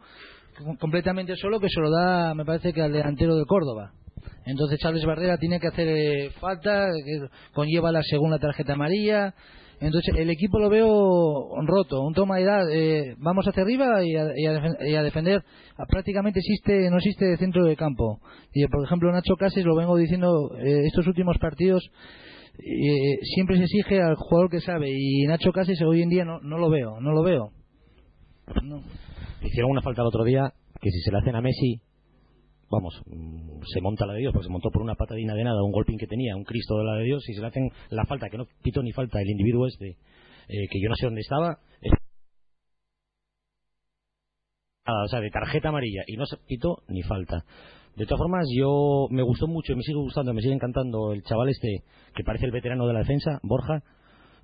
com- 0.58 0.78
completamente 0.78 1.36
solo 1.36 1.60
que 1.60 1.68
se 1.70 1.80
lo 1.82 1.90
da, 1.92 2.34
me 2.34 2.46
parece 2.46 2.72
que 2.74 2.82
al 2.82 2.92
delantero 2.94 3.36
de 3.36 3.44
Córdoba. 3.46 3.92
Entonces 4.46 4.80
Charles 4.80 5.06
Barrera 5.06 5.38
tiene 5.38 5.60
que 5.60 5.68
hacer 5.68 5.88
eh, 5.88 6.30
falta, 6.40 6.88
que 7.06 7.28
conlleva 7.54 7.92
la 7.92 8.04
segunda 8.04 8.40
tarjeta 8.40 8.74
amarilla. 8.74 9.34
Entonces 9.80 10.14
el 10.16 10.30
equipo 10.30 10.60
lo 10.60 10.70
veo 10.70 11.50
roto, 11.66 12.02
un 12.02 12.14
toma 12.14 12.38
de 12.38 12.44
edad. 12.44 12.70
eh, 12.72 13.16
vamos 13.18 13.46
hacia 13.48 13.64
arriba 13.64 14.04
y 14.04 14.16
a, 14.16 14.28
y 14.88 14.96
a 14.96 15.04
defender. 15.04 15.44
Ah, 15.78 15.86
Prácticamente 15.90 16.40
existe, 16.40 16.90
no 16.90 16.98
existe 16.98 17.36
centro 17.38 17.66
de 17.66 17.76
campo. 17.76 18.20
Y 18.54 18.66
por 18.68 18.86
ejemplo 18.86 19.12
Nacho 19.12 19.36
Cases 19.36 19.66
lo 19.66 19.76
vengo 19.76 19.98
diciendo 19.98 20.52
eh, 20.58 20.86
estos 20.86 21.08
últimos 21.08 21.38
partidos. 21.38 21.84
eh, 22.60 23.18
siempre 23.36 23.58
se 23.58 23.64
exige 23.64 24.02
al 24.02 24.16
jugador 24.16 24.50
que 24.50 24.62
sabe 24.62 24.90
y 24.92 25.26
Nacho 25.28 25.52
Cases 25.52 25.82
hoy 25.82 26.02
en 26.02 26.10
día 26.10 26.24
no, 26.24 26.40
no 26.40 26.58
lo 26.58 26.70
veo, 26.70 27.02
no 27.02 27.12
lo 27.12 27.24
veo. 27.24 27.50
Hicieron 29.42 29.72
una 29.72 29.82
falta 29.82 30.02
el 30.02 30.08
otro 30.08 30.24
día 30.24 30.54
que 30.80 30.92
si 30.92 31.00
se 31.02 31.12
la 31.12 31.20
hacen 31.20 31.36
a 31.36 31.42
Messi, 31.42 31.82
vamos, 32.74 33.02
mm, 33.06 33.62
se 33.74 33.82
monta 33.82 34.06
la 34.06 34.14
de 34.14 34.20
Dios, 34.20 34.34
porque 34.34 34.48
se 34.48 34.52
montó 34.52 34.70
por 34.72 34.82
una 34.82 34.96
patadina 34.96 35.34
de 35.34 35.44
nada, 35.44 35.64
un 35.64 35.72
golpín 35.72 35.98
que 35.98 36.08
tenía, 36.08 36.36
un 36.36 36.44
Cristo 36.44 36.78
de 36.78 36.84
la 36.86 36.96
de 36.96 37.04
Dios, 37.06 37.24
y 37.30 37.34
se 37.34 37.42
le 37.42 37.48
hacen 37.48 37.70
la 37.90 38.06
falta, 38.06 38.30
que 38.30 38.38
no 38.38 38.46
pito 38.62 38.82
ni 38.84 38.92
falta 38.92 39.22
el 39.22 39.30
individuo 39.30 39.68
este, 39.68 39.90
eh, 40.50 40.68
que 40.70 40.82
yo 40.82 40.90
no 40.90 40.96
sé 40.96 41.06
dónde 41.06 41.22
estaba, 41.22 41.60
es- 41.82 41.94
Ah, 44.86 45.04
o 45.06 45.08
sea, 45.08 45.22
de 45.22 45.30
tarjeta 45.30 45.70
amarilla, 45.70 46.04
y 46.08 46.18
no 46.18 46.26
se 46.26 46.36
pito 46.46 46.84
ni 46.90 47.02
falta. 47.04 47.46
De 47.96 48.06
todas 48.06 48.20
formas, 48.20 48.46
yo 48.54 49.08
me 49.12 49.22
gustó 49.24 49.48
mucho, 49.48 49.76
me 49.76 49.84
sigue 49.84 49.98
gustando, 50.00 50.34
me 50.34 50.42
sigue 50.42 50.56
encantando 50.56 51.14
el 51.14 51.24
chaval 51.24 51.50
este, 51.50 51.84
que 52.16 52.24
parece 52.24 52.46
el 52.46 52.52
veterano 52.52 52.86
de 52.88 52.94
la 52.94 53.00
defensa, 53.00 53.40
Borja, 53.44 53.82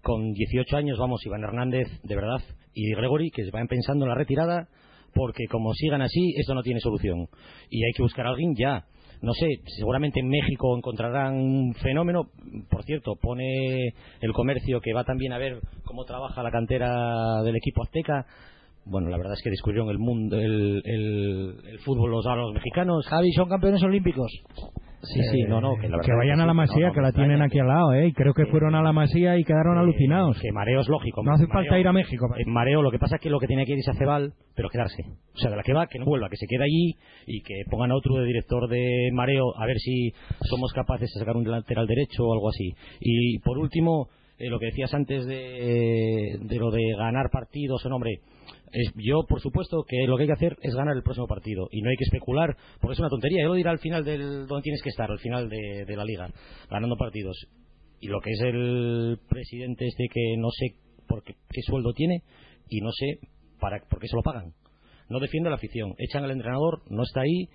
con 0.02 0.32
18 0.32 0.78
años, 0.78 0.98
vamos, 0.98 1.26
Iván 1.26 1.44
Hernández, 1.44 1.88
de 2.04 2.16
verdad, 2.16 2.42
y 2.74 2.90
Gregory, 2.96 3.32
que 3.32 3.44
se 3.44 3.52
vayan 3.52 3.68
pensando 3.68 4.06
en 4.06 4.10
la 4.10 4.16
retirada, 4.16 4.70
porque 5.14 5.46
como 5.48 5.74
sigan 5.74 6.02
así, 6.02 6.34
esto 6.38 6.54
no 6.54 6.62
tiene 6.62 6.80
solución. 6.80 7.28
Y 7.70 7.84
hay 7.84 7.92
que 7.96 8.04
buscar 8.04 8.28
a 8.28 8.30
alguien 8.30 8.56
ya. 8.56 8.86
No 9.22 9.34
sé, 9.34 9.48
seguramente 9.78 10.22
en 10.22 10.30
México 10.30 10.76
encontrarán 10.78 11.36
un 11.36 11.74
fenómeno. 11.76 12.30
Por 12.70 12.84
cierto, 12.84 13.16
pone 13.22 13.94
el 14.22 14.32
comercio 14.34 14.80
que 14.80 14.94
va 14.94 15.04
también 15.04 15.34
a 15.34 15.38
ver 15.38 15.60
cómo 15.84 16.06
trabaja 16.06 16.42
la 16.42 16.52
cantera 16.52 17.42
del 17.44 17.58
equipo 17.58 17.84
azteca. 17.84 18.26
Bueno, 18.86 19.10
la 19.10 19.18
verdad 19.18 19.34
es 19.34 19.42
que 19.44 19.50
descubrieron 19.50 19.90
el 19.90 20.00
mundo, 20.00 20.40
el, 20.40 20.82
el, 20.86 21.56
el 21.70 21.80
fútbol 21.80 22.12
los, 22.12 22.26
los 22.26 22.54
mexicanos. 22.54 23.06
Javi, 23.08 23.32
son 23.34 23.50
campeones 23.50 23.84
olímpicos. 23.84 24.32
Sí, 25.02 25.22
sí, 25.32 25.44
no, 25.48 25.62
no. 25.62 25.76
Que, 25.76 25.88
la 25.88 26.00
que 26.00 26.12
verdad 26.12 26.18
vayan 26.18 26.42
a 26.42 26.46
la 26.46 26.52
sí, 26.52 26.58
Masía, 26.58 26.82
no, 26.82 26.88
no, 26.88 26.94
que 26.94 27.02
la 27.02 27.12
tienen 27.14 27.42
aquí 27.42 27.58
al 27.60 27.68
lado, 27.68 27.94
¿eh? 27.94 28.08
Y 28.08 28.14
creo 28.14 28.34
que 28.34 28.46
fueron 28.48 28.76
a 28.76 28.82
la 28.84 28.92
Masía 28.92 29.38
y 29.38 29.44
quedaron 29.46 29.78
alucinados. 29.78 30.38
Que 30.42 30.52
mareo 30.52 30.82
es 30.82 30.90
lógico. 30.90 31.24
No 31.24 31.32
hace 31.34 31.44
Mareo- 31.46 31.54
falta 31.54 31.80
ir 31.80 31.88
a 31.88 31.94
México. 31.94 32.28
Eh, 32.38 32.44
mareo, 32.46 32.82
lo 32.82 32.92
que 32.92 33.00
pasa 33.00 33.16
es 33.16 33.22
que 33.22 33.30
lo 33.30 33.40
que 33.40 33.48
tiene 33.48 33.66
que 33.66 33.72
ir 33.74 33.80
es 33.80 33.88
a 33.88 33.94
Cebal, 33.94 34.34
pero 34.56 34.70
quedarse. 34.70 35.04
O 35.34 35.38
sea, 35.38 35.52
de 35.52 35.56
la 35.58 35.64
que 35.64 35.74
va, 35.74 35.88
que 35.88 36.00
no 36.00 36.06
vuelva, 36.06 36.28
que 36.30 36.36
se 36.36 36.48
quede 36.48 36.64
allí 36.66 36.96
y 37.28 37.42
que 37.42 37.54
pongan 37.72 37.92
a 37.92 37.96
otro 37.96 38.16
de 38.16 38.26
director 38.26 38.68
de 38.68 39.10
mareo 39.14 39.58
a 39.58 39.66
ver 39.66 39.78
si 39.78 40.12
somos 40.50 40.74
capaces 40.74 41.10
de 41.14 41.20
sacar 41.20 41.38
un 41.38 41.50
lateral 41.50 41.88
derecho 41.88 42.26
o 42.26 42.34
algo 42.34 42.50
así. 42.50 42.74
Y 43.00 43.40
por 43.40 43.58
último, 43.58 44.10
eh, 44.38 44.50
lo 44.50 44.60
que 44.60 44.66
decías 44.68 44.94
antes 44.94 45.26
de, 45.26 46.38
de 46.42 46.56
lo 46.58 46.72
de 46.72 46.84
ganar 46.98 47.30
partidos, 47.32 47.86
no, 47.90 47.96
hombre, 47.96 48.20
yo, 48.96 49.26
por 49.28 49.42
supuesto, 49.42 49.84
que 49.88 50.06
lo 50.08 50.18
que 50.18 50.24
hay 50.24 50.28
que 50.28 50.34
hacer 50.34 50.58
es 50.62 50.76
ganar 50.76 50.96
el 50.96 51.04
próximo 51.04 51.28
partido 51.28 51.68
y 51.72 51.82
no 51.82 51.90
hay 51.90 51.96
que 51.96 52.04
especular, 52.06 52.56
porque 52.80 52.94
es 52.94 53.00
una 53.00 53.10
tontería. 53.10 53.44
Yo 53.44 53.50
lo 53.50 53.56
diré 53.56 53.70
al 53.70 53.80
final 53.80 54.04
del 54.04 54.48
donde 54.48 54.64
tienes 54.64 54.82
que 54.82 54.90
estar, 54.90 55.10
al 55.10 55.20
final 55.20 55.50
de, 55.50 55.86
de 55.86 55.96
la 55.96 56.06
liga, 56.06 56.30
ganando 56.70 56.96
partidos. 56.96 57.48
Y 58.00 58.08
lo 58.08 58.20
que 58.22 58.32
es 58.32 58.42
el 58.42 59.20
presidente 59.28 59.86
este 59.88 60.08
que 60.12 60.38
no 60.38 60.50
sé 60.52 60.76
por 61.08 61.24
qué, 61.24 61.34
qué 61.50 61.62
sueldo 61.62 61.92
tiene 61.94 62.24
y 62.70 62.82
no 62.82 62.92
sé 62.92 63.20
para 63.60 63.80
por 63.90 64.00
qué 64.00 64.08
se 64.08 64.16
lo 64.16 64.24
pagan. 64.24 64.54
No 65.10 65.20
defiende 65.20 65.50
a 65.50 65.52
la 65.52 65.58
afición. 65.58 65.96
Echan 65.98 66.24
al 66.24 66.32
entrenador, 66.32 66.84
no 66.90 67.04
está 67.04 67.22
ahí 67.22 67.50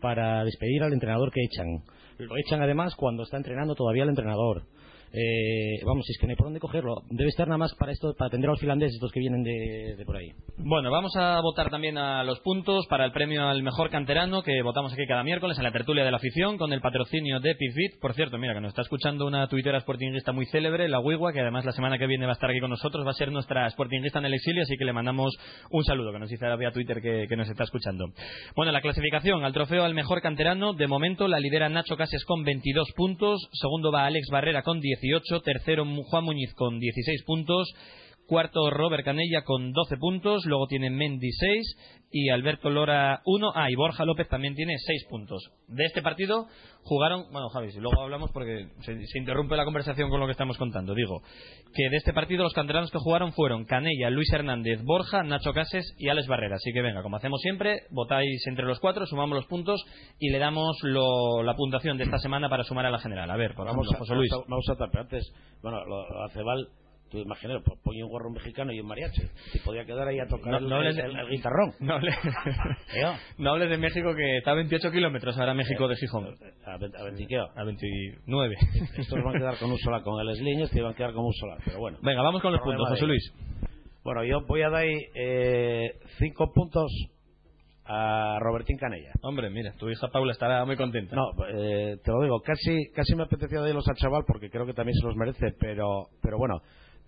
para 0.00 0.44
despedir 0.44 0.82
al 0.82 0.92
entrenador 0.92 1.30
que 1.32 1.42
echan. 1.42 1.82
Lo 2.18 2.36
echan 2.36 2.62
además 2.62 2.94
cuando 2.96 3.22
está 3.22 3.36
entrenando 3.36 3.74
todavía 3.74 4.04
el 4.04 4.10
entrenador. 4.10 4.64
Eh, 5.12 5.80
vamos, 5.84 6.08
es 6.08 6.18
que 6.18 6.26
no 6.26 6.30
hay 6.30 6.36
por 6.36 6.46
dónde 6.46 6.60
cogerlo. 6.60 7.02
Debe 7.10 7.30
estar 7.30 7.48
nada 7.48 7.58
más 7.58 7.74
para 7.74 7.92
esto, 7.92 8.14
para 8.14 8.28
atender 8.28 8.48
a 8.48 8.52
los 8.52 8.60
finlandeses, 8.60 8.94
estos 8.94 9.10
que 9.10 9.20
vienen 9.20 9.42
de, 9.42 10.02
por 10.06 10.16
ahí. 10.16 10.30
Bueno, 10.58 10.90
vamos 10.90 11.16
a 11.16 11.40
votar 11.40 11.70
también 11.70 11.98
a 11.98 12.22
los 12.24 12.40
puntos 12.40 12.86
para 12.88 13.04
el 13.04 13.12
premio 13.12 13.48
al 13.48 13.62
mejor 13.62 13.90
canterano 13.90 14.42
que 14.42 14.62
votamos 14.62 14.92
aquí 14.92 15.06
cada 15.06 15.24
miércoles 15.24 15.58
en 15.58 15.64
la 15.64 15.72
tertulia 15.72 16.04
de 16.04 16.10
la 16.10 16.18
afición 16.18 16.58
con 16.58 16.72
el 16.72 16.80
patrocinio 16.80 17.40
de 17.40 17.54
Pifit. 17.54 18.00
Por 18.00 18.14
cierto, 18.14 18.38
mira 18.38 18.54
que 18.54 18.60
nos 18.60 18.70
está 18.70 18.82
escuchando 18.82 19.26
una 19.26 19.48
tuitera 19.48 19.80
sportinguista 19.80 20.32
muy 20.32 20.46
célebre, 20.46 20.88
la 20.88 21.00
Wigua, 21.00 21.32
que 21.32 21.40
además 21.40 21.64
la 21.64 21.72
semana 21.72 21.98
que 21.98 22.06
viene 22.06 22.26
va 22.26 22.32
a 22.32 22.34
estar 22.34 22.50
aquí 22.50 22.60
con 22.60 22.70
nosotros, 22.70 23.06
va 23.06 23.10
a 23.10 23.14
ser 23.14 23.32
nuestra 23.32 23.68
sportinguista 23.70 24.18
en 24.18 24.26
el 24.26 24.34
exilio, 24.34 24.62
así 24.62 24.76
que 24.76 24.84
le 24.84 24.92
mandamos 24.92 25.36
un 25.70 25.84
saludo, 25.84 26.12
que 26.12 26.18
nos 26.18 26.28
dice 26.28 26.46
vía 26.56 26.70
Twitter 26.70 27.00
que, 27.00 27.36
nos 27.36 27.48
está 27.48 27.64
escuchando. 27.64 28.06
Bueno, 28.54 28.72
la 28.72 28.80
clasificación 28.80 29.44
al 29.44 29.52
trofeo 29.52 29.84
al 29.84 29.94
mejor 29.94 30.20
canterano, 30.20 30.74
de 30.74 30.86
momento 30.86 31.26
la 31.28 31.40
lidera 31.40 31.68
Nacho 31.68 31.96
Cases 31.96 32.24
con 32.24 32.42
22 32.44 32.92
puntos, 32.94 33.48
segundo 33.52 33.90
va 33.90 34.06
Alex 34.06 34.28
Barrera 34.30 34.62
con 34.62 34.80
18, 35.00 35.40
tercero 35.40 35.84
Juan 35.84 36.24
Muñiz 36.24 36.52
con 36.54 36.78
16 36.78 37.22
puntos, 37.24 37.72
Cuarto, 38.30 38.70
Robert 38.70 39.04
Canella 39.04 39.42
con 39.42 39.72
12 39.72 39.96
puntos. 39.96 40.44
Luego 40.46 40.68
tiene 40.68 40.88
Mendy 40.88 41.32
6 41.32 41.98
y 42.12 42.30
Alberto 42.30 42.70
Lora 42.70 43.20
1. 43.24 43.52
Ah, 43.56 43.68
y 43.70 43.74
Borja 43.74 44.04
López 44.04 44.28
también 44.28 44.54
tiene 44.54 44.74
6 44.78 45.06
puntos. 45.10 45.42
De 45.66 45.84
este 45.84 46.00
partido 46.00 46.46
jugaron. 46.84 47.24
Bueno, 47.32 47.48
Javi, 47.48 47.72
si 47.72 47.80
luego 47.80 48.00
hablamos 48.00 48.30
porque 48.32 48.68
se, 48.82 49.04
se 49.06 49.18
interrumpe 49.18 49.56
la 49.56 49.64
conversación 49.64 50.08
con 50.10 50.20
lo 50.20 50.26
que 50.26 50.32
estamos 50.32 50.56
contando. 50.58 50.94
Digo 50.94 51.22
que 51.74 51.88
de 51.90 51.96
este 51.96 52.12
partido 52.12 52.44
los 52.44 52.52
canteranos 52.54 52.90
que 52.92 52.98
jugaron 52.98 53.32
fueron 53.32 53.64
Canella, 53.64 54.10
Luis 54.10 54.32
Hernández, 54.32 54.80
Borja, 54.84 55.22
Nacho 55.24 55.52
Cases 55.52 55.94
y 55.98 56.08
Alex 56.08 56.28
Barrera. 56.28 56.54
Así 56.54 56.72
que 56.72 56.82
venga, 56.82 57.02
como 57.02 57.16
hacemos 57.16 57.40
siempre, 57.40 57.80
votáis 57.90 58.46
entre 58.46 58.64
los 58.64 58.78
cuatro, 58.78 59.06
sumamos 59.06 59.36
los 59.36 59.46
puntos 59.46 59.84
y 60.20 60.30
le 60.30 60.38
damos 60.38 60.76
lo- 60.82 61.42
la 61.42 61.54
puntuación 61.56 61.96
de 61.98 62.04
esta 62.04 62.18
semana 62.18 62.48
para 62.48 62.62
sumar 62.62 62.86
a 62.86 62.90
la 62.90 62.98
general. 63.00 63.28
A 63.30 63.36
ver, 63.36 63.54
por 63.54 63.66
Vamos 63.66 63.86
ejemplo, 63.86 63.96
a, 63.96 63.98
José 63.98 64.14
Luis. 64.14 64.30
vamos 64.30 64.68
a, 64.68 64.74
vamos 64.74 64.94
a. 64.96 65.00
Antes, 65.00 65.32
bueno, 65.62 65.84
lo, 65.84 66.08
lo 66.08 66.24
hace 66.24 66.42
Val, 66.42 66.68
tú 67.10 67.18
imagínate, 67.18 67.60
pues 67.64 67.78
pone 67.82 68.02
un 68.04 68.10
gorro 68.10 68.30
mexicano 68.30 68.72
y 68.72 68.80
un 68.80 68.86
mariachi. 68.86 69.22
Si 69.52 69.58
podía 69.60 69.84
quedar 69.84 70.08
ahí 70.08 70.18
a 70.20 70.26
tocar 70.26 70.52
No- 70.52 70.58
el, 70.58 70.68
no 70.68 70.76
hables 70.76 70.96
el- 70.98 71.12
de- 71.14 71.20
el 71.20 71.28
guitarrón. 71.28 71.72
No 71.80 71.94
hables, 71.94 72.14
no 73.38 73.50
hables 73.50 73.70
de 73.70 73.78
México 73.78 74.14
que 74.14 74.38
está 74.38 74.52
a 74.52 74.54
28 74.54 74.90
kilómetros 74.90 75.38
ahora 75.38 75.54
México 75.54 75.88
de 75.88 75.96
Gijón. 75.96 76.26
A, 76.66 76.74
a 76.74 76.78
20 76.78 77.26
¿qué? 77.28 77.36
A 77.38 77.64
29. 77.64 78.56
Estos 78.98 79.22
van 79.24 79.36
a 79.36 79.38
quedar 79.38 79.58
con 79.58 79.70
un 79.70 79.78
solar, 79.78 80.02
con 80.02 80.20
el 80.26 80.34
sling 80.36 80.60
este 80.60 80.80
van 80.82 80.92
a 80.92 80.96
quedar 80.96 81.12
con 81.12 81.24
un 81.24 81.32
solar, 81.34 81.58
pero 81.64 81.78
bueno. 81.78 81.98
Venga, 82.02 82.22
vamos 82.22 82.40
con 82.42 82.52
los 82.52 82.60
puntos, 82.62 82.88
José 82.88 83.06
Luis. 83.06 83.32
Bueno, 84.02 84.24
yo 84.24 84.40
voy 84.46 84.62
a 84.62 84.70
dar 84.70 84.84
eh, 84.86 85.90
cinco 86.18 86.50
puntos 86.54 86.90
a 87.84 88.38
Robertín 88.40 88.76
Canella. 88.78 89.10
Hombre, 89.22 89.50
mira, 89.50 89.72
tu 89.78 89.88
hija 89.90 90.08
Paula 90.08 90.32
estará 90.32 90.64
muy 90.64 90.76
contenta. 90.76 91.16
No, 91.16 91.30
eh, 91.48 91.96
te 92.04 92.10
lo 92.12 92.22
digo, 92.22 92.40
casi 92.40 92.90
casi 92.94 93.14
me 93.16 93.24
apetecía 93.24 93.60
darlos 93.60 93.86
al 93.88 93.96
chaval 93.96 94.22
porque 94.26 94.48
creo 94.48 94.64
que 94.64 94.74
también 94.74 94.94
se 94.94 95.06
los 95.06 95.16
merece, 95.16 95.54
pero 95.58 96.06
pero 96.22 96.38
bueno, 96.38 96.60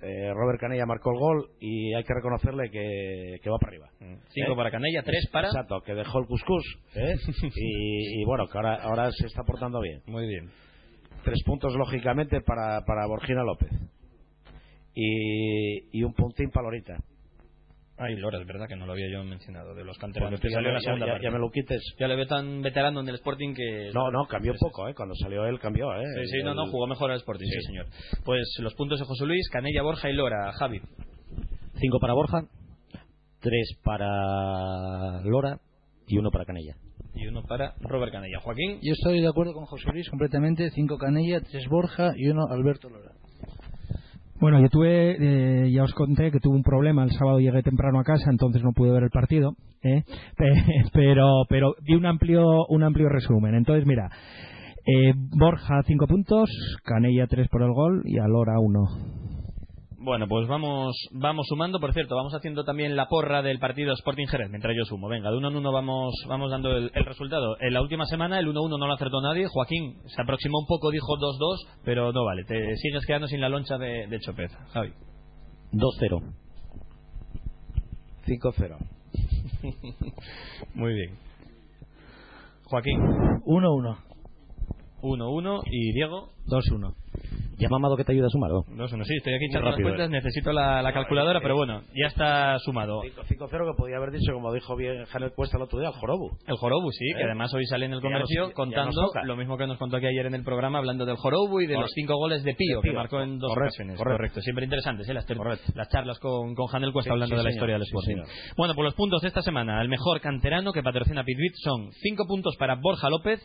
eh, 0.02 0.32
Robert 0.34 0.60
Canella 0.60 0.84
marcó 0.86 1.10
el 1.12 1.18
gol 1.18 1.50
y 1.60 1.94
hay 1.94 2.04
que 2.04 2.14
reconocerle 2.14 2.70
que, 2.70 3.38
que 3.42 3.50
va 3.50 3.56
para 3.58 3.70
arriba. 3.70 3.88
Cinco 4.30 4.52
¿Eh? 4.52 4.56
para 4.56 4.70
Canella, 4.70 5.02
tres 5.02 5.28
para- 5.32 5.48
Exacto, 5.48 5.80
que 5.80 5.94
dejó 5.94 6.18
el 6.20 6.26
cuscús 6.26 6.64
¿eh? 6.96 7.14
y, 7.54 8.20
y 8.22 8.24
bueno, 8.24 8.46
que 8.48 8.58
ahora, 8.58 8.74
ahora 8.82 9.10
se 9.12 9.26
está 9.26 9.42
portando 9.44 9.80
bien. 9.80 10.00
Muy 10.06 10.26
bien. 10.26 10.50
Tres 11.24 11.42
puntos, 11.44 11.74
lógicamente, 11.76 12.40
para, 12.40 12.80
para 12.84 13.06
Borgina 13.06 13.44
López. 13.44 13.70
Y, 14.94 15.98
y 15.98 16.02
un 16.02 16.12
puntín 16.14 16.50
para 16.50 16.64
Lorita. 16.64 16.96
Ay, 17.98 18.16
Lora, 18.16 18.40
es 18.40 18.46
verdad 18.46 18.66
que 18.66 18.74
no 18.74 18.86
lo 18.86 18.92
había 18.92 19.06
yo 19.12 19.22
mencionado, 19.22 19.74
de 19.74 19.84
los 19.84 19.96
canteranos. 19.98 20.40
Porque 20.40 20.48
que 20.48 20.54
salió 20.54 20.68
en 20.70 20.74
la 20.74 20.80
ya- 20.80 20.84
segunda 20.84 21.06
ya- 21.06 21.12
parte. 21.12 21.24
ya 21.26 21.30
me 21.30 21.38
lo 21.38 21.50
quites. 21.50 21.82
Ya 21.98 22.08
le 22.08 22.16
veo 22.16 22.26
tan 22.26 22.62
veterano 22.62 23.00
en 23.00 23.08
el 23.08 23.14
Sporting 23.16 23.54
que... 23.54 23.90
No, 23.94 24.10
no, 24.10 24.26
cambió 24.26 24.54
poco, 24.58 24.88
¿eh? 24.88 24.94
Cuando 24.94 25.14
salió 25.14 25.46
él, 25.46 25.60
cambió, 25.60 25.94
¿eh? 25.94 26.04
Sí, 26.24 26.38
sí, 26.38 26.42
no, 26.44 26.54
no, 26.54 26.66
jugó 26.66 26.86
mejor 26.86 27.10
al 27.10 27.18
Sporting, 27.18 27.46
sí. 27.46 27.52
Sí. 27.60 27.66
señor. 27.66 27.86
Pues 28.24 28.42
los 28.60 28.74
puntos 28.74 28.98
de 28.98 29.04
José 29.04 29.26
Luis, 29.26 29.48
Canella, 29.50 29.82
Borja 29.82 30.08
y 30.10 30.14
Lora. 30.14 30.52
Javi. 30.52 30.80
Cinco 31.76 31.98
para 32.00 32.14
Borja, 32.14 32.42
tres 33.40 33.76
para 33.84 35.20
Lora 35.24 35.58
y 36.06 36.18
uno 36.18 36.30
para 36.30 36.44
Canella. 36.44 36.74
Y 37.14 37.26
uno 37.26 37.42
para 37.42 37.74
Robert 37.80 38.10
Canella. 38.12 38.40
Joaquín. 38.40 38.78
Yo 38.82 38.92
estoy 38.94 39.20
de 39.20 39.28
acuerdo 39.28 39.52
con 39.52 39.66
José 39.66 39.90
Luis 39.92 40.08
completamente. 40.08 40.70
Cinco 40.70 40.96
Canella, 40.96 41.40
tres 41.40 41.66
Borja 41.68 42.12
y 42.16 42.28
uno 42.28 42.46
Alberto 42.50 42.88
Lora. 42.88 43.12
Bueno, 44.42 44.60
yo 44.60 44.68
tuve, 44.70 45.16
eh, 45.66 45.70
ya 45.72 45.84
os 45.84 45.94
conté 45.94 46.32
que 46.32 46.40
tuve 46.40 46.56
un 46.56 46.64
problema. 46.64 47.04
El 47.04 47.12
sábado 47.12 47.38
llegué 47.40 47.62
temprano 47.62 48.00
a 48.00 48.04
casa, 48.04 48.28
entonces 48.30 48.60
no 48.64 48.72
pude 48.72 48.90
ver 48.92 49.04
el 49.04 49.10
partido. 49.10 49.54
¿eh? 49.84 50.02
Pe- 50.36 50.84
Pero, 50.92 51.44
pero 51.48 51.76
vi 51.84 51.94
un 51.94 52.06
amplio, 52.06 52.44
un 52.68 52.82
amplio 52.82 53.08
resumen. 53.08 53.54
Entonces, 53.54 53.86
mira, 53.86 54.10
eh, 54.84 55.14
Borja 55.38 55.82
5 55.86 56.08
puntos, 56.08 56.50
Canella 56.84 57.28
3 57.28 57.48
por 57.50 57.62
el 57.62 57.72
gol 57.72 58.02
y 58.04 58.18
Alora 58.18 58.58
1. 58.60 59.11
Bueno, 60.04 60.26
pues 60.26 60.48
vamos 60.48 60.96
vamos 61.12 61.46
sumando. 61.48 61.78
Por 61.78 61.92
cierto, 61.92 62.16
vamos 62.16 62.34
haciendo 62.34 62.64
también 62.64 62.96
la 62.96 63.06
porra 63.06 63.40
del 63.40 63.60
partido 63.60 63.92
Sporting 63.92 64.26
Jerez 64.26 64.50
mientras 64.50 64.74
yo 64.76 64.84
sumo. 64.84 65.08
Venga, 65.08 65.30
de 65.30 65.36
uno 65.36 65.48
en 65.48 65.56
uno 65.56 65.70
vamos, 65.70 66.12
vamos 66.26 66.50
dando 66.50 66.76
el, 66.76 66.90
el 66.92 67.04
resultado. 67.04 67.56
En 67.60 67.72
la 67.72 67.80
última 67.80 68.04
semana 68.06 68.40
el 68.40 68.48
1-1 68.48 68.80
no 68.80 68.86
lo 68.86 68.92
acertó 68.94 69.20
nadie. 69.20 69.46
Joaquín 69.46 69.98
se 70.06 70.20
aproximó 70.20 70.58
un 70.58 70.66
poco, 70.66 70.90
dijo 70.90 71.06
2-2, 71.06 71.82
pero 71.84 72.12
no 72.12 72.24
vale. 72.24 72.42
Te 72.42 72.76
sigues 72.78 73.06
quedando 73.06 73.28
sin 73.28 73.40
la 73.40 73.48
loncha 73.48 73.78
de, 73.78 74.08
de 74.08 74.18
Chopez. 74.18 74.50
Javi. 74.72 74.92
2-0. 75.72 76.34
5-0. 78.26 78.76
Muy 80.74 80.94
bien. 80.94 81.16
Joaquín. 82.64 82.98
1-1. 83.44 84.11
1-1 85.02 85.62
y 85.70 85.92
Diego. 85.92 86.30
2-1. 86.46 86.94
Llama 87.58 87.76
Amado 87.76 87.96
que 87.96 88.02
te 88.02 88.10
ayude 88.12 88.26
a 88.26 88.30
sumar. 88.30 88.50
¿o? 88.50 88.64
Dos, 88.76 88.92
uno, 88.92 89.04
sí, 89.04 89.14
estoy 89.16 89.34
aquí 89.34 89.44
echando 89.44 89.70
las 89.70 89.80
cuentas, 89.80 90.06
eh. 90.08 90.10
necesito 90.10 90.52
la, 90.52 90.82
la 90.82 90.92
calculadora, 90.92 91.40
pero 91.40 91.54
bueno, 91.54 91.82
ya 91.94 92.08
está 92.08 92.58
sumado. 92.58 93.02
5-0 93.02 93.26
que 93.48 93.76
podía 93.76 93.98
haber 93.98 94.10
dicho, 94.10 94.32
como 94.32 94.52
dijo 94.52 94.74
bien 94.74 95.04
Janet 95.04 95.34
Cuesta 95.36 95.56
el 95.58 95.62
otro 95.62 95.78
día, 95.78 95.88
el 95.90 95.94
Jorobu. 95.94 96.30
El 96.48 96.56
Jorobu, 96.56 96.90
sí, 96.90 97.04
que 97.14 97.20
¿Eh? 97.22 97.26
además 97.26 97.54
hoy 97.54 97.64
sale 97.66 97.86
en 97.86 97.92
el 97.92 98.00
comercio 98.00 98.46
nos 98.46 98.54
contando 98.54 99.10
lo 99.24 99.36
mismo 99.36 99.56
que 99.56 99.68
nos 99.68 99.78
contó 99.78 99.98
aquí 99.98 100.06
ayer 100.06 100.26
en 100.26 100.34
el 100.34 100.42
programa, 100.42 100.78
hablando 100.78 101.04
del 101.06 101.16
Jorobu 101.16 101.60
y 101.60 101.66
de 101.68 101.74
Cor- 101.74 101.82
los 101.84 101.92
cinco 101.94 102.16
goles 102.16 102.42
de 102.42 102.54
Pío, 102.54 102.80
de 102.80 102.88
que 102.88 102.96
marcó 102.96 103.20
en 103.20 103.38
dos 103.38 103.50
Correcto, 103.50 103.68
ocasiones. 103.68 103.96
correcto. 103.98 104.16
Correcto, 104.18 104.40
siempre 104.40 104.64
interesantes, 104.64 105.08
¿eh? 105.08 105.14
las, 105.14 105.88
charlas 105.90 106.18
con, 106.18 106.56
con 106.56 106.66
Janel 106.66 106.92
Cuesta 106.92 107.10
Sí, 107.10 107.12
hablando 107.12 107.36
sí, 107.36 107.38
de 107.38 107.44
la 107.44 107.50
señor, 107.50 107.54
historia 107.54 107.74
del 107.78 107.84
sí, 107.84 107.90
Sporting. 107.90 108.24
señor. 108.24 108.54
bueno, 108.56 108.74
por 108.74 108.84
los 108.84 108.94
puntos 108.94 109.22
de 109.22 109.28
esta 109.28 109.42
semana, 109.42 109.80
el 109.80 109.88
mejor 109.88 110.20
canterano 110.20 110.72
que 110.72 110.82
patrocina 110.82 111.22
Pitbit 111.22 111.52
son 111.62 111.92
cinco 112.00 112.24
puntos 112.26 112.56
para 112.58 112.74
Borja 112.74 113.08
López, 113.08 113.40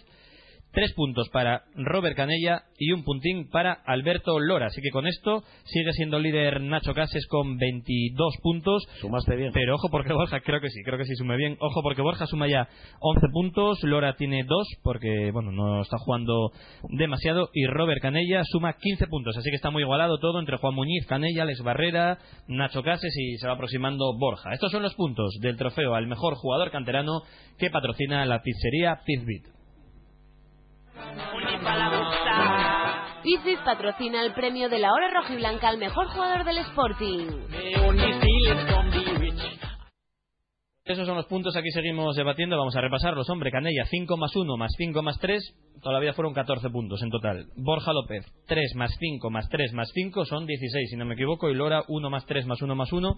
Tres 0.71 0.93
puntos 0.93 1.29
para 1.29 1.63
Robert 1.75 2.15
Canella 2.15 2.63
y 2.77 2.91
un 2.91 3.03
puntín 3.03 3.49
para 3.49 3.73
Alberto 3.73 4.39
Lora. 4.39 4.67
Así 4.67 4.81
que 4.81 4.91
con 4.91 5.07
esto 5.07 5.43
sigue 5.63 5.91
siendo 5.93 6.19
líder 6.19 6.61
Nacho 6.61 6.93
Cases 6.93 7.25
con 7.27 7.57
22 7.57 8.35
puntos. 8.43 8.83
Sumaste 8.99 9.35
bien. 9.35 9.51
Pero 9.53 9.75
ojo 9.75 9.89
porque 9.89 10.13
Borja, 10.13 10.41
creo 10.41 10.61
que 10.61 10.69
sí, 10.69 10.81
creo 10.83 10.97
que 10.97 11.05
sí 11.05 11.15
sume 11.15 11.35
bien. 11.37 11.57
Ojo 11.59 11.81
porque 11.81 12.01
Borja 12.01 12.27
suma 12.27 12.47
ya 12.47 12.67
11 12.99 13.27
puntos, 13.31 13.83
Lora 13.83 14.15
tiene 14.17 14.43
2 14.43 14.67
porque, 14.83 15.31
bueno, 15.31 15.51
no 15.51 15.81
está 15.81 15.97
jugando 15.97 16.51
demasiado 16.89 17.49
y 17.53 17.65
Robert 17.65 18.01
Canella 18.01 18.43
suma 18.43 18.73
15 18.73 19.07
puntos. 19.07 19.35
Así 19.37 19.49
que 19.49 19.55
está 19.55 19.71
muy 19.71 19.81
igualado 19.81 20.19
todo 20.19 20.39
entre 20.39 20.57
Juan 20.57 20.75
Muñiz, 20.75 21.07
Canella, 21.07 21.43
Alex 21.43 21.61
Barrera, 21.63 22.19
Nacho 22.47 22.83
Cases 22.83 23.15
y 23.17 23.37
se 23.37 23.47
va 23.47 23.53
aproximando 23.53 24.15
Borja. 24.17 24.53
Estos 24.53 24.71
son 24.71 24.83
los 24.83 24.93
puntos 24.95 25.37
del 25.41 25.57
trofeo 25.57 25.95
al 25.95 26.07
mejor 26.07 26.35
jugador 26.35 26.69
canterano 26.71 27.21
que 27.57 27.71
patrocina 27.71 28.25
la 28.25 28.41
pizzería 28.43 28.99
Pizbit. 29.05 29.56
Pizbit 33.23 33.59
patrocina 33.63 34.21
el 34.21 34.33
premio 34.33 34.69
de 34.69 34.79
la 34.79 34.91
hora 34.93 35.09
rojiblanca 35.13 35.67
al 35.69 35.77
mejor 35.77 36.07
jugador 36.07 36.45
del 36.45 36.59
Sporting. 36.59 37.27
Esos 40.87 41.05
son 41.05 41.17
los 41.17 41.25
puntos, 41.25 41.55
aquí 41.57 41.69
seguimos 41.71 42.15
debatiendo, 42.15 42.57
vamos 42.57 42.75
a 42.77 42.81
repasarlos. 42.81 43.29
Hombre, 43.29 43.51
Canella, 43.51 43.83
5 43.89 44.15
más 44.15 44.33
1 44.33 44.57
más 44.57 44.71
5 44.77 45.01
más 45.01 45.19
3, 45.19 45.43
todavía 45.81 46.13
fueron 46.13 46.33
14 46.33 46.69
puntos 46.69 47.01
en 47.03 47.09
total. 47.09 47.47
Borja 47.57 47.91
López, 47.91 48.25
3 48.47 48.75
más 48.75 48.95
5 48.97 49.29
más 49.29 49.49
3 49.49 49.73
más 49.73 49.89
5 49.93 50.25
son 50.25 50.45
16, 50.45 50.89
si 50.89 50.95
no 50.95 51.05
me 51.05 51.15
equivoco. 51.15 51.49
Y 51.49 51.55
Lora, 51.55 51.83
1 51.87 52.09
más 52.09 52.25
3 52.25 52.45
más 52.45 52.61
1 52.61 52.75
más 52.75 52.93
1 52.93 53.15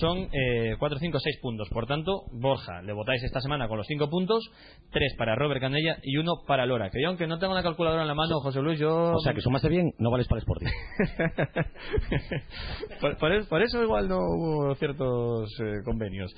son 0.00 0.28
eh, 0.32 0.74
4, 0.78 0.98
5, 0.98 1.18
6 1.20 1.38
puntos. 1.40 1.68
Por 1.68 1.86
tanto, 1.86 2.24
Borja, 2.32 2.82
le 2.82 2.92
votáis 2.92 3.22
esta 3.22 3.40
semana 3.40 3.68
con 3.68 3.78
los 3.78 3.86
5 3.86 4.10
puntos, 4.10 4.50
3 4.90 5.14
para 5.16 5.36
Robert 5.36 5.60
Canella 5.60 5.98
y 6.02 6.16
1 6.16 6.42
para 6.46 6.66
Lora. 6.66 6.90
Que 6.90 7.00
yo, 7.00 7.08
aunque 7.08 7.26
no 7.26 7.38
tengo 7.38 7.54
la 7.54 7.62
calculadora 7.62 8.02
en 8.02 8.08
la 8.08 8.14
mano, 8.14 8.40
José 8.40 8.60
Luis, 8.60 8.80
yo... 8.80 9.12
O 9.12 9.20
sea, 9.20 9.32
que 9.32 9.40
sumaste 9.40 9.68
bien, 9.68 9.92
no 9.98 10.10
vales 10.10 10.26
para 10.26 10.38
el 10.38 10.42
Sporting. 10.42 10.66
por, 13.00 13.16
por 13.18 13.32
por 13.46 13.62
eso 13.62 13.82
igual 13.82 14.08
no 14.08 14.16
hubo 14.16 14.74
ciertos 14.74 15.48
eh, 15.60 15.82
convenios. 15.84 16.34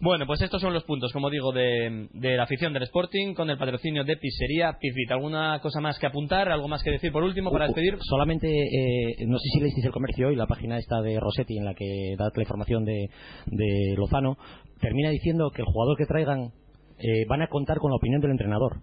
Bueno, 0.00 0.15
pues 0.24 0.40
estos 0.40 0.62
son 0.62 0.72
los 0.72 0.84
puntos, 0.84 1.12
como 1.12 1.28
digo, 1.28 1.52
de, 1.52 2.08
de 2.12 2.36
la 2.36 2.44
afición 2.44 2.72
del 2.72 2.84
Sporting 2.84 3.34
con 3.34 3.50
el 3.50 3.58
patrocinio 3.58 4.04
de 4.04 4.16
Pizzería 4.16 4.78
Pizbit. 4.80 5.10
¿Alguna 5.10 5.58
cosa 5.60 5.80
más 5.80 5.98
que 5.98 6.06
apuntar? 6.06 6.48
¿Algo 6.48 6.68
más 6.68 6.82
que 6.84 6.92
decir 6.92 7.10
por 7.10 7.24
último 7.24 7.50
para 7.50 7.66
Uh, 7.66 7.70
uh, 7.70 7.74
despedir? 7.74 7.98
Solamente, 8.02 8.48
eh, 8.48 9.26
no 9.26 9.36
sé 9.38 9.48
si 9.52 9.60
leísteis 9.60 9.84
el 9.84 9.92
comercio 9.92 10.28
hoy, 10.28 10.36
la 10.36 10.46
página 10.46 10.78
esta 10.78 11.02
de 11.02 11.18
Rossetti 11.18 11.58
en 11.58 11.64
la 11.64 11.74
que 11.74 12.14
da 12.16 12.30
la 12.34 12.42
información 12.42 12.84
de, 12.84 13.10
de 13.46 13.94
Lozano, 13.96 14.38
termina 14.80 15.10
diciendo 15.10 15.50
que 15.50 15.62
el 15.62 15.66
jugador 15.66 15.96
que 15.98 16.06
traigan 16.06 16.52
eh, 16.98 17.26
van 17.28 17.42
a 17.42 17.48
contar 17.48 17.78
con 17.78 17.90
la 17.90 17.96
opinión 17.96 18.20
del 18.20 18.30
entrenador. 18.30 18.76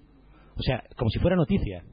O 0.57 0.61
sea, 0.61 0.83
como 0.97 1.09
si 1.09 1.19
fuera 1.19 1.35
noticia. 1.35 1.83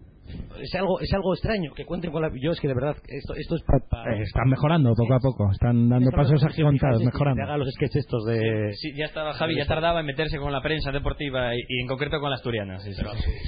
Es 0.60 0.74
algo, 0.74 1.00
es 1.00 1.12
algo 1.14 1.32
extraño 1.34 1.72
que 1.74 1.84
cuenten 1.84 2.10
con 2.12 2.22
la. 2.22 2.30
Yo 2.40 2.50
es 2.52 2.60
que 2.60 2.68
de 2.68 2.74
verdad, 2.74 2.96
esto, 3.08 3.34
esto 3.34 3.56
es 3.56 3.62
para. 3.90 4.16
Eh, 4.16 4.22
están 4.22 4.48
mejorando 4.48 4.92
poco 4.94 5.14
a 5.14 5.18
poco, 5.18 5.50
están 5.52 5.88
dando 5.88 6.10
pasos 6.10 6.42
agigantados, 6.44 7.02
mejorando. 7.02 7.42
haga 7.42 7.56
los 7.56 7.68
sketches 7.70 8.04
estos 8.04 8.24
de. 8.26 8.72
Sí, 8.74 8.92
ya 8.96 9.06
estaba 9.06 9.32
Javi, 9.34 9.56
ya 9.56 9.66
tardaba 9.66 10.00
en 10.00 10.06
meterse 10.06 10.38
con 10.38 10.52
la 10.52 10.60
prensa 10.60 10.92
deportiva 10.92 11.54
y, 11.54 11.58
y 11.68 11.80
en 11.80 11.86
concreto 11.88 12.20
con 12.20 12.30
la 12.30 12.36
asturiana. 12.36 12.78
Sí, 12.80 12.92
sí. 12.92 13.02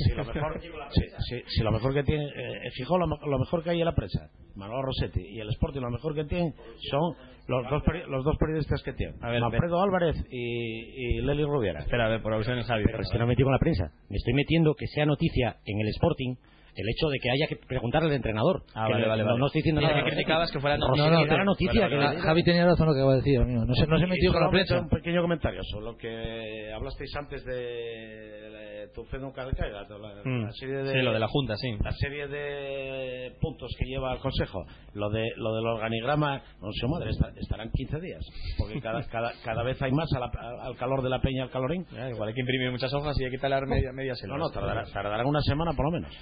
Si 0.05 0.15
lo 0.15 0.25
mejor, 0.25 0.61
si, 0.91 1.01
si- 1.19 1.43
si 1.47 1.63
lo 1.63 1.73
mejor 1.73 1.93
que 1.95 2.03
tiene 2.03 2.25
eh, 2.25 2.71
lo, 2.89 3.07
me- 3.07 3.31
lo 3.31 3.39
mejor 3.39 3.63
que 3.63 3.71
hay 3.71 3.81
en 3.81 3.87
la 3.87 3.95
prensa, 3.95 4.29
Manolo 4.57 4.83
Rossetti 4.83 5.21
y 5.21 5.41
el 5.41 5.49
Sporting, 5.51 5.81
lo 5.81 5.91
mejor 5.91 6.15
que 6.15 6.25
tienen 6.25 6.55
son 6.91 7.15
los 7.49 7.69
dos, 7.69 7.83
peri- 7.83 8.07
los 8.07 8.25
dos 8.25 8.37
periodistas 8.39 8.83
que 8.83 8.93
tienen, 8.93 9.17
A 9.23 9.29
ver, 9.31 9.41
Manfredo 9.41 9.83
Álvarez 9.83 10.17
y, 10.31 11.19
y 11.19 11.21
Leli 11.23 11.45
Rubiera. 11.45 11.81
Espera, 11.81 12.07
a 12.07 12.09
ver, 12.09 12.23
por 12.23 12.33
alusiones 12.33 12.67
Javi. 12.67 12.85
Pero 12.85 13.01
es 13.03 13.09
que 13.11 13.19
no 13.19 13.25
me 13.27 13.33
metí 13.33 13.43
con 13.43 13.53
la 13.53 13.59
prensa. 13.59 13.91
Me 14.09 14.17
estoy 14.17 14.33
metiendo 14.35 14.75
que 14.75 14.87
sea 14.87 15.05
noticia 15.07 15.57
en 15.67 15.81
el 15.81 15.89
Sporting 15.89 16.35
el 16.75 16.89
hecho 16.89 17.09
de 17.09 17.19
que 17.19 17.31
haya 17.31 17.47
que 17.49 17.57
preguntarle 17.57 18.09
al 18.09 18.15
entrenador. 18.17 18.63
Ah, 18.75 18.87
Que 18.87 18.93
vale, 18.95 19.05
no- 19.05 19.09
vale, 19.11 19.23
no, 19.23 19.29
vale. 19.29 19.41
no 19.41 19.47
estoy 19.47 19.59
diciendo 19.61 19.81
nada. 19.83 19.95
que 20.05 20.11
criticabas 20.11 20.51
que 20.51 20.61
fuera 20.61 20.77
No, 20.79 20.89
noticia. 20.89 21.11
no, 21.11 21.37
no, 21.39 21.45
noticia. 21.45 21.81
Vale, 21.83 21.97
vale, 21.97 22.09
que- 22.09 22.15
vale. 22.17 22.21
Javi 22.21 22.43
tenía 22.45 22.65
razón 22.67 22.87
lo 22.87 22.93
que 22.95 23.01
acaba 23.01 23.13
de 23.13 23.19
decir, 23.19 23.41
amigo. 23.41 23.65
No 23.65 23.75
se, 23.75 23.87
no 23.87 23.99
se 23.99 24.07
metió 24.07 24.33
con 24.33 24.43
la 24.43 24.51
prensa. 24.51 24.79
Un 24.81 24.89
pequeño 24.89 25.23
comentario 25.23 25.61
sobre 25.65 25.85
lo 25.85 25.97
que 25.97 26.73
hablasteis 26.75 27.15
antes 27.17 27.45
de, 27.45 28.89
tu 28.95 29.05
fe 29.05 29.19
nunca 29.19 29.45
decaiga, 29.47 29.83
la, 29.89 30.23
Mm, 30.25 30.43
la 30.45 30.53
serie 30.53 30.77
de, 30.77 30.93
sí, 30.93 30.99
lo 31.03 31.13
de 31.13 31.19
la 31.21 31.29
Junta, 31.29 31.57
sí. 31.57 31.69
la 31.83 31.93
serie 31.93 32.27
de 32.29 33.33
puntos 33.41 33.71
que 33.79 33.85
lleva 33.87 34.13
el 34.13 34.19
Consejo, 34.19 34.65
lo 34.95 35.09
de 35.11 35.31
lo 35.37 35.55
del 35.55 35.67
organigrama, 35.67 36.43
no 36.61 36.73
sé 36.73 36.87
madre, 36.89 37.11
esta- 37.11 37.31
estarán 37.41 37.71
15 37.73 38.01
días, 38.01 38.21
porque 38.59 38.81
cada, 38.81 39.03
cada, 39.11 39.33
cada 39.45 39.63
vez 39.63 39.81
hay 39.83 39.93
más 39.93 40.13
a 40.15 40.21
la- 40.21 40.31
al 40.63 40.77
calor 40.77 41.03
de 41.03 41.11
la 41.11 41.21
peña, 41.21 41.45
al 41.45 41.51
calorín. 41.51 41.85
Ya, 41.93 42.11
igual 42.11 42.29
hay 42.29 42.35
que 42.35 42.41
imprimir 42.41 42.71
muchas 42.71 42.93
hojas 42.93 43.19
y 43.21 43.25
hay 43.25 43.31
que 43.31 43.39
talar 43.39 43.67
media, 43.67 43.93
media 43.93 44.15
No, 44.27 44.37
no, 44.37 44.51
tardará, 44.51 44.85
tardarán 44.93 45.27
una 45.27 45.41
semana 45.43 45.73
por 45.75 45.87
lo 45.87 45.93
menos. 45.93 46.13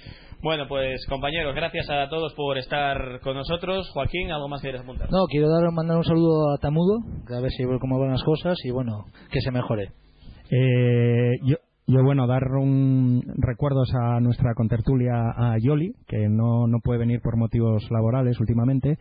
Bueno, 0.43 0.65
pues 0.67 1.05
compañeros, 1.07 1.53
gracias 1.53 1.87
a 1.91 2.09
todos 2.09 2.33
por 2.33 2.57
estar 2.57 3.19
con 3.19 3.35
nosotros. 3.35 3.87
Joaquín, 3.93 4.31
¿algo 4.31 4.47
más 4.47 4.59
que 4.59 4.69
quieres 4.69 4.81
apuntar? 4.81 5.07
No, 5.11 5.25
quiero 5.29 5.47
dar, 5.47 5.71
mandar 5.71 5.97
un 5.97 6.03
saludo 6.03 6.51
a 6.51 6.57
Tamudo, 6.57 6.97
que 7.27 7.35
a 7.35 7.41
ver 7.41 7.51
si 7.51 7.63
ve 7.63 7.77
cómo 7.79 7.99
van 7.99 8.09
las 8.09 8.23
cosas 8.23 8.57
y 8.63 8.71
bueno, 8.71 9.05
que 9.31 9.39
se 9.39 9.51
mejore. 9.51 9.91
Eh, 10.49 11.37
yo, 11.43 11.57
yo, 11.85 12.03
bueno, 12.03 12.25
dar 12.25 12.41
un 12.59 13.21
recuerdos 13.37 13.93
a 13.93 14.19
nuestra 14.19 14.55
contertulia 14.55 15.13
a 15.13 15.57
Yoli, 15.61 15.93
que 16.07 16.27
no, 16.27 16.65
no 16.65 16.79
puede 16.83 17.01
venir 17.01 17.21
por 17.21 17.37
motivos 17.37 17.83
laborales 17.91 18.39
últimamente, 18.39 18.97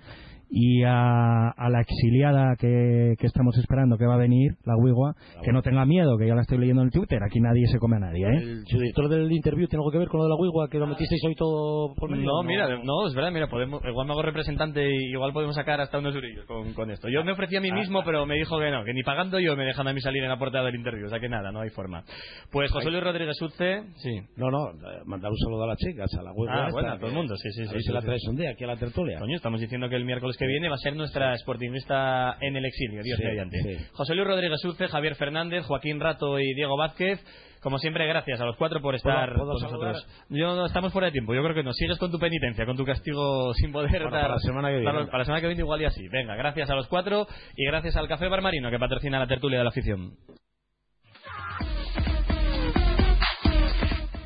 y 0.51 0.83
a, 0.83 1.49
a 1.51 1.71
la 1.71 1.81
exiliada 1.81 2.57
que, 2.59 3.15
que 3.19 3.27
estamos 3.27 3.57
esperando 3.59 3.97
que 3.97 4.07
va 4.07 4.15
a 4.15 4.19
venir, 4.19 4.53
la 4.65 4.75
Wigua, 4.77 5.15
que 5.45 5.53
no 5.53 5.63
tenga 5.63 5.85
miedo, 5.87 6.19
que 6.19 6.27
ya 6.27 6.35
la 6.35 6.43
estoy 6.43 6.59
leyendo 6.59 6.83
en 6.83 6.89
el 6.89 6.93
Twitter, 6.93 7.21
aquí 7.23 7.41
nadie 7.41 7.67
se 7.69 7.79
come 7.79 7.97
a 7.97 8.01
nadie, 8.01 8.27
¿eh? 8.27 8.43
El 8.43 8.65
director 8.65 9.09
del 9.09 9.31
interview 9.31 9.69
tiene 9.69 9.81
algo 9.81 9.93
que 9.93 9.99
ver 9.99 10.09
con 10.09 10.19
lo 10.19 10.25
de 10.25 10.31
la 10.31 10.37
Wigua 10.37 10.69
que 10.69 10.79
lo 10.79 10.87
metisteis 10.87 11.23
hoy 11.25 11.35
todo 11.35 11.95
por 11.95 12.11
medio. 12.11 12.25
No, 12.25 12.43
mira, 12.43 12.69
no, 12.83 13.07
es 13.07 13.15
verdad, 13.15 13.31
mira, 13.31 13.49
podemos, 13.49 13.81
igual 13.85 14.07
me 14.07 14.13
hago 14.13 14.23
representante 14.23 14.91
y 14.91 15.13
igual 15.13 15.33
podemos 15.33 15.55
sacar 15.55 15.81
hasta 15.81 15.99
unos 15.99 16.15
eurillos 16.15 16.45
con, 16.47 16.73
con 16.75 16.91
esto. 16.91 17.09
Yo 17.09 17.23
me 17.25 17.33
ofrecí 17.33 17.57
a 17.57 17.61
mí 17.61 17.71
mismo, 17.71 18.03
pero 18.05 18.27
me 18.27 18.35
dijo 18.35 18.59
que 18.59 18.71
no, 18.71 18.85
que 18.85 18.93
ni 18.93 19.03
pagando 19.03 19.39
yo 19.39 19.57
me 19.57 19.65
dejan 19.65 19.87
a 19.87 19.93
mí 19.93 20.01
salir 20.01 20.23
en 20.23 20.31
la 20.31 20.39
portada 20.39 20.67
del 20.67 20.75
interview, 20.75 21.07
o 21.07 21.11
sea 21.11 21.21
que 21.21 21.29
nada, 21.29 21.53
no 21.53 21.61
hay 21.61 21.71
forma. 21.71 22.03
Pues 22.51 22.71
José 22.73 22.91
Luis 22.91 23.03
Rodríguez 23.03 23.41
Uce, 23.41 23.85
sí. 23.97 24.21
No, 24.37 24.51
no, 24.51 24.71
eh, 24.71 25.03
mandar 25.07 25.31
un 25.31 25.39
saludo 25.39 25.65
a 25.65 25.69
las 25.69 25.79
chicas, 25.79 26.13
a 26.19 26.23
la 26.23 26.33
web. 26.33 26.49
Ah, 26.51 26.69
bueno, 26.73 26.93
a 26.93 26.99
todo 26.99 27.09
el 27.09 27.15
mundo, 27.15 27.37
sí, 27.37 27.51
sí, 27.53 27.65
sí. 27.67 27.71
sí, 27.73 27.83
si 27.83 27.93
la 27.93 28.01
sí. 28.01 28.07
traes 28.07 28.27
un 28.29 28.37
día 28.37 28.51
aquí 28.51 28.65
a 28.65 28.69
la 28.69 28.77
tertulia. 28.77 29.19
Coño, 29.19 29.37
estamos 29.37 29.61
diciendo 29.61 29.89
que 29.89 29.97
el 29.97 30.05
miércoles 30.05 30.37
que 30.41 30.47
viene 30.49 30.69
va 30.69 30.75
a 30.75 30.79
ser 30.79 30.97
nuestra 30.97 31.37
sportingista 31.39 32.37
en 32.41 32.57
el 32.57 32.65
exilio, 32.65 33.03
Dios 33.05 33.19
Sí, 33.19 33.25
mediante. 33.25 33.63
sí. 33.63 33.77
José 33.93 34.15
Luis 34.17 34.27
Rodríguez 34.27 34.65
Uce, 34.65 34.89
Javier 34.89 35.15
Fernández, 35.15 35.65
Joaquín 35.67 36.01
Rato 36.01 36.41
y 36.41 36.55
Diego 36.55 36.77
Vázquez. 36.77 37.21
Como 37.63 37.77
siempre, 37.79 38.07
gracias 38.07 38.41
a 38.41 38.47
los 38.47 38.57
cuatro 38.57 38.81
por 38.81 38.95
estar 38.95 39.35
¿Puedo- 39.35 39.45
puedo 39.45 39.53
con 39.61 39.63
nosotros. 39.63 40.25
Yo 40.31 40.57
no, 40.57 40.65
estamos 40.65 40.93
fuera 40.95 41.07
de 41.09 41.13
tiempo, 41.13 41.35
yo 41.35 41.43
creo 41.43 41.55
que 41.55 41.63
no. 41.63 41.75
Sigues 41.75 41.99
con 41.99 42.11
tu 42.11 42.19
penitencia, 42.19 42.65
con 42.65 42.75
tu 42.77 42.87
castigo 42.87 43.53
sin 43.55 43.71
poder 43.71 43.91
Bueno, 43.91 44.11
dar- 44.11 44.23
para 44.23 44.35
la 44.37 44.41
semana 44.41 44.69
que 44.71 44.77
viene. 44.79 44.93
dar- 44.93 45.07
Para 45.07 45.19
la 45.19 45.25
semana 45.27 45.41
que 45.43 45.47
viene 45.49 45.61
igual 45.63 45.83
y 45.83 45.85
así. 45.85 46.09
Venga, 46.09 46.35
gracias 46.37 46.71
a 46.71 46.75
los 46.75 46.89
cuatro 46.89 47.27
y 47.55 47.67
gracias 47.67 47.97
al 47.97 48.09
Café 48.09 48.29
Bar 48.29 48.41
Marino 48.41 48.71
que 48.71 48.79
patrocina 48.79 49.19
la 49.19 49.27
tertulia 49.27 49.59
de 49.59 49.65
la 49.65 49.71
afición. 49.71 50.13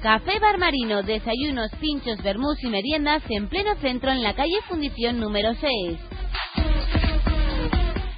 Café 0.05 0.39
Bar 0.39 0.59
Marino, 0.59 1.03
desayunos, 1.03 1.71
pinchos, 1.81 2.23
vermús 2.23 2.63
y 2.63 2.69
meriendas 2.69 3.23
en 3.31 3.49
pleno 3.49 3.75
centro 3.77 4.11
en 4.11 4.23
la 4.23 4.35
calle 4.35 4.61
Fundición 4.69 5.19
número 5.19 5.55
6. 5.55 5.99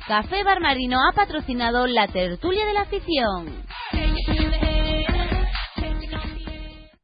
Café 0.09 0.43
Bar 0.43 0.59
Marino 0.59 0.99
ha 0.99 1.15
patrocinado 1.15 1.87
la 1.87 2.09
tertulia 2.09 2.67
de 2.67 2.73
la 2.73 2.81
afición. 2.81 3.65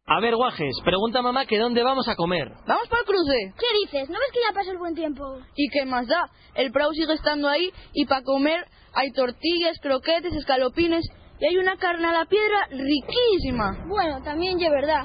A 0.05 0.21
ver, 0.21 0.35
guajes, 0.35 0.75
pregunta 0.85 1.21
a 1.21 1.23
mamá 1.23 1.47
que 1.47 1.61
dónde 1.61 1.85
vamos 1.85 2.09
a 2.09 2.17
comer. 2.17 2.49
Vamos 2.67 2.89
para 2.89 3.03
el 3.03 3.07
cruce. 3.07 3.55
¿Qué 3.57 3.67
dices? 3.85 4.11
¿No 4.11 4.19
ves 4.19 4.33
que 4.33 4.41
ya 4.45 4.53
pasó 4.53 4.73
el 4.73 4.79
buen 4.79 4.97
tiempo? 4.97 5.23
¿Y 5.55 5.69
qué 5.69 5.87
más 5.87 6.09
da? 6.09 6.29
El 6.57 6.73
Prau 6.73 6.93
sigue 6.93 7.15
estando 7.15 7.49
ahí 7.49 7.71
y 7.93 8.07
para 8.07 8.25
comer 8.25 8.67
hay 8.95 9.13
tortillas, 9.13 9.79
croquetes, 9.81 10.35
escalopines 10.35 11.09
y 11.43 11.45
hay 11.45 11.59
una 11.59 11.77
carne 11.77 12.07
a 12.07 12.13
la 12.13 12.25
piedra 12.25 12.69
riquísima. 12.71 13.85
Bueno, 13.89 14.23
también 14.23 14.61
es 14.61 14.71
verdad. 14.71 15.03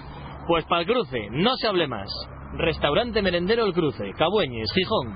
Pues 0.47 0.63
para 0.65 0.81
el 0.81 0.87
cruce, 0.87 1.29
no 1.31 1.55
se 1.55 1.67
hable 1.67 1.87
más. 1.87 2.07
Restaurante 2.53 3.23
Merendero 3.23 3.65
El 3.65 3.73
Cruce, 3.73 4.13
Cabueñes, 4.15 4.71
Gijón. 4.71 5.15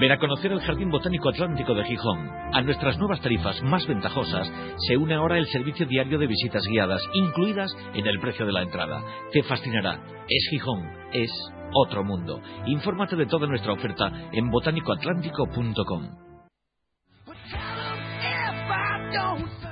Ven 0.00 0.10
a 0.10 0.18
conocer 0.18 0.50
el 0.50 0.60
Jardín 0.60 0.90
Botánico 0.90 1.28
Atlántico 1.28 1.74
de 1.74 1.84
Gijón. 1.84 2.28
A 2.52 2.60
nuestras 2.62 2.98
nuevas 2.98 3.20
tarifas 3.20 3.62
más 3.62 3.86
ventajosas 3.86 4.50
se 4.78 4.96
une 4.96 5.14
ahora 5.14 5.38
el 5.38 5.46
servicio 5.46 5.86
diario 5.86 6.18
de 6.18 6.26
visitas 6.26 6.64
guiadas, 6.68 7.00
incluidas 7.12 7.70
en 7.94 8.04
el 8.04 8.18
precio 8.18 8.44
de 8.44 8.52
la 8.52 8.62
entrada. 8.62 9.00
Te 9.30 9.44
fascinará. 9.44 10.00
Es 10.28 10.48
Gijón. 10.50 10.82
Es 11.12 11.30
otro 11.72 12.02
mundo. 12.02 12.40
Infórmate 12.66 13.14
de 13.14 13.26
toda 13.26 13.46
nuestra 13.46 13.72
oferta 13.72 14.10
en 14.32 14.50
botánicoatlántico.com. 14.50 16.33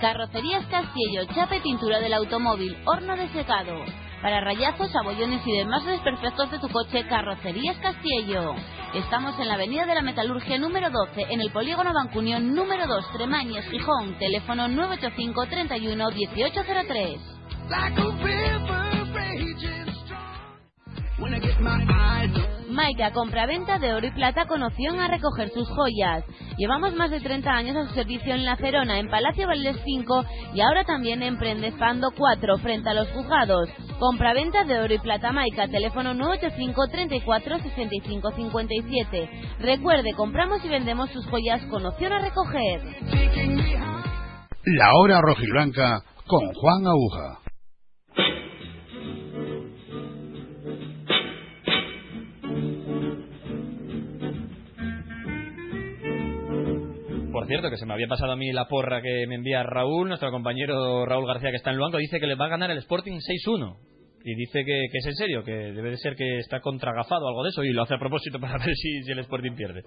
Carrocerías 0.00 0.66
Castillo, 0.66 1.24
chapa 1.34 1.56
y 1.56 1.60
pintura 1.60 1.98
del 1.98 2.12
automóvil, 2.14 2.76
horno 2.84 3.16
de 3.16 3.28
secado. 3.30 3.74
Para 4.22 4.40
rayazos, 4.40 4.94
abollones 4.94 5.42
y 5.44 5.58
demás 5.58 5.84
desperfectos 5.84 6.50
de 6.52 6.60
tu 6.60 6.68
coche, 6.68 7.04
Carrocerías 7.08 7.76
Castillo. 7.78 8.54
Estamos 8.94 9.36
en 9.40 9.48
la 9.48 9.54
Avenida 9.54 9.84
de 9.84 9.96
la 9.96 10.02
Metalurgia 10.02 10.58
número 10.58 10.90
12, 10.90 11.26
en 11.28 11.40
el 11.40 11.50
Polígono 11.50 11.92
Bancunión 11.92 12.54
número 12.54 12.86
2, 12.86 13.12
Tremañes, 13.14 13.68
Gijón. 13.68 14.16
Teléfono 14.18 14.68
985 14.68 15.46
31 15.46 16.10
1803. 16.10 17.20
Maika, 22.72 23.12
compraventa 23.12 23.78
de 23.78 23.92
oro 23.92 24.06
y 24.06 24.10
plata 24.10 24.46
con 24.46 24.62
opción 24.62 24.98
a 24.98 25.08
recoger 25.08 25.50
sus 25.50 25.68
joyas. 25.68 26.24
Llevamos 26.56 26.94
más 26.94 27.10
de 27.10 27.20
30 27.20 27.50
años 27.50 27.76
a 27.76 27.86
su 27.86 27.94
servicio 27.94 28.34
en 28.34 28.44
La 28.44 28.56
Cerona, 28.56 28.98
en 28.98 29.10
Palacio 29.10 29.46
Valdés 29.46 29.76
5 29.84 30.24
y 30.54 30.60
ahora 30.60 30.84
también 30.84 31.22
en 31.22 31.38
Prendespando 31.38 32.10
4, 32.16 32.58
frente 32.58 32.88
a 32.88 32.94
los 32.94 33.10
juzgados. 33.10 33.68
Compraventa 33.98 34.64
de 34.64 34.80
oro 34.80 34.94
y 34.94 34.98
plata 34.98 35.32
Maika, 35.32 35.68
teléfono 35.68 36.14
985 36.14 36.88
34 36.90 37.58
65 37.58 38.30
57. 38.32 39.30
Recuerde, 39.60 40.14
compramos 40.14 40.64
y 40.64 40.68
vendemos 40.68 41.10
sus 41.10 41.26
joyas 41.26 41.62
con 41.66 41.84
opción 41.86 42.12
a 42.12 42.20
recoger. 42.20 42.80
La 44.64 44.90
hora 44.94 45.20
rojiblanca 45.20 46.02
con 46.26 46.52
Juan 46.54 46.86
Aguja. 46.86 47.41
Por 57.42 57.48
cierto, 57.48 57.70
que 57.70 57.76
se 57.76 57.86
me 57.86 57.94
había 57.94 58.06
pasado 58.06 58.30
a 58.30 58.36
mí 58.36 58.52
la 58.52 58.68
porra 58.68 59.02
que 59.02 59.26
me 59.26 59.34
envía 59.34 59.64
Raúl, 59.64 60.06
nuestro 60.06 60.30
compañero 60.30 61.04
Raúl 61.04 61.26
García 61.26 61.50
que 61.50 61.56
está 61.56 61.70
en 61.70 61.74
el 61.74 61.80
banco, 61.80 61.96
dice 61.96 62.20
que 62.20 62.28
le 62.28 62.36
va 62.36 62.44
a 62.44 62.50
ganar 62.50 62.70
el 62.70 62.78
Sporting 62.78 63.18
6-1. 63.18 63.78
Y 64.24 64.36
dice 64.36 64.64
que, 64.64 64.84
es 64.84 65.06
en 65.06 65.14
serio, 65.14 65.42
que 65.42 65.50
debe 65.50 65.90
de 65.90 65.96
ser 65.96 66.14
que 66.14 66.38
está 66.38 66.60
contragafado 66.60 67.24
o 67.24 67.28
algo 67.28 67.42
de 67.42 67.48
eso, 67.48 67.64
y 67.64 67.72
lo 67.72 67.82
hace 67.82 67.94
a 67.94 67.98
propósito 67.98 68.38
para 68.40 68.58
ver 68.58 68.76
si, 68.76 69.10
el 69.10 69.18
Sporting 69.18 69.56
pierde. 69.56 69.82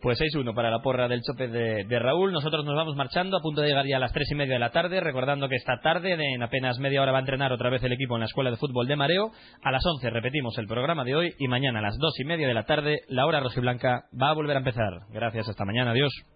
Pues 0.00 0.18
6-1 0.18 0.54
para 0.54 0.70
la 0.70 0.78
porra 0.78 1.06
del 1.06 1.20
chope 1.20 1.48
de, 1.48 1.84
de, 1.84 1.98
Raúl. 1.98 2.32
Nosotros 2.32 2.64
nos 2.64 2.74
vamos 2.74 2.96
marchando, 2.96 3.36
a 3.36 3.42
punto 3.42 3.60
de 3.60 3.68
llegar 3.68 3.84
ya 3.84 3.98
a 3.98 4.00
las 4.00 4.14
3 4.14 4.26
y 4.30 4.34
media 4.34 4.54
de 4.54 4.60
la 4.60 4.70
tarde, 4.70 4.98
recordando 5.00 5.50
que 5.50 5.56
esta 5.56 5.78
tarde, 5.82 6.14
en 6.14 6.42
apenas 6.42 6.78
media 6.78 7.02
hora, 7.02 7.12
va 7.12 7.18
a 7.18 7.20
entrenar 7.20 7.52
otra 7.52 7.68
vez 7.68 7.82
el 7.82 7.92
equipo 7.92 8.14
en 8.14 8.20
la 8.20 8.26
Escuela 8.26 8.50
de 8.50 8.56
Fútbol 8.56 8.86
de 8.86 8.96
Mareo. 8.96 9.30
A 9.62 9.70
las 9.70 9.84
11 9.84 10.08
repetimos 10.08 10.56
el 10.56 10.66
programa 10.66 11.04
de 11.04 11.14
hoy, 11.14 11.34
y 11.38 11.46
mañana 11.46 11.80
a 11.80 11.82
las 11.82 11.98
2 11.98 12.20
y 12.20 12.24
media 12.24 12.48
de 12.48 12.54
la 12.54 12.64
tarde, 12.64 13.00
la 13.08 13.26
hora 13.26 13.40
rojiblanca 13.40 14.04
va 14.18 14.30
a 14.30 14.34
volver 14.34 14.56
a 14.56 14.60
empezar. 14.60 14.92
Gracias, 15.12 15.50
hasta 15.50 15.66
mañana, 15.66 15.90
adiós. 15.90 16.35